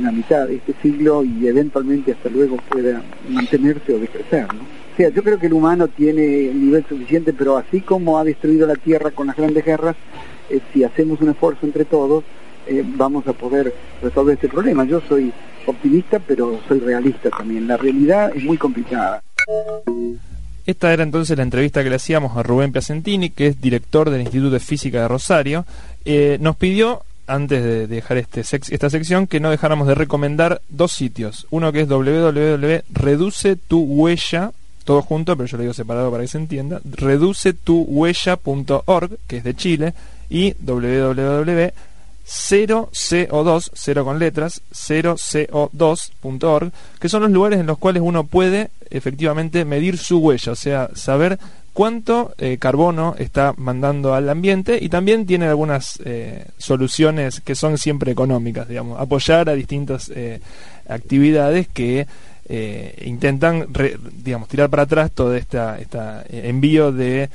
la 0.01 0.11
mitad 0.11 0.49
de 0.49 0.57
este 0.57 0.75
siglo 0.83 1.25
y 1.25 1.47
eventualmente 1.47 2.13
hasta 2.13 2.31
luego 2.31 2.57
pueda 2.69 3.03
mantenerse 3.29 3.95
o 3.95 3.99
decrecer. 3.99 4.47
¿no? 4.55 4.61
O 4.63 4.97
sea, 4.97 5.09
yo 5.09 5.23
creo 5.23 5.39
que 5.39 5.47
el 5.47 5.53
humano 5.53 5.89
tiene 5.89 6.51
un 6.51 6.67
nivel 6.67 6.85
suficiente, 6.89 7.33
pero 7.33 7.57
así 7.57 7.81
como 7.81 8.19
ha 8.19 8.25
destruido 8.25 8.67
la 8.67 8.77
Tierra 8.77 9.11
con 9.11 9.27
las 9.27 9.37
grandes 9.37 9.65
guerras, 9.65 9.97
eh, 10.49 10.61
si 10.73 10.85
hacemos 10.85 11.21
un 11.21 11.31
esfuerzo 11.31 11.67
entre 11.67 11.85
todos, 11.85 12.23
eh, 12.67 12.85
vamos 12.87 13.27
a 13.27 13.33
poder 13.33 13.75
resolver 14.03 14.35
este 14.35 14.49
problema. 14.49 14.85
Yo 14.85 15.01
soy 15.01 15.33
optimista, 15.67 16.21
pero 16.21 16.61
soy 16.69 16.79
realista 16.79 17.31
también. 17.31 17.67
La 17.67 17.77
realidad 17.77 18.31
es 18.35 18.45
muy 18.45 18.57
complicada. 18.57 19.21
Esta 20.67 20.93
era 20.93 21.03
entonces 21.03 21.37
la 21.37 21.43
entrevista 21.43 21.83
que 21.83 21.91
le 21.91 21.97
hacíamos 21.97 22.37
a 22.37 22.43
Rubén 22.43 22.73
Piacentini, 22.73 23.31
que 23.31 23.49
es 23.49 23.61
director 23.61 24.11
del 24.11 24.21
Instituto 24.23 24.51
de 24.51 24.61
Física 24.61 25.03
de 25.03 25.09
Rosario. 25.09 25.67
Eh, 26.05 26.39
nos 26.41 26.55
pidió, 26.57 27.03
antes 27.27 27.63
de 27.63 27.87
dejar 27.87 28.17
este 28.19 28.41
esta 28.41 28.91
sección, 28.91 29.27
que 29.27 29.41
no 29.41 29.51
dejáramos 29.51 29.87
de 29.87 29.95
recomendar 29.95 30.61
dos 30.71 30.93
sitios. 30.93 31.47
Uno 31.51 31.71
que 31.73 31.83
es 31.83 31.89
www.reducetuhuella, 31.89 34.53
todo 34.85 35.03
junto, 35.03 35.37
pero 35.37 35.47
yo 35.47 35.59
lo 35.59 35.63
digo 35.63 35.75
separado 35.75 36.11
para 36.11 36.23
que 36.23 36.29
se 36.29 36.39
entienda, 36.39 36.81
reducetuhuella.org, 36.85 39.19
que 39.27 39.37
es 39.39 39.45
de 39.45 39.55
Chile, 39.55 39.95
y 40.31 40.55
www 40.61 41.73
0CO2, 42.27 43.71
0 43.75 44.05
con 44.05 44.19
letras, 44.19 44.63
0CO2.org, 44.73 46.73
que 46.99 47.09
son 47.09 47.23
los 47.23 47.31
lugares 47.31 47.61
en 47.61 47.67
los 47.67 47.79
cuales 47.79 48.03
uno 48.05 48.25
puede 48.25 48.71
efectivamente 48.91 49.65
medir 49.65 49.99
su 49.99 50.19
huella, 50.19 50.53
o 50.53 50.57
sea, 50.57 50.91
saber 50.95 51.39
cuánto 51.75 52.33
eh, 52.39 52.57
carbono 52.59 53.15
está 53.19 53.53
mandando 53.57 54.15
al 54.15 54.31
ambiente 54.31 54.79
y 54.81 54.89
también 54.89 55.27
tiene 55.27 55.47
algunas 55.47 56.01
eh, 56.05 56.47
soluciones 56.57 57.41
que 57.41 57.55
son 57.55 57.77
siempre 57.77 58.13
económicas, 58.13 58.69
digamos, 58.69 58.99
apoyar 58.99 59.51
a 59.51 59.55
distintas 59.55 60.11
eh, 60.15 60.41
actividades 60.89 61.69
que 61.69 62.07
intentan, 63.07 63.69
digamos, 64.23 64.49
tirar 64.49 64.69
para 64.69 64.83
atrás 64.83 65.11
todo 65.13 65.35
este 65.35 65.57
esta 65.81 66.23
envío 66.29 66.93
de 66.93 67.31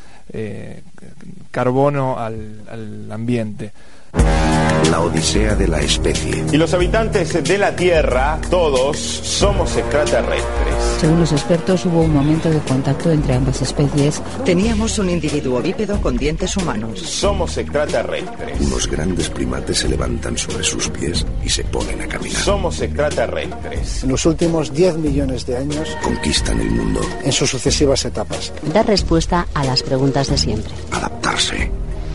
carbono 1.50 2.20
al 2.20 3.12
ambiente. 3.12 3.72
La 4.14 5.02
odisea 5.02 5.56
de 5.56 5.68
la 5.68 5.82
especie. 5.82 6.44
Y 6.52 6.58
los 6.58 6.74
habitantes 6.74 7.44
de 7.44 7.58
la 7.58 7.76
Tierra, 7.76 8.40
todos, 8.50 8.98
somos 8.98 9.76
extraterrestres. 9.76 10.76
Según 11.00 11.20
los 11.20 11.32
expertos, 11.32 11.86
hubo 11.86 12.02
un 12.02 12.14
momento 12.14 12.50
de 12.50 12.60
contacto 12.60 13.12
entre 13.12 13.36
ambas 13.36 13.62
especies. 13.62 14.22
Teníamos 14.44 14.98
un 14.98 15.10
individuo 15.10 15.62
bípedo 15.62 16.02
con 16.02 16.18
dientes 16.18 16.58
humanos. 16.58 17.00
Somos 17.00 17.56
extraterrestres. 17.58 18.60
Unos 18.62 18.88
grandes 18.88 19.30
primates 19.30 19.78
se 19.78 19.90
levantan 19.90 20.38
sobre 20.38 20.64
sus 20.64 20.90
pies 20.90 21.26
y 21.44 21.50
se 21.50 21.64
ponen 21.66 22.02
a 22.02 22.08
caminar. 22.08 22.42
Somos 22.42 22.82
extraterrestres. 22.82 24.04
En 24.04 24.10
los 24.10 24.26
últimos 24.26 24.74
10 24.74 24.98
millones 24.98 25.46
de 25.46 25.58
años 25.58 25.96
conquistan 26.04 26.60
el 26.60 26.72
mundo 26.72 27.02
en 27.24 27.32
sus 27.32 27.50
sucesivas 27.50 28.04
etapas. 28.06 28.52
Dar 28.74 28.88
respuesta 28.88 29.48
a 29.54 29.64
las 29.64 29.84
preguntas 29.84 30.30
de 30.30 30.38
siempre. 30.38 30.74
Adaptarse, 30.92 31.72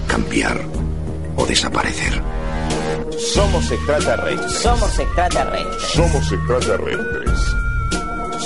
cambiar 0.09 0.61
o 1.37 1.47
desaparecer. 1.47 2.23
Somos 3.19 3.71
extraterrestres. 3.71 4.53
Somos 4.53 4.99
extraterrestres. 4.99 5.83
Somos 5.83 6.33
extraterrestres. 6.33 7.65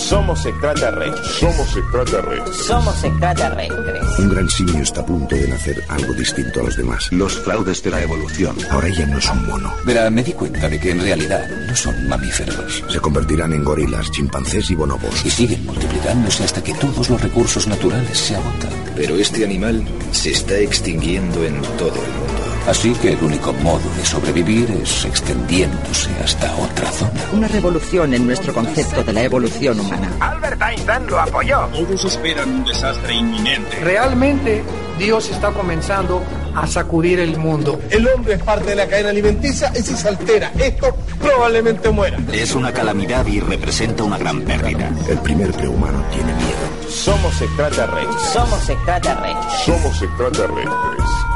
Somos 0.09 0.47
extraterrestres. 0.47 1.27
Somos 1.27 1.77
extraterrestres. 1.77 2.57
Somos 2.57 3.05
extraterrestres. 3.05 4.19
Un 4.19 4.29
gran 4.31 4.49
simio 4.49 4.83
está 4.83 5.01
a 5.01 5.07
punto 5.07 5.35
de 5.35 5.49
nacer 5.49 5.85
algo 5.89 6.15
distinto 6.15 6.61
a 6.61 6.63
los 6.65 6.77
demás. 6.77 7.13
Los 7.13 7.39
fraudes 7.41 7.83
de 7.83 7.91
la 7.91 8.03
evolución. 8.03 8.57
Ahora 8.71 8.89
ya 8.89 9.07
no 9.07 9.19
es 9.19 9.29
un 9.29 9.47
mono. 9.47 9.75
Verá, 9.85 10.09
me 10.09 10.23
di 10.23 10.33
cuenta 10.33 10.69
de 10.69 10.79
que 10.79 10.93
en 10.93 11.03
realidad 11.03 11.47
no 11.67 11.77
son 11.77 12.09
mamíferos. 12.09 12.85
Se 12.89 13.01
convertirán 13.01 13.53
en 13.53 13.65
gorilas, 13.65 14.11
chimpancés 14.11 14.71
y 14.71 14.75
bonobos. 14.75 15.27
Y 15.27 15.31
siguen 15.31 15.67
multiplicándose 15.67 16.45
hasta 16.45 16.63
que 16.63 16.75
todos 16.75 17.11
los 17.11 17.21
recursos 17.21 17.67
naturales 17.67 18.17
se 18.17 18.37
agotan. 18.37 18.73
Pero 18.97 19.17
este 19.17 19.45
animal 19.45 19.87
se 20.13 20.31
está 20.31 20.57
extinguiendo 20.59 21.45
en 21.45 21.61
todo 21.77 21.95
el 21.95 22.13
mundo. 22.13 22.48
Así 22.67 22.93
que 22.95 23.13
el 23.13 23.23
único 23.23 23.53
modo 23.55 23.89
de 23.97 24.05
sobrevivir 24.05 24.71
es 24.83 25.05
extendiéndose 25.05 26.11
hasta 26.23 26.55
otra 26.57 26.91
zona. 26.91 27.21
Una 27.33 27.49
revolución 27.49 28.15
en 28.15 28.27
nuestro 28.27 28.53
concepto 28.53 29.03
de 29.03 29.13
la 29.13 29.23
evolución 29.23 29.81
humana. 29.81 30.11
Albert 30.21 30.61
Einstein 30.61 31.07
lo 31.07 31.21
apoyó. 31.21 31.67
Todos 31.69 32.05
esperan 32.05 32.51
un 32.51 32.65
desastre 32.65 33.15
inminente. 33.15 33.77
Realmente 33.81 34.63
Dios 34.99 35.31
está 35.31 35.51
comenzando 35.53 36.23
a 36.55 36.67
sacudir 36.67 37.21
el 37.21 37.39
mundo. 37.39 37.81
El 37.91 38.07
hombre 38.09 38.35
es 38.35 38.43
parte 38.43 38.71
de 38.71 38.77
la 38.77 38.89
cadena 38.89 39.11
alimenticia 39.11 39.73
y 39.75 39.83
si 39.83 39.95
se 39.95 40.09
altera 40.09 40.51
esto, 40.59 40.95
probablemente 41.21 41.91
muera. 41.91 42.19
Es 42.33 42.55
una 42.55 42.73
calamidad 42.73 43.27
y 43.27 43.41
representa 43.41 44.03
una 44.03 44.19
gran 44.19 44.41
pérdida. 44.43 44.91
El 45.09 45.19
primer 45.19 45.53
prehumano 45.53 46.03
tiene 46.11 46.33
miedo. 46.35 46.89
Somos 46.89 47.41
extraterrestres. 47.41 48.23
Somos 48.33 48.69
extraterrestres. 48.69 49.65
Somos 49.65 50.03
extraterrestres. 50.03 51.28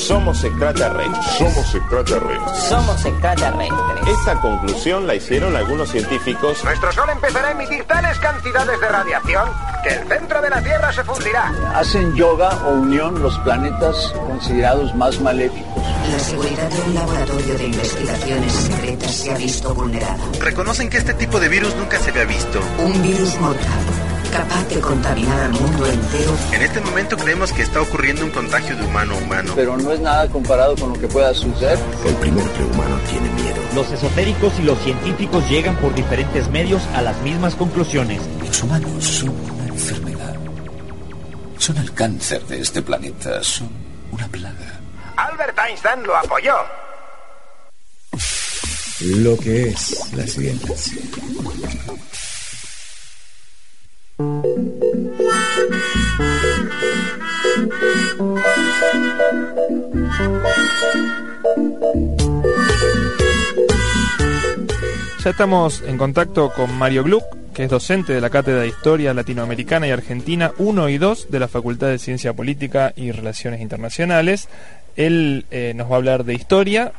Somos 0.00 0.42
extraterrestres. 0.42 1.26
Somos 1.36 1.74
extraterrestres. 1.74 2.58
Somos 2.68 3.04
extraterrestres. 3.04 4.18
Esta 4.18 4.40
conclusión 4.40 5.06
la 5.06 5.14
hicieron 5.14 5.54
algunos 5.54 5.90
científicos. 5.90 6.64
Nuestro 6.64 6.90
Sol 6.92 7.10
empezará 7.10 7.48
a 7.48 7.50
emitir 7.52 7.84
tales 7.84 8.18
cantidades 8.18 8.80
de 8.80 8.88
radiación 8.88 9.48
que 9.84 9.90
el 9.90 10.08
centro 10.08 10.40
de 10.40 10.50
la 10.50 10.62
Tierra 10.62 10.90
se 10.92 11.04
fundirá. 11.04 11.52
Hacen 11.74 12.14
yoga 12.14 12.48
o 12.66 12.72
unión 12.72 13.22
los 13.22 13.38
planetas 13.40 14.12
considerados 14.26 14.94
más 14.94 15.20
maléficos. 15.20 15.84
La 16.10 16.18
seguridad 16.18 16.68
de 16.70 16.80
un 16.82 16.94
laboratorio 16.94 17.58
de 17.58 17.64
investigaciones 17.66 18.52
secretas 18.52 19.14
se 19.14 19.30
ha 19.32 19.36
visto 19.36 19.74
vulnerada. 19.74 20.18
Reconocen 20.40 20.88
que 20.88 20.96
este 20.96 21.12
tipo 21.12 21.38
de 21.38 21.48
virus 21.48 21.76
nunca 21.76 21.98
se 21.98 22.10
había 22.10 22.24
visto. 22.24 22.58
Un 22.78 23.02
virus 23.02 23.38
mortal 23.38 23.99
capaz 24.30 24.64
de 24.68 24.80
contaminar 24.80 25.40
al 25.40 25.52
mundo 25.52 25.86
entero. 25.86 26.36
En 26.52 26.62
este 26.62 26.80
momento 26.80 27.16
creemos 27.16 27.52
que 27.52 27.62
está 27.62 27.80
ocurriendo 27.80 28.24
un 28.24 28.30
contagio 28.30 28.76
de 28.76 28.84
humano 28.84 29.14
a 29.14 29.18
humano. 29.18 29.52
Pero 29.56 29.76
no 29.76 29.92
es 29.92 30.00
nada 30.00 30.28
comparado 30.28 30.76
con 30.76 30.90
lo 30.90 31.00
que 31.00 31.08
pueda 31.08 31.34
suceder. 31.34 31.78
El 32.06 32.14
primer 32.16 32.48
prehumano 32.50 32.98
tiene 33.10 33.28
miedo. 33.30 33.60
Los 33.74 33.90
esotéricos 33.90 34.52
y 34.58 34.62
los 34.62 34.78
científicos 34.80 35.48
llegan 35.48 35.76
por 35.76 35.94
diferentes 35.94 36.48
medios 36.50 36.82
a 36.94 37.02
las 37.02 37.16
mismas 37.22 37.54
conclusiones. 37.54 38.20
Los 38.44 38.62
humanos 38.62 39.04
son 39.04 39.30
una 39.30 39.66
enfermedad. 39.66 40.36
Son 41.58 41.76
el 41.76 41.92
cáncer 41.92 42.44
de 42.46 42.60
este 42.60 42.82
planeta. 42.82 43.42
Son 43.42 43.68
una 44.12 44.26
plaga. 44.28 44.80
Albert 45.16 45.58
Einstein 45.58 46.02
lo 46.04 46.16
apoyó. 46.16 46.54
Lo 49.00 49.36
que 49.38 49.68
es 49.68 50.12
la 50.14 50.26
siguiente. 50.26 50.74
Ya 65.22 65.30
estamos 65.30 65.82
en 65.86 65.96
contacto 65.96 66.52
con 66.52 66.76
Mario 66.76 67.04
Gluck, 67.04 67.24
que 67.54 67.64
es 67.64 67.70
docente 67.70 68.12
de 68.12 68.20
la 68.20 68.28
Cátedra 68.30 68.60
de 68.60 68.68
Historia 68.68 69.14
Latinoamericana 69.14 69.86
y 69.86 69.90
Argentina 69.90 70.52
1 70.58 70.88
y 70.90 70.98
2 70.98 71.30
de 71.30 71.40
la 71.40 71.48
Facultad 71.48 71.88
de 71.88 71.98
Ciencia 71.98 72.32
Política 72.34 72.92
y 72.96 73.12
Relaciones 73.12 73.60
Internacionales. 73.60 74.48
Él 74.96 75.46
eh, 75.50 75.72
nos 75.74 75.90
va 75.90 75.94
a 75.94 75.96
hablar 75.96 76.24
de 76.24 76.34
historia, 76.34 76.92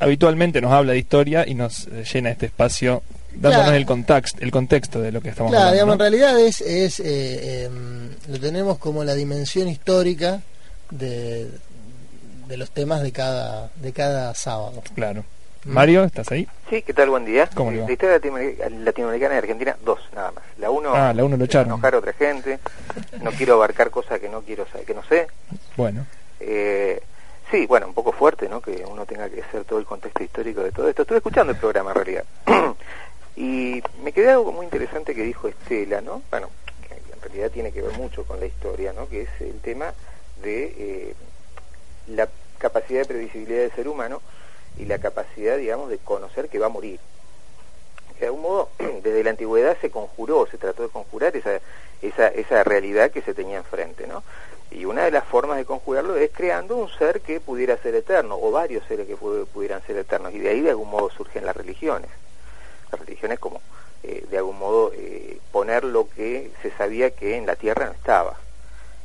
habitualmente 0.00 0.60
nos 0.60 0.72
habla 0.72 0.92
de 0.92 0.98
historia 0.98 1.46
y 1.46 1.54
nos 1.54 1.86
eh, 1.86 2.04
llena 2.12 2.30
este 2.30 2.46
espacio 2.46 3.02
dándonos 3.34 3.72
el, 3.74 3.86
contexto, 3.86 4.38
el 4.42 4.50
contexto 4.50 5.00
de 5.00 5.12
lo 5.12 5.20
que 5.20 5.30
estamos 5.30 5.52
claro, 5.52 5.68
hablando. 5.68 5.92
en 5.92 5.98
realidad 5.98 6.38
es, 6.38 6.60
es 6.60 7.00
eh, 7.00 7.64
em, 7.64 8.10
lo 8.28 8.40
tenemos 8.40 8.78
como 8.78 9.04
la 9.04 9.14
dimensión 9.14 9.68
histórica 9.68 10.40
de, 10.90 11.48
de 12.46 12.56
los 12.56 12.70
temas 12.70 13.02
de 13.02 13.12
cada, 13.12 13.70
de 13.76 13.92
cada 13.92 14.34
sábado. 14.34 14.82
Claro. 14.94 15.24
Mario, 15.64 16.04
¿estás 16.04 16.30
ahí? 16.32 16.48
Sí, 16.70 16.82
¿qué 16.82 16.94
tal? 16.94 17.10
Buen 17.10 17.24
día. 17.24 17.48
¿Cómo 17.54 17.70
le 17.70 17.80
va? 17.80 17.86
La 17.86 17.92
historia 17.92 18.20
latinoamericana 18.70 19.34
y 19.34 19.38
argentina, 19.38 19.76
dos, 19.84 19.98
nada 20.14 20.30
más. 20.32 20.44
La 20.58 20.70
uno, 20.70 20.94
ah, 20.94 21.12
la 21.12 21.24
uno 21.24 21.36
lo 21.36 21.44
echaron. 21.44 21.68
enojar 21.68 21.94
a 21.94 21.98
otra 21.98 22.12
gente, 22.12 22.58
no 23.20 23.30
quiero 23.32 23.54
abarcar 23.54 23.90
cosas 23.90 24.20
que 24.20 24.28
no 24.28 24.40
quiero 24.42 24.66
saber, 24.68 24.86
que 24.86 24.94
no 24.94 25.02
sé. 25.04 25.26
Bueno. 25.76 26.06
Eh, 26.40 27.02
sí, 27.50 27.66
bueno, 27.66 27.88
un 27.88 27.94
poco 27.94 28.12
fuerte, 28.12 28.48
¿no? 28.48 28.60
Que 28.60 28.84
uno 28.88 29.04
tenga 29.04 29.28
que 29.28 29.42
hacer 29.42 29.64
todo 29.64 29.78
el 29.78 29.84
contexto 29.84 30.22
histórico 30.22 30.62
de 30.62 30.72
todo 30.72 30.88
esto. 30.88 31.02
Estuve 31.02 31.18
escuchando 31.18 31.52
el 31.52 31.58
programa 31.58 31.90
en 31.90 31.96
realidad. 31.96 32.24
y 33.38 33.80
me 34.02 34.10
quedé 34.10 34.30
algo 34.32 34.50
muy 34.50 34.64
interesante 34.64 35.14
que 35.14 35.22
dijo 35.22 35.46
Estela, 35.46 36.00
¿no? 36.00 36.22
Bueno, 36.28 36.50
que 36.88 36.94
en 36.94 37.20
realidad 37.22 37.52
tiene 37.52 37.70
que 37.70 37.82
ver 37.82 37.96
mucho 37.96 38.24
con 38.24 38.40
la 38.40 38.46
historia, 38.46 38.92
¿no? 38.92 39.08
Que 39.08 39.22
es 39.22 39.40
el 39.40 39.60
tema 39.60 39.94
de 40.42 40.64
eh, 40.76 41.14
la 42.08 42.28
capacidad 42.58 43.02
de 43.02 43.06
previsibilidad 43.06 43.60
del 43.60 43.70
ser 43.70 43.86
humano 43.86 44.20
y 44.76 44.86
la 44.86 44.98
capacidad, 44.98 45.56
digamos, 45.56 45.88
de 45.88 45.98
conocer 45.98 46.48
que 46.48 46.58
va 46.58 46.66
a 46.66 46.70
morir. 46.70 46.98
De 48.18 48.26
algún 48.26 48.42
modo, 48.42 48.70
desde 48.78 49.22
la 49.22 49.30
antigüedad 49.30 49.76
se 49.80 49.92
conjuró, 49.92 50.48
se 50.50 50.58
trató 50.58 50.82
de 50.82 50.88
conjurar 50.88 51.36
esa, 51.36 51.60
esa, 52.02 52.26
esa 52.26 52.64
realidad 52.64 53.12
que 53.12 53.22
se 53.22 53.34
tenía 53.34 53.58
enfrente, 53.58 54.08
¿no? 54.08 54.24
Y 54.72 54.84
una 54.84 55.04
de 55.04 55.12
las 55.12 55.24
formas 55.24 55.58
de 55.58 55.64
conjurarlo 55.64 56.16
es 56.16 56.32
creando 56.32 56.76
un 56.76 56.88
ser 56.88 57.20
que 57.20 57.38
pudiera 57.38 57.76
ser 57.76 57.94
eterno, 57.94 58.36
o 58.36 58.50
varios 58.50 58.84
seres 58.88 59.06
que 59.06 59.14
pudieran 59.16 59.80
ser 59.86 59.96
eternos, 59.96 60.34
y 60.34 60.40
de 60.40 60.48
ahí 60.48 60.60
de 60.60 60.70
algún 60.70 60.90
modo 60.90 61.08
surgen 61.10 61.46
las 61.46 61.56
religiones. 61.56 62.10
Religiones 62.90 63.38
como, 63.38 63.60
eh, 64.02 64.24
de 64.30 64.38
algún 64.38 64.58
modo, 64.58 64.92
eh, 64.94 65.38
poner 65.52 65.84
lo 65.84 66.08
que 66.08 66.50
se 66.62 66.70
sabía 66.72 67.10
que 67.10 67.36
en 67.36 67.46
la 67.46 67.56
tierra 67.56 67.86
no 67.86 67.92
estaba. 67.92 68.36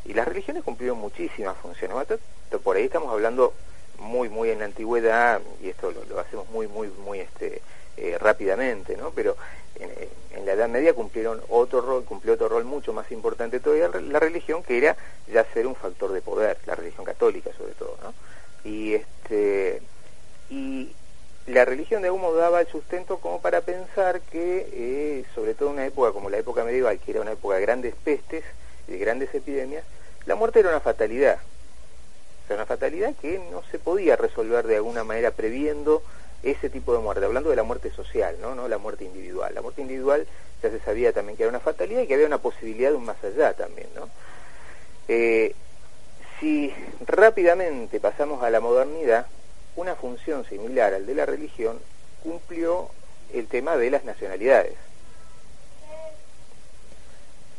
Y 0.05 0.13
las 0.13 0.27
religiones 0.27 0.63
cumplieron 0.63 0.97
muchísimas 0.97 1.57
funciones. 1.57 1.97
Por 2.63 2.75
ahí 2.75 2.86
estamos 2.86 3.11
hablando 3.11 3.53
muy 3.99 4.29
muy 4.29 4.49
en 4.49 4.59
la 4.59 4.65
antigüedad 4.65 5.41
y 5.61 5.69
esto 5.69 5.91
lo, 5.91 6.03
lo 6.05 6.19
hacemos 6.19 6.49
muy 6.49 6.67
muy 6.67 6.89
muy 6.89 7.19
este 7.19 7.61
eh, 7.97 8.17
rápidamente 8.19 8.97
no 8.97 9.11
pero 9.11 9.36
en, 9.79 9.89
en, 10.31 10.45
la 10.45 10.53
Edad 10.53 10.69
Media 10.69 10.93
cumplieron 10.93 11.41
otro 11.49 11.81
rol 11.81 12.03
cumplió 12.05 12.34
otro 12.34 12.49
rol 12.49 12.65
mucho 12.65 12.93
más 12.93 13.11
importante 13.11 13.59
todavía 13.59 13.88
la 13.88 14.19
religión 14.19 14.63
que 14.63 14.77
era 14.77 14.97
ya 15.31 15.45
ser 15.53 15.67
un 15.67 15.75
factor 15.75 16.11
de 16.11 16.21
poder 16.21 16.57
la 16.65 16.75
religión 16.75 17.05
católica 17.05 17.51
sobre 17.57 17.73
todo 17.73 17.97
no 18.03 18.13
y 18.69 18.95
este 18.95 19.81
y 20.49 20.91
la 21.47 21.65
religión 21.65 22.01
de 22.01 22.07
algún 22.07 22.21
modo 22.21 22.37
daba 22.37 22.61
el 22.61 22.67
sustento 22.67 23.17
como 23.17 23.41
para 23.41 23.61
pensar 23.61 24.21
que 24.21 24.67
eh, 24.71 25.25
sobre 25.35 25.53
todo 25.53 25.69
en 25.69 25.75
una 25.75 25.85
época 25.85 26.11
como 26.11 26.29
la 26.29 26.37
época 26.37 26.63
medieval 26.63 26.99
que 26.99 27.11
era 27.11 27.21
una 27.21 27.33
época 27.33 27.55
de 27.55 27.61
grandes 27.61 27.95
pestes 27.95 28.43
de 28.87 28.97
grandes 28.97 29.33
epidemias 29.35 29.83
la 30.25 30.35
muerte 30.35 30.59
era 30.59 30.69
una 30.69 30.79
fatalidad 30.79 31.39
o 32.43 32.47
sea, 32.47 32.57
una 32.57 32.65
fatalidad 32.65 33.13
que 33.21 33.39
no 33.51 33.63
se 33.71 33.79
podía 33.79 34.15
resolver 34.15 34.67
de 34.67 34.77
alguna 34.77 35.03
manera 35.03 35.31
previendo 35.31 36.01
ese 36.43 36.69
tipo 36.69 36.93
de 36.93 36.99
muerte, 36.99 37.23
hablando 37.25 37.49
de 37.49 37.55
la 37.55 37.63
muerte 37.63 37.89
social, 37.91 38.35
¿no? 38.41 38.53
no 38.53 38.67
la 38.67 38.77
muerte 38.77 39.05
individual. 39.05 39.55
La 39.55 39.61
muerte 39.61 39.81
individual 39.81 40.27
ya 40.61 40.69
se 40.69 40.79
sabía 40.79 41.13
también 41.13 41.37
que 41.37 41.43
era 41.43 41.49
una 41.49 41.61
fatalidad 41.61 42.01
y 42.01 42.07
que 42.07 42.15
había 42.15 42.27
una 42.27 42.39
posibilidad 42.39 42.89
de 42.89 42.97
un 42.97 43.05
más 43.05 43.23
allá 43.23 43.53
también. 43.53 43.87
¿no? 43.95 44.09
Eh, 45.07 45.55
si 46.39 46.73
rápidamente 47.05 48.01
pasamos 48.01 48.43
a 48.43 48.49
la 48.49 48.59
modernidad, 48.59 49.25
una 49.76 49.95
función 49.95 50.45
similar 50.45 50.93
al 50.93 51.05
de 51.05 51.15
la 51.15 51.26
religión 51.26 51.80
cumplió 52.21 52.89
el 53.34 53.47
tema 53.47 53.76
de 53.76 53.89
las 53.89 54.05
nacionalidades. 54.05 54.74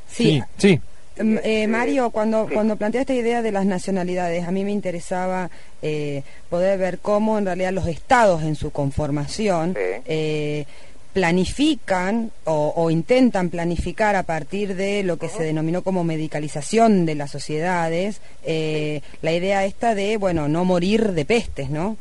Sí, 0.09 0.43
sí. 0.59 0.81
Mm, 1.17 1.39
eh, 1.45 1.67
Mario, 1.69 2.11
cuando, 2.11 2.49
cuando 2.53 2.77
plantea 2.77 3.03
esta 3.03 3.15
idea 3.15 3.43
de 3.43 3.53
las 3.53 3.67
nacionalidades, 3.67 4.47
a 4.47 4.51
mí 4.51 4.65
me 4.65 4.73
interesaba 4.73 5.51
eh, 5.83 6.23
poder 6.51 6.79
ver 6.79 6.99
cómo 6.99 7.39
en 7.39 7.47
realidad 7.47 7.73
los 7.73 7.87
estados 7.87 8.43
en 8.43 8.57
su 8.57 8.71
conformación 8.71 9.77
eh, 9.77 10.65
planifican 11.13 12.33
o, 12.45 12.91
intentan 12.91 13.49
planificar 13.49 14.17
a 14.17 14.25
partir 14.25 14.75
de 14.75 15.05
lo 15.05 15.17
que 15.17 15.29
se 15.29 15.45
denominó 15.45 15.83
como 15.83 16.03
medicalización 16.03 17.07
de 17.07 17.15
las 17.15 17.31
sociedades, 17.31 18.21
la 18.43 19.33
idea 19.33 19.65
esta 19.65 19.95
de, 19.95 20.17
bueno, 20.17 20.49
no 20.49 20.65
morir 20.65 21.13
de 21.13 21.25
pestes, 21.25 21.71
¿no? 21.71 21.97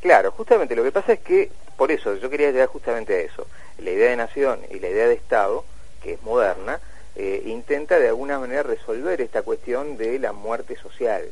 Claro, 0.00 0.30
justamente 0.32 0.74
lo 0.74 0.82
que 0.82 0.92
pasa 0.92 1.12
es 1.12 1.20
que, 1.20 1.50
por 1.76 1.92
eso, 1.92 2.14
yo 2.16 2.30
quería 2.30 2.50
llegar 2.50 2.68
justamente 2.68 3.14
a 3.14 3.20
eso, 3.20 3.46
la 3.78 3.90
idea 3.90 4.10
de 4.10 4.16
nación 4.16 4.60
y 4.70 4.78
la 4.78 4.88
idea 4.88 5.06
de 5.06 5.14
Estado, 5.14 5.64
que 6.02 6.14
es 6.14 6.22
moderna, 6.22 6.80
eh, 7.16 7.42
intenta 7.46 7.98
de 7.98 8.08
alguna 8.08 8.38
manera 8.38 8.62
resolver 8.62 9.20
esta 9.20 9.42
cuestión 9.42 9.98
de 9.98 10.18
la 10.18 10.32
muerte 10.32 10.76
social. 10.76 11.24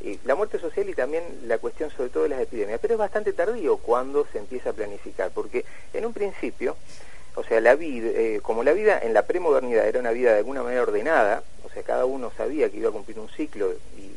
Y 0.00 0.18
la 0.24 0.34
muerte 0.34 0.58
social 0.58 0.88
y 0.88 0.94
también 0.94 1.24
la 1.44 1.58
cuestión 1.58 1.90
sobre 1.90 2.08
todo 2.10 2.22
de 2.22 2.30
las 2.30 2.40
epidemias, 2.40 2.78
pero 2.80 2.94
es 2.94 2.98
bastante 2.98 3.32
tardío 3.34 3.76
cuando 3.78 4.26
se 4.32 4.38
empieza 4.38 4.70
a 4.70 4.72
planificar, 4.72 5.30
porque 5.34 5.64
en 5.92 6.06
un 6.06 6.12
principio, 6.14 6.76
o 7.34 7.44
sea, 7.44 7.60
la 7.60 7.74
vida, 7.74 8.08
eh, 8.14 8.40
como 8.42 8.62
la 8.62 8.72
vida 8.72 8.98
en 9.02 9.12
la 9.12 9.22
premodernidad 9.22 9.86
era 9.86 10.00
una 10.00 10.10
vida 10.10 10.32
de 10.32 10.38
alguna 10.38 10.62
manera 10.62 10.82
ordenada, 10.82 11.42
o 11.64 11.70
sea, 11.70 11.82
cada 11.82 12.06
uno 12.06 12.32
sabía 12.36 12.70
que 12.70 12.78
iba 12.78 12.88
a 12.88 12.92
cumplir 12.92 13.18
un 13.18 13.28
ciclo 13.28 13.72
y, 13.98 14.15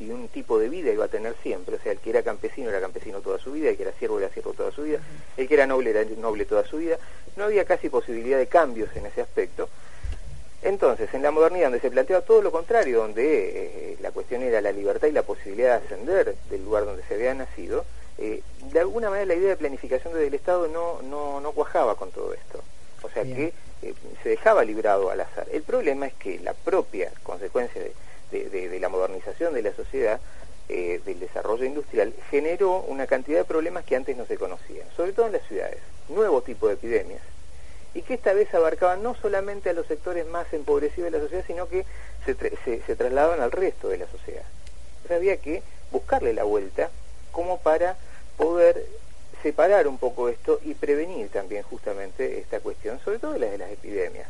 un 0.00 0.28
tipo 0.28 0.58
de 0.58 0.68
vida 0.68 0.92
iba 0.92 1.06
a 1.06 1.08
tener 1.08 1.34
siempre, 1.42 1.76
o 1.76 1.80
sea, 1.80 1.92
el 1.92 1.98
que 1.98 2.10
era 2.10 2.22
campesino 2.22 2.70
era 2.70 2.80
campesino 2.80 3.20
toda 3.20 3.38
su 3.38 3.52
vida, 3.52 3.70
el 3.70 3.76
que 3.76 3.82
era 3.82 3.92
siervo 3.92 4.18
era 4.18 4.28
siervo 4.30 4.52
toda 4.52 4.70
su 4.70 4.82
vida, 4.82 4.98
el 5.36 5.48
que 5.48 5.54
era 5.54 5.66
noble 5.66 5.90
era 5.90 6.04
noble 6.16 6.44
toda 6.44 6.64
su 6.64 6.78
vida, 6.78 6.98
no 7.36 7.44
había 7.44 7.64
casi 7.64 7.88
posibilidad 7.88 8.38
de 8.38 8.46
cambios 8.46 8.94
en 8.96 9.06
ese 9.06 9.20
aspecto, 9.20 9.68
entonces, 10.64 11.12
en 11.12 11.22
la 11.22 11.30
modernidad, 11.30 11.66
donde 11.66 11.80
se 11.80 11.90
planteaba 11.90 12.24
todo 12.24 12.40
lo 12.40 12.50
contrario, 12.50 13.00
donde 13.00 13.92
eh, 13.92 13.96
la 14.00 14.12
cuestión 14.12 14.42
era 14.42 14.62
la 14.62 14.72
libertad 14.72 15.08
y 15.08 15.12
la 15.12 15.22
posibilidad 15.22 15.78
de 15.78 15.84
ascender 15.84 16.36
del 16.48 16.64
lugar 16.64 16.86
donde 16.86 17.02
se 17.02 17.14
había 17.14 17.34
nacido, 17.34 17.84
eh, 18.16 18.40
de 18.72 18.80
alguna 18.80 19.10
manera 19.10 19.26
la 19.26 19.34
idea 19.34 19.50
de 19.50 19.56
planificación 19.56 20.14
del 20.14 20.32
Estado 20.32 20.66
no, 20.68 21.02
no, 21.02 21.40
no 21.40 21.52
cuajaba 21.52 21.96
con 21.96 22.10
todo 22.12 22.32
esto. 22.32 22.62
O 23.02 23.10
sea 23.10 23.24
que 23.24 23.52
eh, 23.82 23.94
se 24.22 24.30
dejaba 24.30 24.64
librado 24.64 25.10
al 25.10 25.20
azar. 25.20 25.46
El 25.52 25.62
problema 25.62 26.06
es 26.06 26.14
que 26.14 26.38
la 26.38 26.54
propia 26.54 27.12
consecuencia 27.22 27.82
de, 27.82 27.92
de 28.42 28.80
la 28.80 28.88
modernización 28.88 29.54
de 29.54 29.62
la 29.62 29.74
sociedad, 29.74 30.20
del 30.68 31.20
desarrollo 31.20 31.64
industrial, 31.64 32.12
generó 32.30 32.80
una 32.80 33.06
cantidad 33.06 33.38
de 33.38 33.44
problemas 33.44 33.84
que 33.84 33.96
antes 33.96 34.16
no 34.16 34.26
se 34.26 34.38
conocían, 34.38 34.86
sobre 34.96 35.12
todo 35.12 35.26
en 35.26 35.32
las 35.32 35.46
ciudades. 35.46 35.78
Nuevo 36.08 36.42
tipo 36.42 36.68
de 36.68 36.74
epidemias, 36.74 37.22
y 37.94 38.02
que 38.02 38.14
esta 38.14 38.32
vez 38.32 38.52
abarcaban 38.54 39.02
no 39.02 39.14
solamente 39.14 39.70
a 39.70 39.72
los 39.72 39.86
sectores 39.86 40.26
más 40.26 40.52
empobrecidos 40.52 41.10
de 41.10 41.18
la 41.18 41.24
sociedad, 41.24 41.44
sino 41.46 41.68
que 41.68 41.86
se, 42.26 42.80
se, 42.80 42.96
trasladaban 42.96 43.40
al 43.40 43.52
resto 43.52 43.88
de 43.88 43.98
la 43.98 44.06
sociedad. 44.08 44.42
Entonces 44.96 45.16
había 45.16 45.36
que 45.36 45.62
buscarle 45.92 46.32
la 46.32 46.44
vuelta 46.44 46.90
como 47.30 47.58
para 47.58 47.96
poder 48.36 48.84
separar 49.42 49.86
un 49.86 49.98
poco 49.98 50.28
esto 50.28 50.58
y 50.64 50.74
prevenir 50.74 51.28
también 51.28 51.62
justamente 51.62 52.38
esta 52.38 52.60
cuestión, 52.60 52.98
sobre 53.04 53.18
todo 53.18 53.38
la 53.38 53.46
de 53.46 53.58
las 53.58 53.70
epidemias. 53.70 54.26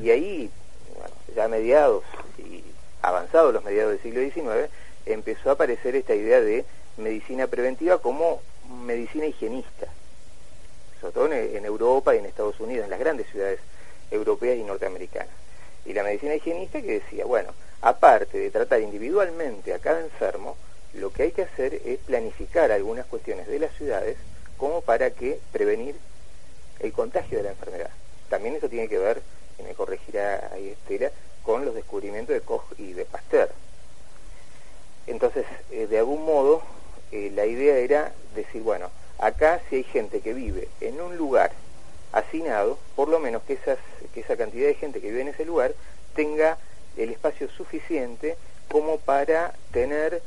Y 0.00 0.10
ahí, 0.10 0.50
bueno, 0.96 1.14
ya 1.34 1.48
mediados 1.48 2.04
y 2.38 2.62
avanzados 3.02 3.52
los 3.52 3.64
mediados 3.64 3.92
del 3.92 4.02
siglo 4.02 4.20
XIX, 4.20 4.70
empezó 5.06 5.50
a 5.50 5.54
aparecer 5.54 5.96
esta 5.96 6.14
idea 6.14 6.40
de 6.40 6.64
medicina 6.96 7.46
preventiva 7.46 7.98
como 7.98 8.40
medicina 8.84 9.26
higienista 9.26 9.88
sobre 11.02 11.14
todo 11.14 11.32
en, 11.32 11.64
Europa 11.64 12.14
y 12.14 12.18
en 12.18 12.26
Estados 12.26 12.60
Unidos, 12.60 12.84
en 12.84 12.90
las 12.90 13.00
grandes 13.00 13.26
ciudades 13.26 13.58
europeas 14.12 14.56
y 14.56 14.62
norteamericanas. 14.62 15.34
Y 15.84 15.94
la 15.94 16.04
medicina 16.04 16.36
higienista 16.36 16.80
que 16.80 17.00
decía, 17.00 17.24
bueno, 17.24 17.52
aparte 17.82 18.38
de 18.38 18.50
tratar 18.52 18.80
individualmente 18.80 19.74
a 19.74 19.80
cada 19.80 20.00
enfermo, 20.00 20.56
lo 20.94 21.12
que 21.12 21.24
hay 21.24 21.32
que 21.32 21.42
hacer 21.42 21.74
es 21.84 21.98
planificar 21.98 22.70
algunas 22.70 23.06
cuestiones 23.06 23.48
de 23.48 23.58
las 23.58 23.74
ciudades 23.74 24.16
como 24.56 24.80
para 24.80 25.10
que 25.10 25.40
prevenir 25.50 25.96
el 26.78 26.92
contagio 26.92 27.38
de 27.38 27.44
la 27.44 27.50
enfermedad. 27.50 27.90
También 28.28 28.54
eso 28.54 28.68
tiene 28.68 28.88
que 28.88 28.98
ver, 28.98 29.22
y 29.58 29.64
me 29.64 29.74
corregirá 29.74 30.50
ahí 30.52 30.68
Estela, 30.68 31.10
con 31.42 31.64
los 31.64 31.74
descubrimientos 31.74 32.34
de 32.34 32.40
Koch 32.40 32.64
y 32.78 32.92
de 32.92 33.04
Pasteur. 33.04 33.50
Entonces, 35.06 35.44
eh, 35.70 35.86
de 35.86 35.98
algún 35.98 36.24
modo, 36.24 36.62
eh, 37.10 37.30
la 37.34 37.46
idea 37.46 37.76
era 37.76 38.12
decir, 38.34 38.62
bueno, 38.62 38.90
Acá 39.22 39.60
si 39.70 39.76
hay 39.76 39.84
gente 39.84 40.20
que 40.20 40.34
vive 40.34 40.66
en 40.80 41.00
un 41.00 41.16
lugar 41.16 41.52
hacinado, 42.12 42.76
por 42.96 43.08
lo 43.08 43.20
menos 43.20 43.42
que, 43.44 43.52
esas, 43.52 43.78
que 44.12 44.18
esa 44.18 44.36
cantidad 44.36 44.66
de 44.66 44.74
gente 44.74 45.00
que 45.00 45.10
vive 45.10 45.20
en 45.20 45.28
ese 45.28 45.44
lugar 45.44 45.74
tenga 46.16 46.58
el 46.96 47.10
espacio 47.10 47.48
suficiente 47.48 48.36
como 48.68 48.98
para 48.98 49.54
tener 49.70 50.20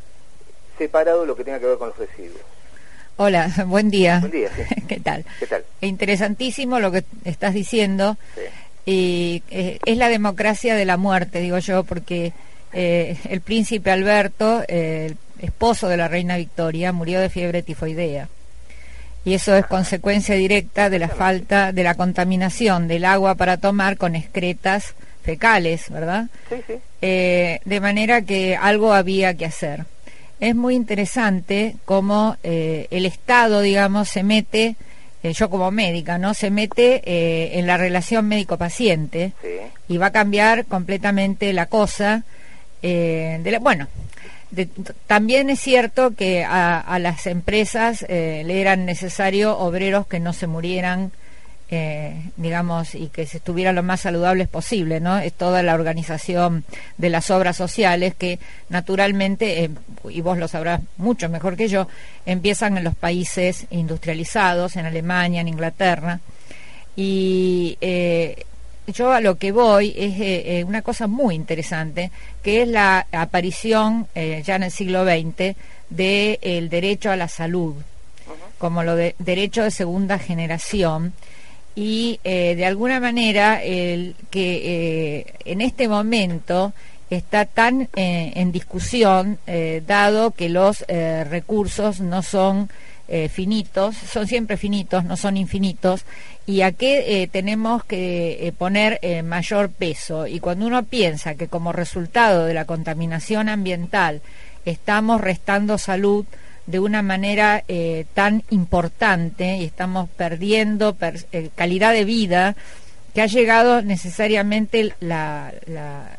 separado 0.77 1.25
lo 1.25 1.35
que 1.35 1.43
tenga 1.43 1.59
que 1.59 1.65
ver 1.65 1.77
con 1.77 1.89
los 1.89 1.97
residuos. 1.97 2.39
Hola, 3.17 3.51
buen 3.67 3.89
día. 3.89 4.19
Buen 4.21 4.31
día, 4.31 4.49
¿Qué 4.87 5.01
tal? 5.01 5.25
¿Qué 5.39 5.47
tal? 5.47 5.65
Interesantísimo 5.81 6.79
lo 6.79 6.89
que 6.89 7.03
estás 7.25 7.53
diciendo. 7.53 8.15
Y 8.85 9.41
eh, 9.49 9.79
es 9.85 9.97
la 9.97 10.09
democracia 10.09 10.75
de 10.75 10.85
la 10.85 10.97
muerte, 10.97 11.39
digo 11.39 11.57
yo, 11.59 11.83
porque 11.83 12.33
eh, 12.73 13.17
el 13.29 13.41
príncipe 13.41 13.91
Alberto, 13.91 14.63
eh, 14.67 15.15
el 15.39 15.45
esposo 15.45 15.87
de 15.87 15.97
la 15.97 16.07
reina 16.07 16.37
Victoria, 16.37 16.91
murió 16.91 17.19
de 17.19 17.29
fiebre 17.29 17.63
tifoidea 17.63 18.29
y 19.25 19.33
eso 19.33 19.55
es 19.55 19.65
consecuencia 19.65 20.35
directa 20.35 20.89
de 20.91 20.99
la 20.99 21.09
falta 21.09 21.71
de 21.71 21.83
la 21.83 21.95
contaminación 21.95 22.87
del 22.87 23.05
agua 23.05 23.33
para 23.33 23.57
tomar 23.57 23.97
con 23.97 24.15
excretas 24.15 24.93
fecales, 25.23 25.89
¿verdad? 25.89 26.27
Sí, 26.47 26.55
sí. 26.67 26.73
Eh, 27.01 27.59
de 27.65 27.79
manera 27.79 28.21
que 28.21 28.55
algo 28.55 28.93
había 28.93 29.33
que 29.33 29.47
hacer. 29.47 29.85
Es 30.39 30.55
muy 30.55 30.75
interesante 30.75 31.75
cómo 31.85 32.37
eh, 32.43 32.87
el 32.91 33.07
Estado, 33.07 33.61
digamos, 33.61 34.09
se 34.09 34.21
mete, 34.21 34.75
eh, 35.29 35.33
yo 35.33 35.49
como 35.49 35.71
médica, 35.71 36.17
¿no? 36.17 36.33
Se 36.33 36.49
mete 36.49 37.01
en 37.57 37.67
la 37.67 37.77
relación 37.77 38.27
médico-paciente 38.27 39.33
y 39.87 39.97
va 39.97 40.07
a 40.07 40.11
cambiar 40.11 40.65
completamente 40.65 41.51
la 41.53 41.65
cosa. 41.65 42.23
de 42.81 43.49
la, 43.51 43.59
bueno, 43.59 43.87
también 45.07 45.49
es 45.49 45.59
cierto 45.59 46.11
que 46.15 46.45
a, 46.45 46.97
las 46.99 47.27
empresas 47.27 48.05
eh, 48.07 48.43
le 48.45 48.61
eran 48.61 48.85
necesarios 48.85 49.55
obreros 49.59 50.07
que 50.07 50.19
no 50.19 50.33
se 50.33 50.47
murieran, 50.47 51.11
eh, 51.69 52.31
digamos, 52.37 52.95
y 52.95 53.07
que 53.07 53.25
se 53.25 53.37
estuvieran 53.37 53.75
lo 53.75 53.83
más 53.83 54.01
saludables 54.01 54.47
posible, 54.47 54.99
¿no? 54.99 55.17
Es 55.17 55.33
toda 55.33 55.63
la 55.63 55.73
organización 55.73 56.63
de 56.97 57.09
las 57.09 57.29
obras 57.31 57.57
sociales 57.57 58.13
que 58.15 58.39
naturalmente, 58.69 59.63
eh, 59.63 59.69
y 60.09 60.21
vos 60.21 60.37
lo 60.37 60.47
sabrás 60.47 60.81
mucho 60.97 61.29
mejor 61.29 61.57
que 61.57 61.67
yo, 61.67 61.87
empiezan 62.25 62.77
en 62.77 62.83
los 62.83 62.95
países 62.95 63.65
industrializados, 63.69 64.75
en 64.75 64.85
Alemania, 64.85 65.41
en 65.41 65.47
Inglaterra, 65.47 66.19
y 66.95 67.77
yo 68.87 69.11
a 69.11 69.21
lo 69.21 69.35
que 69.35 69.51
voy 69.51 69.93
es 69.95 70.19
eh, 70.19 70.59
eh, 70.59 70.63
una 70.63 70.81
cosa 70.81 71.07
muy 71.07 71.35
interesante, 71.35 72.11
que 72.43 72.61
es 72.61 72.67
la 72.67 73.07
aparición 73.11 74.07
eh, 74.13 74.43
ya 74.45 74.55
en 74.55 74.63
el 74.63 74.71
siglo 74.71 75.03
XX 75.03 75.55
del 75.89 76.69
derecho 76.69 77.11
a 77.11 77.15
la 77.15 77.27
salud, 77.27 77.75
como 78.57 78.83
lo 78.83 78.95
de 78.95 79.15
derecho 79.19 79.63
de 79.63 79.71
segunda 79.71 80.19
generación, 80.19 81.13
y 81.75 82.19
de 82.23 82.65
alguna 82.65 82.99
manera 82.99 83.61
el 83.61 84.15
que 84.29 85.35
en 85.43 85.59
este 85.61 85.87
momento 85.87 86.73
está 87.09 87.45
tan 87.45 87.89
en 87.95 88.51
discusión, 88.51 89.39
dado 89.85 90.31
que 90.31 90.47
los 90.47 90.85
recursos 90.87 91.99
no 91.99 92.21
son 92.21 92.69
finitos, 93.29 93.95
son 93.97 94.27
siempre 94.27 94.55
finitos, 94.55 95.03
no 95.03 95.17
son 95.17 95.35
infinitos, 95.35 96.05
y 96.47 96.61
a 96.61 96.71
qué 96.71 97.23
eh, 97.23 97.27
tenemos 97.27 97.83
que 97.83 98.47
eh, 98.47 98.51
poner 98.51 98.99
eh, 99.01 99.23
mayor 99.23 99.69
peso. 99.69 100.27
Y 100.27 100.39
cuando 100.39 100.67
uno 100.67 100.83
piensa 100.83 101.35
que 101.35 101.47
como 101.47 101.71
resultado 101.71 102.45
de 102.45 102.53
la 102.53 102.65
contaminación 102.65 103.49
ambiental 103.49 104.21
estamos 104.65 105.21
restando 105.21 105.77
salud 105.77 106.25
de 106.65 106.79
una 106.79 107.01
manera 107.01 107.63
tan 108.13 108.43
importante 108.49 109.57
y 109.57 109.65
estamos 109.65 110.09
perdiendo 110.09 110.95
calidad 111.55 111.93
de 111.93 112.05
vida, 112.05 112.55
que 113.13 113.21
ha 113.21 113.27
llegado 113.27 113.81
necesariamente 113.81 114.93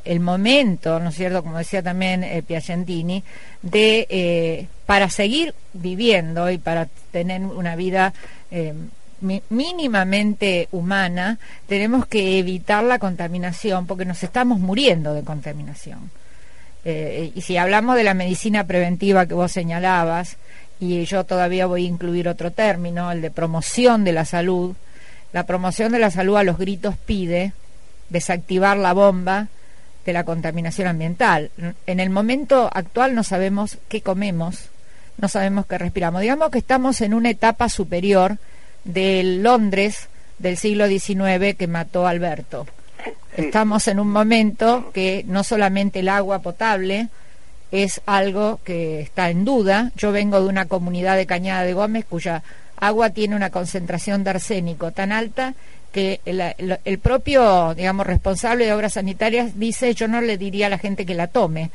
el 0.05 0.20
momento, 0.20 0.99
¿no 0.99 1.11
es 1.11 1.14
cierto?, 1.14 1.42
como 1.42 1.59
decía 1.59 1.82
también 1.82 2.24
Piacentini, 2.47 3.22
de 3.61 4.66
para 4.86 5.11
seguir 5.11 5.53
viviendo 5.74 6.51
y 6.51 6.59
para 6.59 6.88
tener 7.11 7.42
una 7.42 7.76
vida 7.76 8.14
mínimamente 9.51 10.68
humana, 10.72 11.38
tenemos 11.66 12.07
que 12.07 12.38
evitar 12.38 12.84
la 12.84 12.99
contaminación 12.99 13.86
porque 13.86 14.05
nos 14.05 14.22
estamos 14.22 14.61
muriendo 14.61 15.12
de 15.12 15.22
contaminación. 15.22 16.11
Eh, 16.89 17.32
y 17.34 17.41
si 17.41 17.57
hablamos 17.57 17.97
de 17.97 18.05
la 18.05 18.14
medicina 18.14 18.64
preventiva 18.64 19.26
que 19.26 19.34
vos 19.34 19.51
señalabas, 19.51 20.37
y 20.78 21.05
yo 21.05 21.24
todavía 21.24 21.66
voy 21.66 21.84
a 21.84 21.89
incluir 21.89 22.28
otro 22.28 22.53
término, 22.53 23.11
el 23.11 23.22
de 23.22 23.32
promoción 23.32 24.05
de 24.05 24.12
la 24.12 24.24
salud, 24.24 24.76
la 25.32 25.47
promoción 25.47 25.91
de 25.91 25.99
la 25.99 26.12
salud 26.12 26.37
a 26.37 26.45
los 26.45 26.59
gritos 26.59 26.95
pide 26.97 27.53
desactivar 28.09 28.76
la 28.76 28.93
bomba 28.93 29.49
de 30.05 30.12
la 30.12 30.22
contaminación 30.22 30.87
ambiental. 30.87 31.51
En 31.87 31.99
el 31.99 32.11
momento 32.11 32.70
actual 32.72 33.16
no 33.16 33.24
sabemos 33.24 33.78
qué 33.89 34.01
comemos, 34.01 34.68
no 35.18 35.26
sabemos 35.26 35.66
qué 35.66 35.78
respiramos. 35.78 36.20
Digamos 36.20 36.51
que 36.53 36.59
estamos 36.59 37.01
en 37.01 37.14
una 37.14 37.30
etapa 37.30 37.68
superior 37.68 38.39
del 38.84 39.43
Londres 39.43 40.09
del 40.39 40.57
siglo 40.57 40.87
XIX 40.87 41.57
que 41.59 41.66
mató 41.66 42.07
a 42.07 42.11
Alberto. 42.11 42.64
Estamos 43.36 43.86
en 43.88 44.00
un 44.00 44.11
momento 44.11 44.90
que 44.92 45.24
no 45.26 45.44
solamente 45.44 46.00
el 46.00 46.09
agua 46.09 46.40
potable 46.40 47.09
es 47.70 48.00
algo 48.07 48.61
que 48.64 49.00
está 49.00 49.30
en 49.30 49.44
duda. 49.44 49.92
Yo 49.96 50.12
vengo 50.12 50.40
de 50.40 50.48
una 50.48 50.66
comunidad 50.66 51.16
de 51.16 51.26
Cañada 51.26 51.62
de 51.62 51.74
Gómez 51.74 52.04
cuya 52.09 52.42
agua 52.78 53.11
tiene 53.11 53.36
una 53.36 53.50
concentración 53.50 54.24
de 54.24 54.30
arsénico 54.30 54.92
tan 54.92 55.12
alta 55.12 55.54
que 55.92 56.20
el, 56.26 56.98
propio, 56.98 57.74
digamos, 57.74 58.07
responsable 58.07 58.66
de 58.66 58.74
obras 58.74 58.94
sanitarias 58.94 59.59
dice 59.59 59.94
yo 59.94 60.09
no 60.09 60.20
le 60.20 60.36
diría 60.36 60.66
a 60.66 60.70
la 60.70 60.78
gente 60.78 61.07
que 61.07 61.14
la 61.14 61.26
tome. 61.26 61.70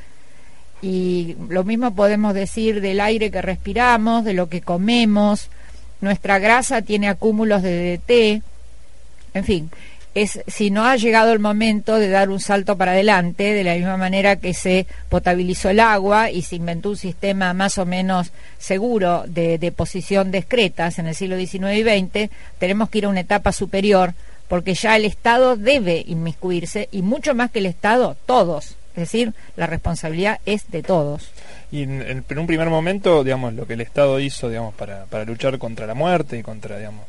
Y 0.81 1.35
lo 1.49 1.63
mismo 1.63 1.93
podemos 1.93 2.33
decir 2.33 2.81
del 2.81 2.99
aire 2.99 3.31
que 3.31 3.41
respiramos, 3.41 4.23
de 4.23 4.33
lo 4.33 4.49
que 4.49 4.61
comemos. 4.61 5.49
Nuestra 6.01 6.39
grasa 6.39 6.81
tiene 6.81 7.07
acúmulos 7.07 7.61
de 7.61 7.97
DDT. 7.97 8.43
En 9.33 9.43
fin, 9.43 9.71
es 10.13 10.41
si 10.47 10.71
no 10.71 10.85
ha 10.85 10.95
llegado 10.97 11.31
el 11.31 11.39
momento 11.39 11.97
de 11.97 12.09
dar 12.09 12.29
un 12.29 12.39
salto 12.39 12.77
para 12.77 12.91
adelante, 12.91 13.53
de 13.53 13.63
la 13.63 13.75
misma 13.75 13.97
manera 13.97 14.35
que 14.35 14.53
se 14.53 14.85
potabilizó 15.09 15.69
el 15.69 15.79
agua 15.79 16.31
y 16.31 16.41
se 16.41 16.57
inventó 16.57 16.89
un 16.89 16.97
sistema 16.97 17.53
más 17.53 17.77
o 17.77 17.85
menos 17.85 18.31
seguro 18.57 19.23
de 19.27 19.57
deposición 19.57 20.31
de 20.31 20.39
excretas 20.39 20.99
en 20.99 21.07
el 21.07 21.15
siglo 21.15 21.37
XIX 21.37 21.77
y 21.77 21.83
XX, 21.83 22.31
tenemos 22.59 22.89
que 22.89 22.99
ir 22.99 23.05
a 23.05 23.09
una 23.09 23.21
etapa 23.21 23.51
superior 23.51 24.13
porque 24.47 24.73
ya 24.73 24.97
el 24.97 25.05
Estado 25.05 25.55
debe 25.55 26.03
inmiscuirse 26.05 26.89
y 26.91 27.03
mucho 27.03 27.33
más 27.33 27.51
que 27.51 27.59
el 27.59 27.67
Estado, 27.67 28.17
todos. 28.25 28.75
Es 28.95 29.03
decir, 29.03 29.33
la 29.55 29.67
responsabilidad 29.67 30.41
es 30.45 30.69
de 30.69 30.83
todos. 30.83 31.31
Y 31.71 31.83
en, 31.83 32.01
en, 32.01 32.39
un 32.39 32.47
primer 32.47 32.69
momento, 32.69 33.23
digamos, 33.23 33.53
lo 33.53 33.65
que 33.65 33.75
el 33.75 33.81
Estado 33.81 34.19
hizo, 34.19 34.49
digamos, 34.49 34.73
para, 34.73 35.05
para 35.05 35.23
luchar 35.23 35.57
contra 35.57 35.87
la 35.87 35.93
muerte 35.93 36.37
y 36.37 36.43
contra, 36.43 36.77
digamos, 36.77 37.05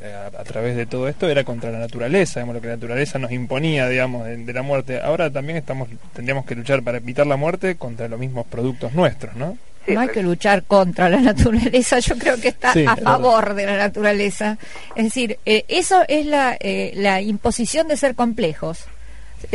eh, 0.00 0.14
a, 0.38 0.44
través 0.44 0.76
de 0.76 0.86
todo 0.86 1.08
esto 1.08 1.28
era 1.28 1.44
contra 1.44 1.70
la 1.70 1.78
naturaleza, 1.78 2.40
digamos, 2.40 2.56
lo 2.56 2.60
que 2.60 2.68
la 2.68 2.74
naturaleza 2.74 3.18
nos 3.18 3.32
imponía, 3.32 3.88
digamos, 3.88 4.26
de, 4.26 4.52
la 4.52 4.62
muerte. 4.62 5.00
Ahora 5.00 5.30
también 5.30 5.58
estamos 5.58 5.88
tendríamos 6.12 6.44
que 6.44 6.54
luchar 6.54 6.82
para 6.82 6.98
evitar 6.98 7.26
la 7.26 7.36
muerte 7.36 7.76
contra 7.76 8.08
los 8.08 8.18
mismos 8.18 8.46
productos 8.46 8.92
nuestros, 8.92 9.34
¿no? 9.36 9.56
no 9.86 10.00
hay 10.00 10.08
que 10.08 10.22
luchar 10.22 10.62
contra 10.62 11.08
la 11.08 11.20
naturaleza, 11.20 11.98
yo 11.98 12.16
creo 12.16 12.40
que 12.40 12.48
está 12.48 12.72
a 12.86 12.96
favor 12.96 13.54
de 13.54 13.66
la 13.66 13.76
naturaleza. 13.76 14.58
Es 14.94 15.04
decir, 15.04 15.38
eh, 15.44 15.64
eso 15.68 16.02
es 16.06 16.26
la, 16.26 16.56
eh, 16.60 16.92
la 16.94 17.20
imposición 17.20 17.88
de 17.88 17.96
ser 17.96 18.14
complejos. 18.14 18.84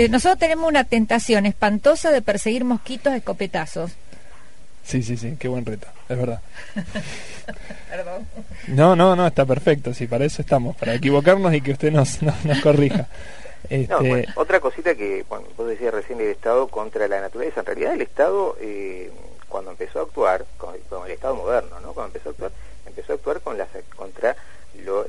nosotros 0.09 0.39
tenemos 0.39 0.68
una 0.68 0.84
tentación 0.84 1.45
espantosa 1.45 2.11
de 2.11 2.22
perseguir 2.22 2.65
mosquitos 2.65 3.13
a 3.13 3.18
escopetazos. 3.18 3.91
Sí, 4.88 5.04
sí, 5.04 5.18
sí, 5.18 5.36
qué 5.38 5.50
buen 5.50 5.66
reto, 5.66 5.88
es 6.08 6.18
verdad. 6.18 6.42
No, 8.68 8.96
no, 8.98 9.16
no, 9.16 9.26
está 9.26 9.46
perfecto, 9.46 9.94
sí, 9.94 10.06
para 10.06 10.26
eso 10.26 10.42
estamos, 10.42 10.76
para 10.76 10.94
equivocarnos 10.94 11.54
y 11.54 11.62
que 11.62 11.72
usted 11.72 11.92
nos, 11.92 12.22
nos, 12.44 12.60
corrija. 12.62 13.08
Este... 13.70 14.28
otra 14.36 14.60
cosita 14.60 14.96
que 14.96 15.26
bueno, 15.30 15.48
vos 15.56 15.68
decías 15.68 15.94
recién 15.94 16.20
el 16.20 16.28
Estado 16.28 16.68
contra 16.68 17.08
la 17.08 17.22
naturaleza, 17.22 17.62
en 17.62 17.66
realidad 17.66 17.94
el 17.94 18.02
Estado 18.02 18.58
eh, 18.60 19.10
cuando 19.48 19.72
empezó 19.72 20.00
a 20.00 20.04
actuar, 20.04 20.46
con, 20.58 20.76
el 21.06 21.12
Estado 21.12 21.36
moderno, 21.36 21.80
¿no? 21.80 21.94
Cuando 21.94 22.08
empezó 22.08 22.30
a 22.30 22.32
actuar, 22.34 22.52
empezó 22.86 23.14
a 23.14 23.16
actuar 23.16 23.42
con 23.42 23.58
las, 23.58 23.70
contra 23.96 24.36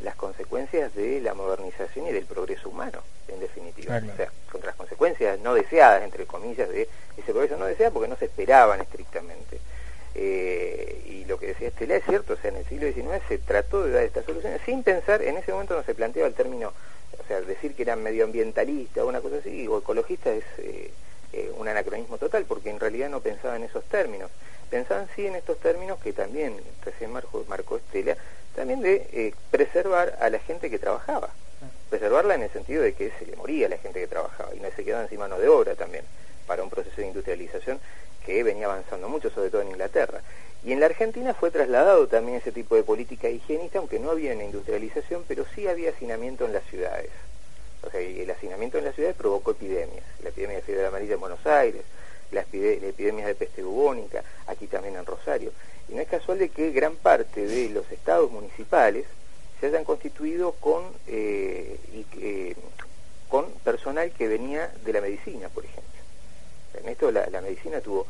las 0.03 0.15
consecuencias 0.17 0.95
de 0.95 1.21
la 1.21 1.35
modernización 1.35 2.07
y 2.07 2.13
del 2.13 2.25
progreso 2.25 2.69
humano, 2.69 3.01
en 3.29 3.41
definitiva. 3.41 3.97
Ah, 3.97 4.03
o 4.13 4.17
sea, 4.17 4.31
contra 4.51 4.69
las 4.69 4.77
consecuencias 4.77 5.39
no 5.41 5.55
deseadas, 5.55 6.03
entre 6.03 6.25
comillas, 6.27 6.69
de 6.69 6.89
ese 7.17 7.33
progreso 7.33 7.57
no 7.57 7.67
deseado 7.67 7.93
porque 7.93 8.09
no 8.09 8.17
se 8.17 8.27
esperaban 8.27 8.81
estrictamente. 8.81 9.61
Eh, 10.21 11.01
y 11.07 11.25
lo 11.27 11.39
que 11.39 11.47
decía 11.47 11.69
Estela 11.69 11.95
es 11.95 12.05
cierto, 12.05 12.33
o 12.33 12.37
sea, 12.37 12.51
en 12.51 12.57
el 12.57 12.65
siglo 12.65 12.93
XIX 12.93 13.23
se 13.29 13.39
trató 13.39 13.85
de 13.85 13.93
dar 13.93 14.03
estas 14.03 14.25
soluciones 14.25 14.61
sin 14.67 14.83
pensar, 14.83 15.23
en 15.23 15.37
ese 15.37 15.53
momento 15.53 15.77
no 15.77 15.85
se 15.85 15.95
planteaba 15.95 16.27
el 16.27 16.35
término, 16.35 16.73
o 17.17 17.29
sea, 17.29 17.41
decir 17.41 17.75
que 17.77 17.83
eran 17.83 18.03
medioambientalistas 18.03 19.05
o 19.05 19.07
una 19.07 19.21
cosa 19.21 19.37
así, 19.37 19.69
o 19.69 19.79
ecologista 19.79 20.33
es 20.33 20.43
eh, 20.59 20.91
eh, 21.35 21.53
un 21.57 21.69
anacronismo 21.69 22.19
total, 22.19 22.47
porque 22.49 22.71
en 22.71 22.81
realidad 22.81 23.09
no 23.11 23.21
pensaba 23.21 23.55
en 23.55 23.63
esos 23.63 23.85
términos. 23.85 24.29
Pensaban 24.71 25.09
sí 25.15 25.25
en 25.25 25.37
estos 25.37 25.59
términos 25.61 26.01
que 26.01 26.13
también 26.13 26.57
recién 26.85 27.13
marcó, 27.13 27.45
marcó 27.49 27.77
Estela, 27.77 28.17
también 28.57 28.83
de 28.83 29.33
preservar 29.53 30.19
a 30.21 30.31
la 30.31 30.41
gente 30.41 30.69
que 30.69 30.81
trabajaba. 30.81 31.31
Preservarla 31.91 32.35
en 32.35 32.43
el 32.43 32.51
sentido 32.51 32.83
de 32.83 32.93
que 32.93 33.13
se 33.19 33.25
le 33.25 33.37
moría 33.37 33.67
a 33.67 33.71
la 33.71 33.79
gente 33.79 34.01
que 34.01 34.09
trabajaba 34.09 34.53
y 34.55 34.59
no 34.59 34.69
se 34.75 34.85
quedaba 34.85 35.07
sin 35.07 35.21
mano 35.21 35.39
de 35.39 35.49
obra 35.49 35.75
también 35.77 36.05
para 36.47 36.65
un 36.65 36.71
proceso 36.71 37.01
de 37.01 37.07
industrialización 37.07 37.79
que 38.29 38.43
venía 38.43 38.67
avanzando 38.67 39.09
mucho, 39.09 39.31
sobre 39.31 39.49
todo 39.49 39.63
en 39.63 39.69
Inglaterra. 39.69 40.21
Y 40.63 40.73
en 40.73 40.81
la 40.81 40.87
Argentina 40.87 41.33
fue 41.33 41.51
trasladado 41.51 42.09
también 42.09 42.37
ese 42.37 42.53
tipo 42.53 42.75
de 42.75 42.83
política 42.83 43.31
higiénica, 43.31 43.79
aunque 43.79 43.99
no 43.99 44.11
había 44.11 44.35
una 44.35 44.45
industrialización, 44.45 45.25
pero 45.27 45.47
sí 45.55 45.67
había 45.67 45.91
hacinamiento 45.91 46.45
en 46.45 46.53
las 46.53 46.65
ciudades. 46.65 47.11
O 47.83 47.91
sea, 47.91 48.03
y 48.03 48.21
el 48.21 48.31
hacinamiento 48.31 48.77
en 48.77 48.85
las 48.85 48.95
ciudades 48.95 49.17
provocó 49.17 49.53
epidemias. 49.53 50.05
La 50.23 50.29
epidemia 50.29 50.57
de 50.57 50.63
fiebre 50.63 50.87
amarilla 50.87 51.15
en 51.15 51.21
Buenos 51.21 51.47
Aires, 51.47 51.83
las 52.31 52.45
epidemias 52.53 53.29
de 53.29 53.35
peste 53.35 53.63
bubónica, 53.63 54.23
aquí 54.47 54.67
también 54.67 54.97
en 54.97 55.07
Rosario. 55.07 55.53
Y 55.89 55.95
no 55.95 56.03
es 56.03 56.09
casual 56.09 56.39
de 56.39 56.51
que 56.51 56.71
gran 56.71 56.97
parte 56.97 57.47
de 57.47 57.71
los 57.71 57.91
estados 57.91 58.31
municipales 58.31 59.07
se 59.59 59.69
hayan 59.69 59.85
constituido 59.85 60.53
con, 60.53 60.85
eh, 61.07 61.79
eh, 62.21 62.55
con 63.31 63.47
personal 63.65 64.11
que 64.11 64.29
venía 64.29 64.71
de 64.85 64.93
la 64.93 65.01
medicina, 65.01 65.49
por 65.49 65.65
ejemplo. 65.65 65.98
En 66.75 66.89
esto 66.89 67.11
la, 67.11 67.41
medicina 67.41 67.81
tuvo, 67.81 68.07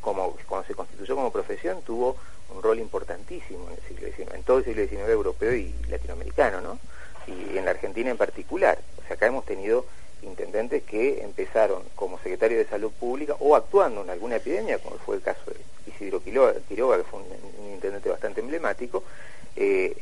como 0.00 0.36
cuando 0.48 0.66
se 0.66 0.74
constituyó 0.74 1.16
como 1.16 1.32
profesión, 1.32 1.82
tuvo 1.82 2.16
un 2.54 2.62
rol 2.62 2.78
importantísimo 2.78 3.68
en 3.68 3.74
el 3.74 3.82
siglo 3.88 4.08
XIX, 4.16 4.34
en 4.34 4.42
todo 4.42 4.58
el 4.58 4.64
siglo 4.64 4.86
XIX 4.86 5.08
europeo 5.08 5.54
y 5.54 5.74
latinoamericano, 5.88 6.60
¿no? 6.60 6.78
Y 7.26 7.58
en 7.58 7.64
la 7.64 7.72
Argentina 7.72 8.10
en 8.10 8.16
particular. 8.16 8.78
O 8.98 9.06
sea, 9.06 9.14
acá 9.14 9.26
hemos 9.26 9.44
tenido 9.44 9.84
intendentes 10.22 10.82
que 10.82 11.22
empezaron 11.22 11.82
como 11.94 12.18
secretario 12.18 12.58
de 12.58 12.66
Salud 12.66 12.90
Pública 12.92 13.36
o 13.38 13.56
actuando 13.56 14.02
en 14.02 14.10
alguna 14.10 14.36
epidemia, 14.36 14.78
como 14.78 14.96
fue 14.96 15.16
el 15.16 15.22
caso 15.22 15.40
de 15.46 15.90
Isidro 15.90 16.22
Quiroga, 16.22 16.54
que 16.68 16.76
fue 17.04 17.20
un, 17.20 17.72
intendente 17.72 18.08
bastante 18.08 18.40
emblemático, 18.40 19.04
eh, 19.56 19.96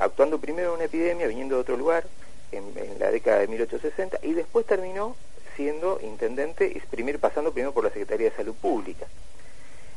actuando 0.00 0.38
primero 0.38 0.70
en 0.70 0.74
una 0.76 0.84
epidemia, 0.84 1.26
viniendo 1.26 1.56
de 1.56 1.60
otro 1.60 1.76
lugar, 1.76 2.04
en, 2.50 2.64
en, 2.76 2.98
la 2.98 3.10
década 3.10 3.38
de 3.38 3.48
1860, 3.48 4.18
y 4.22 4.32
después 4.32 4.66
terminó 4.66 5.16
siendo 5.56 5.98
intendente, 6.02 6.80
primero 6.90 7.18
pasando 7.18 7.52
primero 7.52 7.72
por 7.72 7.84
la 7.84 7.90
Secretaría 7.90 8.30
de 8.30 8.36
Salud 8.36 8.54
Pública 8.54 9.06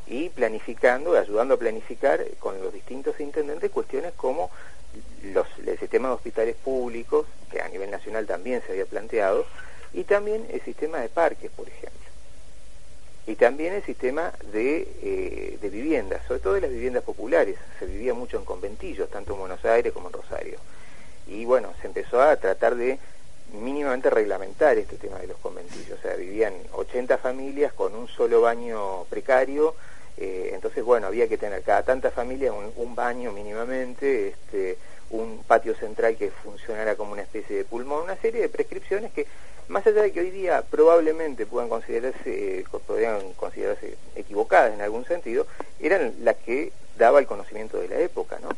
y 0.07 0.29
planificando, 0.29 1.17
ayudando 1.17 1.55
a 1.55 1.57
planificar 1.57 2.23
con 2.39 2.61
los 2.61 2.71
distintos 2.73 3.19
intendentes 3.19 3.71
cuestiones 3.71 4.13
como 4.13 4.51
los, 5.23 5.47
el 5.65 5.79
sistema 5.79 6.09
de 6.09 6.15
hospitales 6.15 6.55
públicos, 6.55 7.25
que 7.51 7.61
a 7.61 7.67
nivel 7.69 7.89
nacional 7.89 8.25
también 8.27 8.61
se 8.65 8.73
había 8.73 8.85
planteado, 8.85 9.45
y 9.93 10.03
también 10.03 10.45
el 10.51 10.61
sistema 10.61 10.99
de 10.99 11.09
parques, 11.09 11.49
por 11.51 11.67
ejemplo. 11.67 11.91
Y 13.27 13.35
también 13.35 13.73
el 13.73 13.83
sistema 13.83 14.31
de, 14.51 14.87
eh, 15.01 15.57
de 15.59 15.69
viviendas, 15.69 16.21
sobre 16.27 16.41
todo 16.41 16.53
de 16.53 16.61
las 16.61 16.69
viviendas 16.69 17.03
populares. 17.03 17.55
Se 17.79 17.87
vivía 17.87 18.13
mucho 18.13 18.37
en 18.37 18.45
conventillos, 18.45 19.09
tanto 19.09 19.33
en 19.33 19.39
Buenos 19.39 19.65
Aires 19.65 19.93
como 19.93 20.07
en 20.07 20.13
Rosario. 20.13 20.59
Y 21.27 21.45
bueno, 21.45 21.73
se 21.81 21.87
empezó 21.87 22.21
a 22.21 22.35
tratar 22.35 22.75
de 22.75 22.99
mínimamente 23.53 24.09
reglamentar 24.09 24.77
este 24.77 24.97
tema 24.97 25.19
de 25.19 25.27
los 25.27 25.37
conventillos. 25.37 25.99
O 25.99 26.01
sea, 26.01 26.15
vivían 26.15 26.53
80 26.73 27.17
familias 27.17 27.73
con 27.73 27.95
un 27.95 28.07
solo 28.07 28.41
baño 28.41 29.05
precario, 29.05 29.75
eh, 30.17 30.51
entonces, 30.53 30.83
bueno, 30.83 31.07
había 31.07 31.27
que 31.27 31.37
tener 31.37 31.61
cada 31.63 31.83
tanta 31.83 32.11
familia 32.11 32.53
un, 32.53 32.95
baño 32.95 33.31
mínimamente, 33.31 34.29
este, 34.29 34.77
un 35.09 35.43
patio 35.45 35.75
central 35.75 36.15
que 36.15 36.31
funcionara 36.31 36.95
como 36.95 37.11
una 37.11 37.21
especie 37.21 37.57
de 37.57 37.65
pulmón, 37.65 38.03
una 38.03 38.15
serie 38.15 38.41
de 38.41 38.49
prescripciones 38.49 39.11
que, 39.11 39.27
más 39.67 39.85
allá 39.85 40.03
de 40.03 40.11
que 40.11 40.21
hoy 40.21 40.31
día 40.31 40.63
probablemente 40.69 41.45
puedan 41.45 41.67
considerarse, 41.67 42.59
eh, 42.59 42.65
podrían 42.87 43.33
considerarse 43.33 43.97
equivocadas 44.15 44.73
en 44.73 44.81
algún 44.81 45.05
sentido, 45.05 45.47
eran 45.79 46.13
las 46.21 46.37
que 46.37 46.71
daba 46.97 47.19
el 47.19 47.27
conocimiento 47.27 47.79
de 47.79 47.89
la 47.89 47.99
época, 47.99 48.39
¿no? 48.41 48.49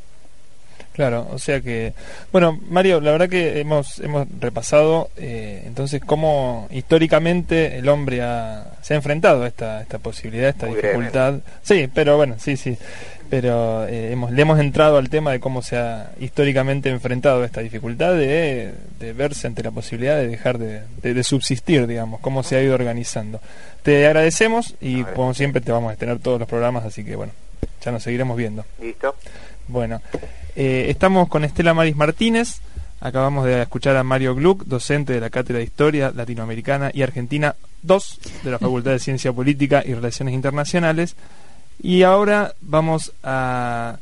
Claro, 0.98 1.28
o 1.32 1.38
sea 1.38 1.62
que, 1.62 1.94
bueno, 2.32 2.60
Mario, 2.70 3.00
la 3.00 3.12
verdad 3.12 3.30
que 3.30 3.60
hemos 3.60 4.00
hemos 4.00 4.28
repasado 4.40 5.12
eh, 5.16 5.62
entonces 5.68 6.02
cómo 6.04 6.68
históricamente 6.72 7.78
el 7.78 7.88
hombre 7.88 8.18
se 8.82 8.96
ha 8.96 8.98
enfrentado 8.98 9.44
a 9.44 9.48
esta, 9.48 9.80
esta 9.84 10.00
posibilidad, 10.00 10.50
esta 10.50 10.66
dificultad. 10.66 11.36
Sí, 11.62 11.88
pero 11.94 12.18
bueno, 12.18 12.38
sí, 12.40 12.58
sí, 12.58 12.76
pero 13.30 13.88
eh, 13.88 14.12
hemos, 14.12 14.32
le 14.32 14.42
hemos 14.42 14.60
entrado 14.60 14.98
al 14.98 15.08
tema 15.12 15.32
de 15.32 15.40
cómo 15.40 15.62
se 15.62 15.78
ha 15.78 16.14
históricamente 16.20 16.90
enfrentado 16.90 17.44
a 17.44 17.46
esta 17.46 17.62
dificultad 17.62 18.16
de, 18.16 18.74
verse 19.16 19.46
ante 19.46 19.62
la 19.62 19.70
posibilidad 19.70 20.16
de 20.16 20.28
dejar 20.28 20.58
de, 20.58 20.82
de, 21.04 21.24
subsistir, 21.24 21.86
digamos, 21.86 22.22
cómo 22.22 22.42
se 22.42 22.56
ha 22.56 22.64
ido 22.64 22.74
organizando. 22.74 23.40
Te 23.84 24.08
agradecemos 24.08 24.74
y 24.82 25.04
como 25.04 25.36
siempre 25.36 25.62
te 25.62 25.72
vamos 25.72 25.94
a 25.94 25.96
tener 25.96 26.18
todos 26.18 26.40
los 26.40 26.50
programas, 26.50 26.86
así 26.86 27.06
que 27.06 27.16
bueno, 27.16 27.34
ya 27.86 27.92
nos 27.92 28.02
seguiremos 28.02 28.36
viendo. 28.36 28.66
Listo. 28.82 29.14
Bueno. 29.68 30.02
Eh, 30.56 30.88
estamos 30.90 31.28
con 31.28 31.44
Estela 31.44 31.74
Maris 31.76 31.96
Martínez, 31.96 32.62
Acabamos 33.00 33.46
de 33.46 33.62
escuchar 33.62 33.96
a 33.96 34.04
Mario 34.04 34.34
Gluck, 34.34 34.64
docente 34.66 35.14
de 35.14 35.20
la 35.20 35.30
Cátedra 35.30 35.60
de 35.60 35.66
Historia 35.66 36.12
Latinoamericana 36.16 36.90
y 36.92 37.04
Argentina 37.04 37.56
2 37.84 38.20
de 38.44 38.52
la 38.52 38.58
Facultad 38.58 38.92
de 38.92 39.00
Ciencia 39.00 39.32
Política 39.32 39.84
y 39.86 39.94
Relaciones 39.94 40.34
Internacionales. 40.34 41.16
Y 41.80 42.02
ahora 42.02 42.56
vamos 42.60 43.14
a 43.22 44.00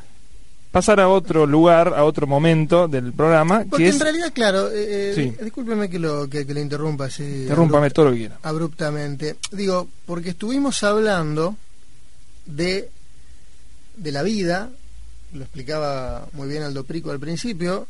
pasar 0.72 1.02
a 1.02 1.10
otro 1.10 1.46
lugar, 1.46 1.94
a 1.94 2.06
otro 2.06 2.26
momento 2.26 2.88
del 2.88 3.12
programa. 3.12 3.66
Porque 3.70 3.84
que 3.84 3.90
en 3.90 3.96
es, 3.96 4.02
realidad, 4.02 4.32
claro, 4.34 4.72
eh, 4.72 5.14
eh, 5.18 5.38
discúlpeme 5.44 5.90
que, 5.90 6.00
lo, 6.00 6.30
que, 6.30 6.48
que 6.48 6.54
le 6.54 6.62
interrumpa 6.62 7.06
así. 7.06 7.24
Interrúmpame 7.24 7.90
todo 7.92 8.06
lo 8.06 8.12
que 8.12 8.20
quiera. 8.20 8.40
Abruptamente. 8.44 9.36
Digo, 9.52 9.90
porque 10.06 10.30
estuvimos 10.30 10.82
hablando 10.84 11.58
de, 12.46 12.90
de 13.98 14.12
la 14.14 14.24
vida, 14.24 14.70
lo 15.36 15.44
explicaba 15.44 16.28
muy 16.34 16.48
bien 16.48 16.64
Aldo 16.64 16.84
Prico 16.84 17.12
al 17.12 17.20
principio, 17.20 17.88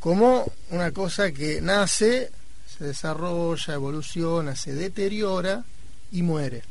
como 0.00 0.50
una 0.70 0.92
cosa 0.92 1.32
que 1.32 1.60
nace, 1.60 2.30
se 2.66 2.84
desarrolla, 2.84 3.74
evoluciona, 3.74 4.54
se 4.56 4.74
deteriora 4.74 5.64
y 6.12 6.22
muere. 6.22 6.62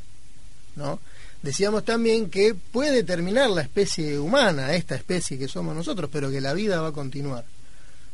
¿no? 0.75 0.99
Decíamos 1.41 1.85
también 1.85 2.29
que 2.29 2.55
puede 2.55 3.03
terminar 3.03 3.49
la 3.49 3.61
especie 3.61 4.19
humana, 4.19 4.73
esta 4.73 4.95
especie 4.95 5.37
que 5.37 5.47
somos 5.47 5.75
nosotros, 5.75 6.09
pero 6.11 6.29
que 6.29 6.41
la 6.41 6.53
vida 6.53 6.81
va 6.81 6.89
a 6.89 6.93
continuar. 6.93 7.45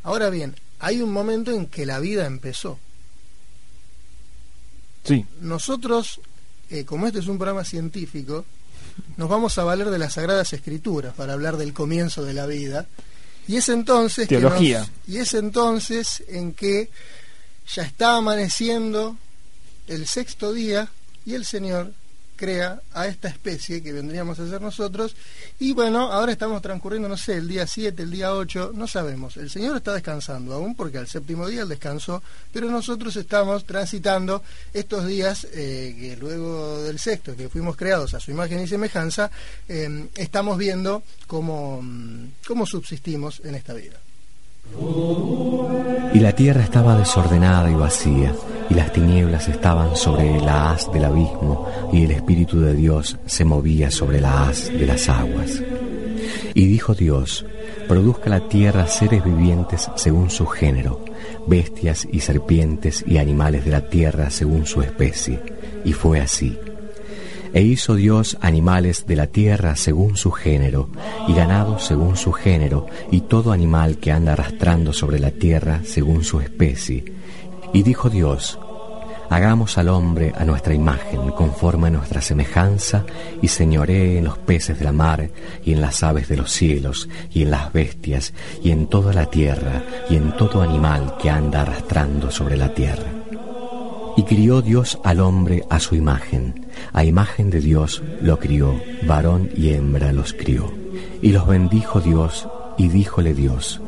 Ahora 0.02 0.30
bien, 0.30 0.54
hay 0.78 1.00
un 1.00 1.12
momento 1.12 1.50
en 1.50 1.66
que 1.66 1.86
la 1.86 1.98
vida 1.98 2.26
empezó. 2.26 2.78
Sí. 5.04 5.26
Nosotros, 5.40 6.20
eh, 6.70 6.84
como 6.84 7.06
este 7.06 7.18
es 7.18 7.26
un 7.26 7.38
programa 7.38 7.64
científico, 7.64 8.44
nos 9.16 9.28
vamos 9.28 9.56
a 9.58 9.64
valer 9.64 9.90
de 9.90 9.98
las 9.98 10.14
Sagradas 10.14 10.52
Escrituras 10.52 11.14
para 11.14 11.32
hablar 11.32 11.56
del 11.56 11.72
comienzo 11.72 12.24
de 12.24 12.34
la 12.34 12.46
vida. 12.46 12.86
Y 13.46 13.56
es 13.56 13.68
entonces 13.68 14.26
Teología. 14.28 14.80
Que 14.84 14.90
nos- 14.90 15.08
y 15.08 15.18
es 15.20 15.34
entonces 15.34 16.24
en 16.28 16.52
que 16.54 16.90
ya 17.74 17.82
está 17.82 18.16
amaneciendo 18.16 19.16
el 19.86 20.06
sexto 20.06 20.52
día 20.52 20.88
y 21.26 21.34
el 21.34 21.44
Señor 21.44 21.92
crea 22.36 22.80
a 22.92 23.06
esta 23.06 23.28
especie 23.28 23.82
que 23.82 23.92
vendríamos 23.92 24.38
a 24.38 24.48
ser 24.48 24.60
nosotros 24.60 25.16
y 25.58 25.72
bueno, 25.72 26.12
ahora 26.12 26.32
estamos 26.32 26.60
transcurriendo, 26.62 27.08
no 27.08 27.16
sé, 27.16 27.36
el 27.36 27.48
día 27.48 27.66
7, 27.66 28.02
el 28.02 28.10
día 28.10 28.34
8, 28.34 28.72
no 28.74 28.86
sabemos. 28.86 29.36
El 29.36 29.50
Señor 29.50 29.76
está 29.76 29.92
descansando 29.92 30.54
aún 30.54 30.74
porque 30.74 30.98
al 30.98 31.06
séptimo 31.06 31.46
día 31.46 31.62
Él 31.62 31.68
descansó, 31.68 32.22
pero 32.52 32.70
nosotros 32.70 33.16
estamos 33.16 33.64
transitando 33.64 34.42
estos 34.72 35.06
días 35.06 35.46
eh, 35.52 35.96
que 35.98 36.16
luego 36.16 36.82
del 36.82 36.98
sexto, 36.98 37.36
que 37.36 37.48
fuimos 37.48 37.76
creados 37.76 38.14
a 38.14 38.20
su 38.20 38.30
imagen 38.30 38.60
y 38.60 38.66
semejanza, 38.66 39.30
eh, 39.68 40.08
estamos 40.16 40.58
viendo 40.58 41.02
cómo, 41.26 41.80
mm, 41.82 42.26
cómo 42.46 42.66
subsistimos 42.66 43.40
en 43.44 43.54
esta 43.54 43.74
vida. 43.74 43.98
Y 46.12 46.20
la 46.20 46.32
tierra 46.32 46.62
estaba 46.62 46.96
desordenada 46.96 47.70
y 47.70 47.74
vacía, 47.74 48.34
y 48.70 48.74
las 48.74 48.92
tinieblas 48.92 49.48
estaban 49.48 49.96
sobre 49.96 50.40
la 50.40 50.70
haz 50.70 50.90
del 50.92 51.04
abismo, 51.04 51.68
y 51.92 52.04
el 52.04 52.10
Espíritu 52.10 52.60
de 52.60 52.74
Dios 52.74 53.18
se 53.26 53.44
movía 53.44 53.90
sobre 53.90 54.20
la 54.20 54.48
haz 54.48 54.68
de 54.68 54.86
las 54.86 55.08
aguas. 55.08 55.62
Y 56.54 56.66
dijo 56.66 56.94
Dios, 56.94 57.44
produzca 57.88 58.30
la 58.30 58.48
tierra 58.48 58.86
seres 58.86 59.24
vivientes 59.24 59.90
según 59.96 60.30
su 60.30 60.46
género, 60.46 61.04
bestias 61.46 62.06
y 62.10 62.20
serpientes 62.20 63.04
y 63.06 63.18
animales 63.18 63.64
de 63.64 63.70
la 63.70 63.88
tierra 63.88 64.30
según 64.30 64.66
su 64.66 64.82
especie. 64.82 65.40
Y 65.84 65.92
fue 65.92 66.20
así. 66.20 66.58
E 67.52 67.62
hizo 67.62 67.94
Dios 67.94 68.36
animales 68.40 69.06
de 69.06 69.14
la 69.14 69.28
tierra 69.28 69.76
según 69.76 70.16
su 70.16 70.32
género, 70.32 70.88
y 71.28 71.34
ganado 71.34 71.78
según 71.78 72.16
su 72.16 72.32
género, 72.32 72.86
y 73.12 73.20
todo 73.22 73.52
animal 73.52 73.98
que 73.98 74.10
anda 74.10 74.32
arrastrando 74.32 74.92
sobre 74.92 75.20
la 75.20 75.30
tierra 75.30 75.82
según 75.84 76.24
su 76.24 76.40
especie. 76.40 77.04
Y 77.74 77.82
dijo 77.82 78.08
Dios, 78.08 78.58
Hagamos 79.30 79.78
al 79.78 79.88
hombre 79.88 80.32
a 80.36 80.44
nuestra 80.44 80.74
imagen, 80.74 81.30
conforme 81.30 81.88
a 81.88 81.90
nuestra 81.90 82.20
semejanza, 82.20 83.04
y 83.42 83.48
señoree 83.48 84.18
en 84.18 84.24
los 84.24 84.38
peces 84.38 84.78
de 84.78 84.84
la 84.84 84.92
mar, 84.92 85.28
y 85.64 85.72
en 85.72 85.80
las 85.80 86.02
aves 86.04 86.28
de 86.28 86.36
los 86.36 86.52
cielos, 86.52 87.08
y 87.32 87.42
en 87.42 87.50
las 87.50 87.72
bestias, 87.72 88.32
y 88.62 88.70
en 88.70 88.86
toda 88.86 89.12
la 89.12 89.26
tierra, 89.26 89.82
y 90.08 90.16
en 90.16 90.36
todo 90.36 90.62
animal 90.62 91.16
que 91.20 91.30
anda 91.30 91.62
arrastrando 91.62 92.30
sobre 92.30 92.56
la 92.56 92.72
tierra. 92.74 93.10
Y 94.16 94.22
crió 94.22 94.62
Dios 94.62 95.00
al 95.02 95.18
hombre 95.18 95.64
a 95.68 95.80
su 95.80 95.96
imagen, 95.96 96.68
a 96.92 97.04
imagen 97.04 97.50
de 97.50 97.60
Dios 97.60 98.04
lo 98.20 98.38
crió, 98.38 98.80
varón 99.04 99.50
y 99.56 99.70
hembra 99.70 100.12
los 100.12 100.32
crió. 100.32 100.72
Y 101.22 101.32
los 101.32 101.48
bendijo 101.48 102.00
Dios, 102.00 102.46
y 102.78 102.86
díjole 102.86 103.34
Dios, 103.34 103.80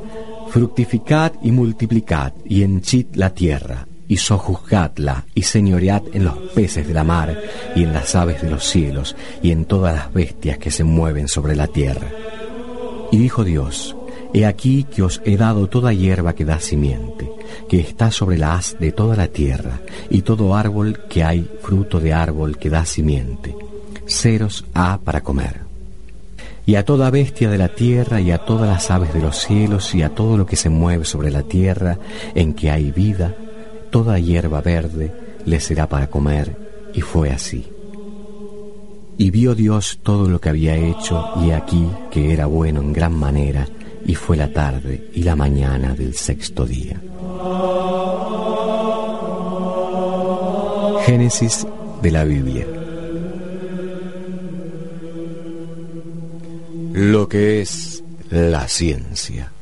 Fructificad 0.50 1.32
y 1.42 1.50
multiplicad, 1.52 2.32
y 2.44 2.62
henchid 2.62 3.06
la 3.14 3.30
tierra, 3.30 3.86
y 4.08 4.16
sojuzgadla, 4.16 5.26
y 5.34 5.42
señoread 5.42 6.02
en 6.12 6.24
los 6.24 6.36
peces 6.54 6.86
de 6.86 6.94
la 6.94 7.04
mar, 7.04 7.36
y 7.74 7.82
en 7.82 7.92
las 7.92 8.14
aves 8.14 8.42
de 8.42 8.50
los 8.50 8.64
cielos, 8.64 9.16
y 9.42 9.50
en 9.50 9.64
todas 9.64 9.94
las 9.94 10.12
bestias 10.12 10.58
que 10.58 10.70
se 10.70 10.84
mueven 10.84 11.28
sobre 11.28 11.56
la 11.56 11.66
tierra. 11.66 12.08
Y 13.10 13.18
dijo 13.18 13.44
Dios, 13.44 13.96
He 14.32 14.44
aquí 14.44 14.84
que 14.84 15.02
os 15.02 15.22
he 15.24 15.36
dado 15.36 15.68
toda 15.68 15.92
hierba 15.92 16.34
que 16.34 16.44
da 16.44 16.60
simiente, 16.60 17.30
que 17.68 17.80
está 17.80 18.10
sobre 18.10 18.38
la 18.38 18.54
haz 18.54 18.76
de 18.78 18.92
toda 18.92 19.16
la 19.16 19.28
tierra, 19.28 19.80
y 20.10 20.22
todo 20.22 20.54
árbol 20.54 21.00
que 21.08 21.24
hay 21.24 21.48
fruto 21.62 22.00
de 22.00 22.12
árbol 22.12 22.58
que 22.58 22.68
da 22.68 22.84
simiente. 22.84 23.56
Ceros 24.06 24.64
ha 24.74 24.98
para 24.98 25.22
comer. 25.22 25.65
Y 26.66 26.74
a 26.74 26.84
toda 26.84 27.10
bestia 27.10 27.48
de 27.48 27.58
la 27.58 27.68
tierra, 27.68 28.20
y 28.20 28.32
a 28.32 28.38
todas 28.38 28.68
las 28.68 28.90
aves 28.90 29.14
de 29.14 29.20
los 29.20 29.36
cielos, 29.38 29.94
y 29.94 30.02
a 30.02 30.10
todo 30.10 30.36
lo 30.36 30.46
que 30.46 30.56
se 30.56 30.68
mueve 30.68 31.04
sobre 31.04 31.30
la 31.30 31.44
tierra, 31.44 31.98
en 32.34 32.54
que 32.54 32.72
hay 32.72 32.90
vida, 32.90 33.34
toda 33.90 34.18
hierba 34.18 34.60
verde 34.60 35.12
le 35.44 35.60
será 35.60 35.88
para 35.88 36.08
comer, 36.08 36.56
y 36.92 37.00
fue 37.00 37.30
así. 37.30 37.64
Y 39.16 39.30
vio 39.30 39.54
Dios 39.54 40.00
todo 40.02 40.28
lo 40.28 40.40
que 40.40 40.48
había 40.48 40.76
hecho, 40.76 41.30
y 41.40 41.52
aquí 41.52 41.88
que 42.10 42.32
era 42.32 42.46
bueno 42.46 42.80
en 42.80 42.92
gran 42.92 43.14
manera, 43.14 43.68
y 44.04 44.16
fue 44.16 44.36
la 44.36 44.52
tarde 44.52 45.10
y 45.14 45.22
la 45.22 45.36
mañana 45.36 45.94
del 45.94 46.14
sexto 46.14 46.66
día. 46.66 47.00
Génesis 51.04 51.66
de 52.02 52.10
la 52.10 52.24
Biblia. 52.24 52.75
Lo 56.96 57.28
que 57.28 57.60
es 57.60 58.02
la 58.30 58.66
ciencia. 58.68 59.52